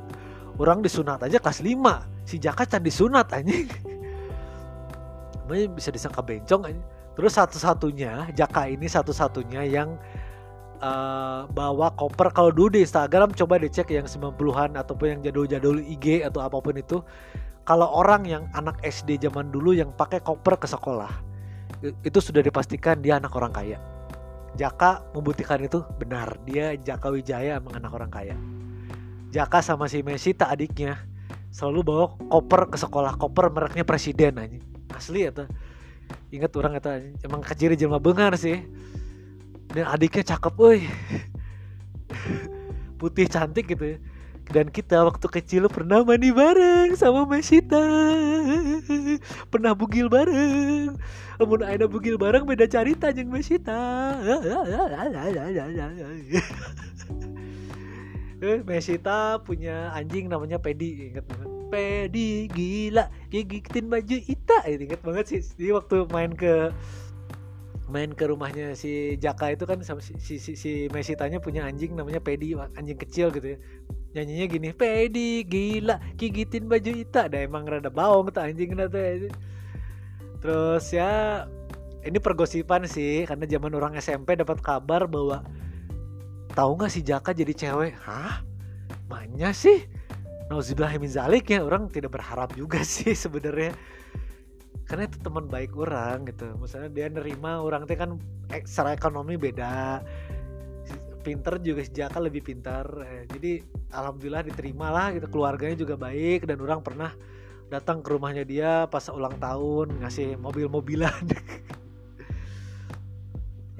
orang 0.62 0.86
disunat 0.86 1.18
aja 1.26 1.42
kelas 1.42 1.66
5 1.66 2.30
si 2.30 2.38
Jaka 2.38 2.70
can 2.70 2.86
disunat 2.86 3.34
anjing 3.34 3.66
bisa 5.76 5.90
disangka 5.90 6.22
bencong 6.22 6.70
aja 6.70 6.82
terus 7.18 7.34
satu-satunya 7.36 8.30
Jaka 8.38 8.70
ini 8.70 8.86
satu-satunya 8.86 9.68
yang 9.68 9.98
uh, 10.80 11.50
bawa 11.52 11.92
koper 11.98 12.32
kalau 12.32 12.54
dulu 12.54 12.78
di 12.78 12.86
Instagram 12.86 13.34
coba 13.34 13.60
dicek 13.60 13.90
yang 13.92 14.06
90-an 14.06 14.78
ataupun 14.78 15.18
yang 15.18 15.22
jadul-jadul 15.26 15.82
IG 15.84 16.24
atau 16.24 16.46
apa 16.46 16.56
pun 16.62 16.78
itu 16.78 17.04
kalau 17.66 17.90
orang 17.92 18.24
yang 18.30 18.44
anak 18.56 18.80
SD 18.86 19.20
zaman 19.20 19.52
dulu 19.52 19.76
yang 19.76 19.92
pakai 19.92 20.24
koper 20.24 20.56
ke 20.56 20.72
sekolah 20.72 21.32
itu 21.82 22.20
sudah 22.22 22.46
dipastikan 22.46 23.02
dia 23.02 23.18
anak 23.18 23.34
orang 23.34 23.50
kaya. 23.50 23.78
Jaka 24.54 25.02
membuktikan 25.16 25.58
itu 25.64 25.82
benar. 25.98 26.38
Dia 26.46 26.78
Jaka 26.78 27.10
Wijaya 27.10 27.58
emang 27.58 27.74
anak 27.80 27.92
orang 27.96 28.12
kaya. 28.12 28.36
Jaka 29.32 29.64
sama 29.64 29.88
si 29.88 30.04
Messi 30.04 30.36
tak 30.36 30.60
adiknya 30.60 31.00
selalu 31.56 31.80
bawa 31.88 32.06
koper 32.28 32.68
ke 32.68 32.78
sekolah. 32.78 33.16
Koper 33.16 33.48
mereknya 33.52 33.88
presiden 33.88 34.38
aja. 34.38 34.60
Asli 34.92 35.28
ya 35.28 35.32
tuh. 35.32 35.48
Ingat 36.32 36.52
orang 36.60 36.76
kata 36.80 37.00
emang 37.24 37.40
kecil 37.40 37.76
jelma 37.80 38.00
bengar 38.00 38.36
sih. 38.36 38.60
Dan 39.72 39.88
adiknya 39.88 40.36
cakep, 40.36 40.54
woi. 40.60 40.84
Putih 43.00 43.32
cantik 43.32 43.72
gitu 43.72 43.96
ya 43.96 43.98
dan 44.52 44.68
kita 44.68 45.08
waktu 45.08 45.24
kecil 45.32 45.72
pernah 45.72 46.04
mandi 46.04 46.36
bareng 46.36 46.92
sama 47.00 47.24
Mesita 47.24 47.80
pernah 49.48 49.72
bugil 49.72 50.12
bareng 50.12 51.00
namun 51.40 51.60
ada 51.64 51.88
bugil 51.88 52.20
bareng 52.20 52.44
beda 52.44 52.68
cerita 52.68 53.16
jeung 53.16 53.32
Mesita 53.32 53.80
Mesita 58.42 59.38
punya 59.46 59.94
anjing 59.94 60.26
namanya 60.26 60.58
Pedi 60.58 61.14
inget 61.14 61.22
banget. 61.30 61.48
Pedi 61.70 62.50
gila 62.50 63.06
gigitin 63.30 63.86
baju 63.86 64.18
Ita. 64.18 64.66
Inget 64.66 65.02
banget 65.06 65.26
sih 65.30 65.42
di 65.56 65.70
waktu 65.70 66.10
main 66.10 66.34
ke 66.34 66.74
main 67.92 68.10
ke 68.16 68.24
rumahnya 68.26 68.74
si 68.74 69.20
Jaka 69.22 69.54
itu 69.54 69.68
kan 69.68 69.84
sama 69.84 70.02
si 70.02 70.18
si, 70.18 70.40
si, 70.42 70.56
si 70.58 70.88
Mesitanya 70.90 71.38
punya 71.38 71.70
anjing 71.70 71.94
namanya 71.94 72.18
Pedi 72.18 72.58
anjing 72.58 72.98
kecil 72.98 73.30
gitu 73.30 73.56
ya. 73.56 73.58
Nyanyinya 74.12 74.46
gini 74.52 74.70
pedi 74.76 75.46
gila 75.46 76.02
gigitin 76.18 76.66
baju 76.66 76.92
Ita. 76.98 77.30
Ada 77.30 77.46
emang 77.46 77.70
rada 77.70 77.94
baong 77.94 78.34
tuh 78.34 78.42
anjing 78.42 78.74
tuh. 78.74 78.90
Terus 80.42 80.86
ya 80.90 81.46
ini 82.02 82.18
pergosipan 82.18 82.90
sih 82.90 83.30
karena 83.30 83.46
zaman 83.46 83.78
orang 83.78 83.94
SMP 84.02 84.34
dapat 84.34 84.58
kabar 84.66 85.06
bahwa 85.06 85.46
tahu 86.54 86.78
nggak 86.78 86.92
si 86.92 87.02
Jaka 87.02 87.32
jadi 87.32 87.54
cewek? 87.56 87.94
Hah? 88.04 88.44
Manya 89.08 89.52
sih. 89.52 89.88
Nauzubillah 90.52 90.92
min 91.00 91.08
zalik 91.08 91.48
ya 91.48 91.64
orang 91.64 91.88
tidak 91.88 92.12
berharap 92.16 92.52
juga 92.56 92.84
sih 92.88 93.16
sebenarnya. 93.16 93.72
Karena 94.86 95.08
itu 95.08 95.18
teman 95.24 95.48
baik 95.48 95.72
orang 95.80 96.28
gitu. 96.28 96.52
Misalnya 96.60 96.92
dia 96.92 97.08
nerima 97.08 97.64
orang 97.64 97.88
teh 97.88 97.96
kan 97.96 98.20
secara 98.68 98.92
ekonomi 98.92 99.40
beda. 99.40 100.04
Pinter 101.22 101.62
juga 101.62 101.86
si 101.86 101.94
Jaka 101.94 102.18
lebih 102.18 102.42
pintar 102.42 102.90
eh, 103.06 103.30
jadi 103.30 103.62
alhamdulillah 103.94 104.44
diterima 104.52 104.92
lah 104.92 105.16
gitu. 105.16 105.32
Keluarganya 105.32 105.78
juga 105.80 105.96
baik 105.96 106.50
dan 106.50 106.58
orang 106.60 106.82
pernah 106.84 107.14
datang 107.72 108.04
ke 108.04 108.12
rumahnya 108.12 108.44
dia 108.44 108.72
pas 108.92 109.08
ulang 109.08 109.40
tahun 109.40 110.04
ngasih 110.04 110.36
mobil-mobilan. 110.38 111.24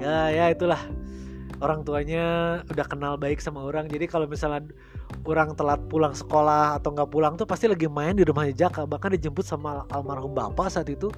Ya 0.02 0.34
ya 0.34 0.50
itulah 0.50 0.82
orang 1.62 1.86
tuanya 1.86 2.26
udah 2.68 2.86
kenal 2.90 3.14
baik 3.16 3.38
sama 3.38 3.62
orang. 3.62 3.86
Jadi 3.86 4.10
kalau 4.10 4.26
misalnya 4.26 4.66
orang 5.24 5.54
telat 5.54 5.80
pulang 5.88 6.12
sekolah 6.12 6.82
atau 6.82 6.92
nggak 6.92 7.10
pulang 7.14 7.38
tuh 7.38 7.46
pasti 7.46 7.70
lagi 7.70 7.86
main 7.86 8.18
di 8.18 8.26
rumahnya 8.26 8.68
Jaka. 8.68 8.90
Bahkan 8.90 9.16
dijemput 9.16 9.46
sama 9.46 9.86
almarhum 9.94 10.34
bapak 10.34 10.74
saat 10.74 10.90
itu. 10.90 11.14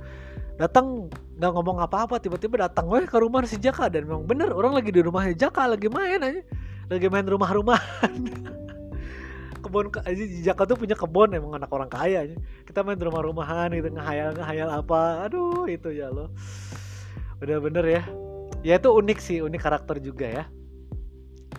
Datang 0.59 1.09
nggak 1.39 1.51
ngomong 1.57 1.81
apa-apa 1.81 2.21
tiba-tiba 2.21 2.69
datang 2.69 2.85
weh 2.91 3.07
ke 3.07 3.17
rumah 3.17 3.41
si 3.47 3.55
Jaka. 3.57 3.87
Dan 3.87 4.05
memang 4.05 4.27
bener 4.27 4.51
orang 4.51 4.75
lagi 4.75 4.91
di 4.91 4.99
rumahnya 4.99 5.33
Jaka 5.33 5.73
lagi 5.73 5.87
main 5.87 6.19
aja. 6.19 6.43
Lagi 6.91 7.07
main 7.07 7.25
rumah-rumahan. 7.25 8.13
Kebun 9.63 9.95
Jaka 10.43 10.67
tuh 10.67 10.75
punya 10.75 10.91
kebun 10.91 11.31
emang 11.31 11.55
anak 11.55 11.71
orang 11.71 11.87
kaya 11.87 12.27
aja. 12.27 12.35
kita 12.67 12.83
main 12.83 12.99
rumah-rumahan 12.99 13.71
gitu 13.71 13.95
ngehayal 13.95 14.35
ngehayal 14.35 14.69
apa. 14.69 15.23
Aduh 15.23 15.63
itu 15.71 15.87
ya 15.95 16.11
lo 16.11 16.27
bener-bener 17.43 17.99
ya 17.99 18.03
ya 18.63 18.79
itu 18.79 18.89
unik 18.89 19.19
sih 19.19 19.37
unik 19.43 19.61
karakter 19.61 19.99
juga 19.99 20.25
ya. 20.27 20.43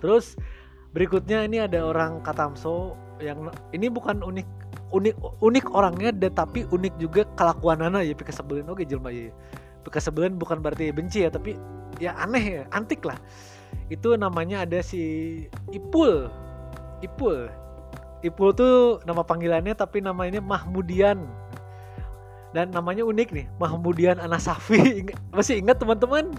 Terus 0.00 0.34
berikutnya 0.96 1.44
ini 1.46 1.62
ada 1.62 1.84
orang 1.84 2.24
Katamso 2.24 2.96
yang 3.22 3.52
ini 3.70 3.86
bukan 3.92 4.20
unik 4.24 4.48
unik 4.90 5.14
unik 5.42 5.64
orangnya 5.74 6.11
tapi 6.30 6.66
unik 6.66 6.94
juga 6.98 7.22
kelakuan 7.38 7.82
Nana 7.82 8.02
ya 8.02 8.14
pika 8.14 8.30
sebelin 8.30 8.66
oke 8.66 8.82
jelma 8.86 9.11
ya 9.11 9.30
pika 9.82 9.98
sebelin 9.98 10.38
bukan 10.38 10.62
berarti 10.62 10.90
benci 10.94 11.26
ya 11.26 11.30
tapi 11.30 11.55
ya 12.02 12.16
aneh 12.18 12.42
ya 12.42 12.62
antik 12.72 13.05
lah. 13.07 13.20
Itu 13.92 14.16
namanya 14.16 14.64
ada 14.64 14.80
si 14.80 15.44
Ipul 15.70 16.44
Ipul. 17.05 17.52
Ipul 18.24 18.57
tuh 18.57 19.05
nama 19.05 19.20
panggilannya 19.20 19.76
tapi 19.76 20.00
namanya 20.00 20.40
Mahmudian. 20.40 21.20
Dan 22.57 22.72
namanya 22.72 23.05
unik 23.05 23.28
nih 23.34 23.46
Mahmudian 23.61 24.16
Anasafi. 24.16 25.05
Masih 25.36 25.61
ingat 25.61 25.76
teman-teman 25.76 26.32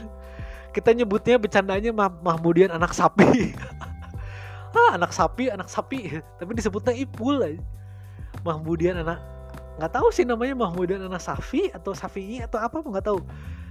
kita 0.76 0.92
nyebutnya 0.92 1.40
bercandanya 1.40 1.96
Mah 1.96 2.12
Mahmudian 2.12 2.76
anak 2.76 2.92
sapi. 2.92 3.24
Ah 4.76 5.00
anak 5.00 5.16
sapi 5.16 5.48
anak 5.48 5.72
sapi. 5.72 6.20
Tapi 6.36 6.52
disebutnya 6.52 6.92
Ipul 6.92 7.40
aja 7.40 7.64
Mahmudian 8.44 9.00
anak 9.00 9.24
nggak 9.80 9.88
tahu 9.88 10.12
sih 10.12 10.28
namanya 10.28 10.52
Mahmudian 10.52 11.00
anak 11.00 11.24
Safi 11.24 11.72
atau 11.72 11.96
Safi 11.96 12.44
atau 12.44 12.60
apa 12.60 12.84
nggak 12.84 13.08
tahu. 13.08 13.24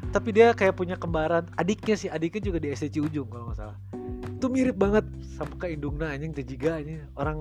Tapi 0.08 0.32
dia 0.32 0.56
kayak 0.56 0.80
punya 0.80 0.96
kembaran. 0.96 1.44
Adiknya 1.60 1.92
sih 2.00 2.08
adiknya 2.08 2.48
juga 2.48 2.58
di 2.64 2.72
SDC 2.72 3.04
Ujung 3.04 3.28
kalau 3.28 3.52
nggak 3.52 3.58
salah. 3.60 3.76
Itu 4.32 4.48
mirip 4.48 4.80
banget 4.80 5.04
sama 5.36 5.52
kayak 5.60 5.76
Indungna 5.76 6.08
anjing 6.08 6.32
Tejiga 6.32 6.80
anjing. 6.80 7.04
Orang 7.20 7.38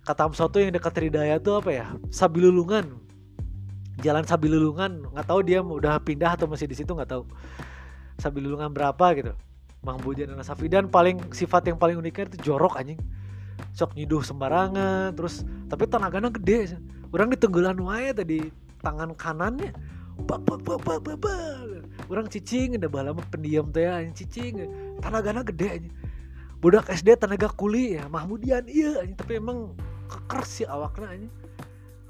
kata 0.00 0.32
Soto 0.32 0.56
yang 0.64 0.72
dekat 0.72 0.96
Ridaya 0.96 1.36
tuh 1.44 1.60
apa 1.60 1.76
ya? 1.76 1.86
Sabilulungan. 2.08 2.88
Jalan 4.00 4.24
Sabilulungan. 4.24 5.12
Nggak 5.12 5.28
tahu 5.28 5.40
dia 5.44 5.60
udah 5.60 6.00
pindah 6.00 6.40
atau 6.40 6.48
masih 6.48 6.72
di 6.72 6.76
situ 6.80 6.88
nggak 6.88 7.12
tahu 7.12 7.28
sabilulungan 8.20 8.70
berapa 8.70 9.06
gitu. 9.16 9.32
Mang 9.80 9.96
Bojan 10.04 10.28
dan 10.28 10.44
Safi 10.44 10.68
dan 10.68 10.92
paling 10.92 11.32
sifat 11.32 11.72
yang 11.72 11.80
paling 11.80 11.96
uniknya 11.96 12.28
itu 12.28 12.52
jorok 12.52 12.76
anjing. 12.76 13.00
Sok 13.72 13.96
nyiduh 13.96 14.20
sembarangan 14.20 15.16
terus 15.16 15.40
tapi 15.72 15.88
tenaganya 15.88 16.28
gede. 16.28 16.76
Orang 17.10 17.32
ditenggelan 17.32 17.80
wae 17.80 18.12
tadi 18.12 18.52
tangan 18.84 19.16
kanannya. 19.16 19.72
Bak 20.28 20.44
bak 20.44 20.60
bak 20.60 20.80
bak, 20.84 21.16
bak. 21.16 21.80
orang 22.10 22.26
cicing 22.26 22.74
ada 22.74 22.90
balama 22.90 23.24
pendiam 23.32 23.72
teh 23.72 23.88
anjing 23.88 24.12
cicing. 24.12 24.68
Tenaganya 25.00 25.40
gede 25.40 25.68
anjing. 25.80 25.94
Budak 26.60 26.92
SD 26.92 27.16
tenaga 27.16 27.48
kuli 27.48 27.96
ya 27.96 28.04
Mahmudian 28.12 28.68
iya 28.68 29.00
anjing. 29.00 29.16
Tapi 29.16 29.40
emang 29.40 29.72
keker 30.12 30.44
sih 30.44 30.68
awaknya 30.68 31.08
anjing 31.08 31.32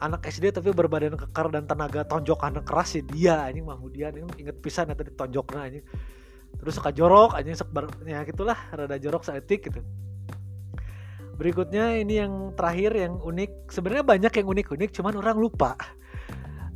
anak 0.00 0.24
SD 0.24 0.56
tapi 0.56 0.72
berbadan 0.72 1.14
kekar 1.14 1.52
dan 1.52 1.68
tenaga 1.68 2.02
tonjokan 2.08 2.64
keras 2.64 2.96
sih 2.96 3.04
dia 3.04 3.44
anjing 3.44 3.68
Mahmudian 3.68 4.16
ini 4.16 4.24
inget 4.40 4.56
pisan 4.64 4.88
ya 4.88 4.96
tadi 4.96 5.12
tonjoknya 5.12 5.60
anjing. 5.60 5.84
Terus 6.56 6.72
suka 6.74 6.90
jorok 6.90 7.36
anjing 7.36 7.54
sekbar 7.54 7.86
ya 8.08 8.24
gitulah 8.24 8.56
rada 8.72 8.96
jorok 8.96 9.22
seetik 9.22 9.68
gitu. 9.68 9.84
Berikutnya 11.36 11.96
ini 11.96 12.20
yang 12.20 12.52
terakhir 12.52 12.96
yang 12.96 13.16
unik. 13.20 13.72
Sebenarnya 13.72 14.04
banyak 14.04 14.32
yang 14.32 14.46
unik-unik 14.48 14.90
cuman 14.92 15.14
orang 15.16 15.36
lupa. 15.40 15.76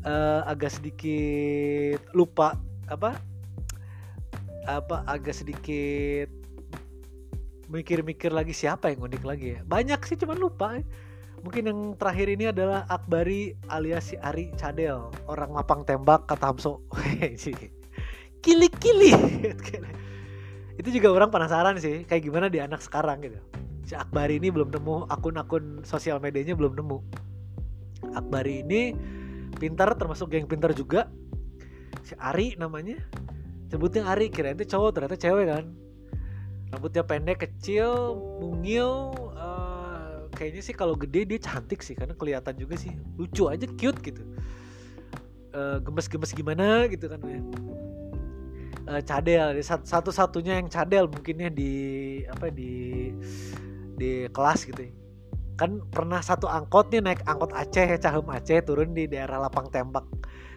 Uh, 0.04 0.44
agak 0.44 0.72
sedikit 0.72 2.00
lupa 2.12 2.60
apa? 2.88 3.16
Apa 4.64 5.04
agak 5.04 5.36
sedikit 5.36 6.28
mikir-mikir 7.68 8.32
lagi 8.32 8.52
siapa 8.52 8.92
yang 8.92 9.04
unik 9.04 9.22
lagi 9.24 9.46
ya. 9.56 9.60
Banyak 9.64 10.00
sih 10.04 10.16
cuman 10.16 10.36
lupa 10.36 10.80
Mungkin 11.44 11.68
yang 11.68 11.80
terakhir 12.00 12.32
ini 12.32 12.48
adalah 12.48 12.88
Akbari 12.88 13.52
alias 13.68 14.08
si 14.08 14.16
Ari 14.16 14.56
Cadel, 14.56 15.12
orang 15.28 15.52
mapang 15.52 15.84
tembak 15.84 16.24
kata 16.24 16.56
Hamso. 16.56 16.80
Kili-kili. 18.44 19.12
Itu 20.80 20.88
juga 20.88 21.12
orang 21.12 21.28
penasaran 21.28 21.76
sih, 21.76 22.08
kayak 22.08 22.24
gimana 22.24 22.48
di 22.48 22.64
anak 22.64 22.80
sekarang 22.80 23.20
gitu. 23.28 23.36
Si 23.84 23.92
Akbari 23.92 24.40
ini 24.40 24.48
belum 24.48 24.72
nemu 24.72 25.12
akun-akun 25.12 25.84
sosial 25.84 26.16
medianya 26.16 26.56
belum 26.56 26.80
nemu. 26.80 26.98
Akbari 28.16 28.64
ini 28.64 28.96
pintar 29.60 29.92
termasuk 30.00 30.32
geng 30.32 30.48
pintar 30.48 30.72
juga. 30.72 31.12
Si 32.08 32.16
Ari 32.16 32.56
namanya. 32.56 32.96
Sebutnya 33.68 34.08
Ari, 34.08 34.32
kira 34.32 34.56
itu 34.56 34.64
cowok 34.64 34.96
ternyata 34.96 35.20
cewek 35.20 35.46
kan. 35.52 35.64
Rambutnya 36.72 37.04
pendek, 37.04 37.44
kecil, 37.44 38.16
mungil, 38.40 39.12
kayaknya 40.34 40.62
sih 40.62 40.74
kalau 40.74 40.98
gede 40.98 41.24
dia 41.24 41.40
cantik 41.40 41.80
sih 41.80 41.94
karena 41.94 42.12
kelihatan 42.18 42.54
juga 42.58 42.74
sih 42.74 42.92
lucu 43.16 43.46
aja 43.46 43.64
cute 43.78 44.00
gitu. 44.02 44.22
Uh, 45.54 45.78
gemes-gemes 45.86 46.34
gimana 46.34 46.90
gitu 46.90 47.06
kan 47.06 47.22
ya. 47.22 47.40
Uh, 48.84 49.00
cadel 49.00 49.56
satu-satunya 49.64 50.60
yang 50.60 50.68
cadel 50.68 51.08
mungkinnya 51.08 51.48
di 51.48 51.72
apa 52.28 52.52
di 52.52 53.14
di 53.94 54.26
kelas 54.34 54.66
gitu 54.66 54.90
ya. 54.90 54.92
kan 55.54 55.78
pernah 55.86 56.18
satu 56.18 56.50
angkot 56.50 56.90
nih 56.90 56.98
naik 56.98 57.22
angkot 57.30 57.54
Aceh 57.54 57.86
Cahum 58.02 58.26
Aceh 58.26 58.58
turun 58.66 58.90
di 58.90 59.06
daerah 59.06 59.38
lapang 59.38 59.70
tembak 59.70 60.02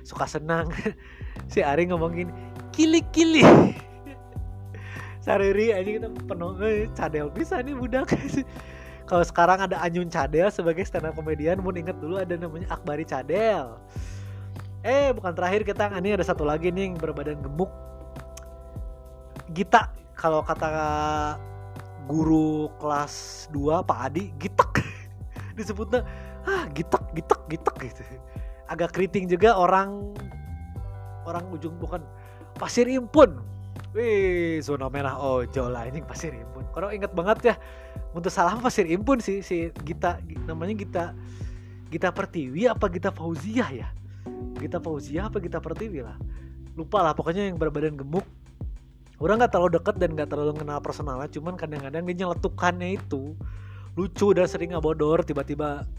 suka 0.01 0.25
senang 0.25 0.73
si 1.53 1.61
Ari 1.61 1.85
ngomongin 1.93 2.33
kili 2.73 3.05
kili 3.13 3.45
sariri 5.27 5.75
aja 5.75 5.85
kita 5.85 6.07
penuh 6.25 6.55
eh, 6.63 6.87
cadel 6.95 7.27
bisa 7.29 7.59
nih 7.59 7.75
budak 7.75 8.09
kalau 9.07 9.23
sekarang 9.23 9.63
ada 9.63 9.79
Anyun 9.79 10.11
Cadel 10.11 10.51
sebagai 10.51 10.83
stand 10.83 11.07
up 11.07 11.15
komedian 11.15 11.63
mau 11.63 11.71
inget 11.71 11.95
dulu 11.95 12.19
ada 12.19 12.35
namanya 12.35 12.67
Akbari 12.75 13.07
Cadel. 13.07 13.79
Eh 14.83 15.15
bukan 15.15 15.31
terakhir 15.31 15.63
kita 15.63 15.87
ini 15.95 16.19
ada 16.19 16.27
satu 16.27 16.43
lagi 16.43 16.67
nih 16.67 16.91
yang 16.91 16.99
berbadan 16.99 17.39
gemuk. 17.39 17.71
Gita. 19.55 19.95
Kalau 20.11 20.43
kata 20.43 20.67
guru 22.03 22.67
kelas 22.83 23.47
2 23.55 23.87
Pak 23.87 23.99
Adi 24.11 24.35
gitek. 24.35 24.83
Disebutnya 25.57 26.03
ah 26.43 26.67
gitek 26.75 27.07
gitek 27.15 27.41
gitek 27.47 27.75
gitu. 27.87 28.03
Agak 28.67 28.91
keriting 28.91 29.31
juga 29.31 29.55
orang 29.55 30.11
orang 31.23 31.47
ujung 31.55 31.79
bukan 31.79 32.03
pasir 32.59 32.91
impun 32.91 33.39
Wih, 33.95 34.61
zona 34.61 34.91
merah 34.91 35.17
ojol 35.17 35.73
lah 35.73 35.89
ini 35.89 36.03
pasir 36.05 36.33
impun. 36.33 36.65
Kalau 36.75 36.93
inget 36.93 37.11
banget 37.13 37.37
ya, 37.53 37.55
untuk 38.13 38.29
salah 38.29 38.57
pasir 38.59 38.85
impun 38.85 39.17
sih 39.17 39.41
si 39.41 39.73
Gita 39.85 40.21
namanya 40.45 40.77
Gita 40.77 41.05
Gita 41.87 42.09
Pertiwi 42.11 42.67
apa 42.67 42.85
Gita 42.91 43.09
Fauziah 43.09 43.69
ya? 43.71 43.87
Gita 44.59 44.77
Fauziah 44.77 45.31
apa 45.31 45.41
Gita 45.41 45.57
Pertiwi 45.57 46.03
lah. 46.03 46.17
Lupa 46.77 47.01
lah 47.01 47.17
pokoknya 47.17 47.49
yang 47.49 47.57
berbadan 47.57 47.97
gemuk. 47.97 48.25
Orang 49.17 49.41
nggak 49.41 49.49
terlalu 49.49 49.81
deket 49.81 49.95
dan 49.97 50.13
nggak 50.13 50.29
terlalu 50.29 50.53
kenal 50.61 50.77
personalnya, 50.77 51.25
cuman 51.33 51.57
kadang-kadang 51.57 52.05
dia 52.05 52.15
nyeletukannya 52.21 53.01
itu 53.01 53.33
lucu 53.97 54.29
dan 54.37 54.45
sering 54.45 54.77
ngabodor 54.77 55.25
tiba-tiba 55.25 55.89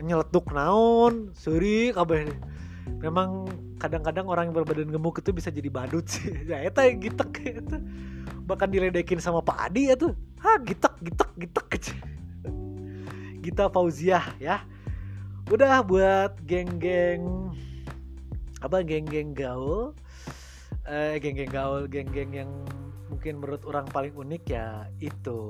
nyeletuk 0.00 0.48
naon, 0.48 1.28
seri 1.36 1.92
kabeh 1.92 2.24
memang 2.98 3.46
kadang-kadang 3.78 4.26
orang 4.26 4.50
yang 4.50 4.56
berbadan 4.56 4.90
gemuk 4.90 5.22
itu 5.22 5.30
bisa 5.30 5.48
jadi 5.52 5.70
badut 5.70 6.04
sih. 6.08 6.32
Ya 6.48 6.64
itu 6.66 6.78
yang 6.80 6.98
gitek 6.98 7.32
itu 7.62 7.76
bahkan 8.48 8.68
diledekin 8.72 9.20
sama 9.20 9.44
Pak 9.44 9.68
Adi 9.68 9.92
ya 9.92 9.94
tuh 9.94 10.16
ah 10.42 10.58
gitek 10.60 10.94
gitek 11.04 11.30
gitek. 11.38 11.66
Gita 13.44 13.70
Fauziah 13.70 14.34
ya. 14.42 14.60
Udah 15.48 15.80
buat 15.80 16.36
geng-geng 16.44 17.54
apa 18.60 18.82
geng-geng 18.82 19.32
gaul. 19.32 19.94
Eh 20.84 21.16
geng-geng 21.22 21.48
gaul 21.48 21.86
geng-geng 21.86 22.30
yang 22.34 22.50
mungkin 23.08 23.40
menurut 23.40 23.64
orang 23.64 23.86
paling 23.88 24.12
unik 24.12 24.44
ya 24.52 24.84
itu. 25.00 25.40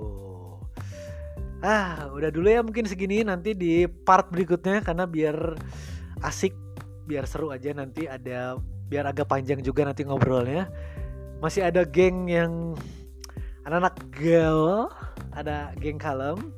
Ah 1.58 2.06
udah 2.14 2.30
dulu 2.30 2.46
ya 2.46 2.62
mungkin 2.62 2.86
segini. 2.86 3.26
Nanti 3.26 3.56
di 3.56 3.88
part 3.88 4.30
berikutnya 4.30 4.84
karena 4.84 5.08
biar 5.08 5.58
asik 6.22 6.67
biar 7.08 7.24
seru 7.24 7.48
aja 7.48 7.72
nanti 7.72 8.04
ada 8.04 8.60
biar 8.92 9.08
agak 9.08 9.32
panjang 9.32 9.64
juga 9.64 9.88
nanti 9.88 10.04
ngobrolnya. 10.04 10.68
Masih 11.40 11.64
ada 11.64 11.88
geng 11.88 12.28
yang 12.28 12.76
anak-anak 13.64 13.96
girl 14.12 14.92
ada 15.32 15.72
geng 15.80 15.96
kalem 15.96 16.52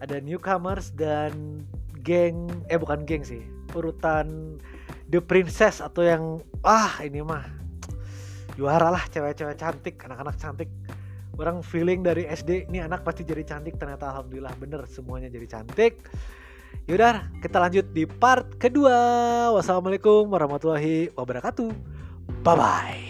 ada 0.00 0.16
newcomers 0.20 0.92
dan 0.96 1.60
geng 2.00 2.48
eh 2.72 2.80
bukan 2.80 3.04
geng 3.04 3.20
sih 3.20 3.44
urutan 3.76 4.56
the 5.12 5.20
princess 5.20 5.84
atau 5.84 6.04
yang 6.04 6.24
ah 6.64 6.96
ini 7.04 7.20
mah 7.20 7.44
juara 8.56 8.92
lah 8.92 9.04
cewek-cewek 9.08 9.56
cantik 9.56 9.96
anak-anak 10.04 10.36
cantik. 10.36 10.70
Orang 11.40 11.64
feeling 11.64 12.04
dari 12.04 12.28
SD 12.28 12.68
ini 12.68 12.84
anak 12.84 13.00
pasti 13.00 13.24
jadi 13.24 13.40
cantik. 13.40 13.80
Ternyata 13.80 14.12
alhamdulillah 14.12 14.52
bener 14.60 14.84
semuanya 14.84 15.32
jadi 15.32 15.48
cantik 15.48 16.04
yaudah 16.90 17.30
kita 17.38 17.62
lanjut 17.62 17.86
di 17.94 18.02
part 18.02 18.58
kedua. 18.58 18.98
Wassalamualaikum 19.54 20.26
warahmatullahi 20.26 21.14
wabarakatuh. 21.14 21.70
Bye 22.42 22.56
bye 22.58 23.09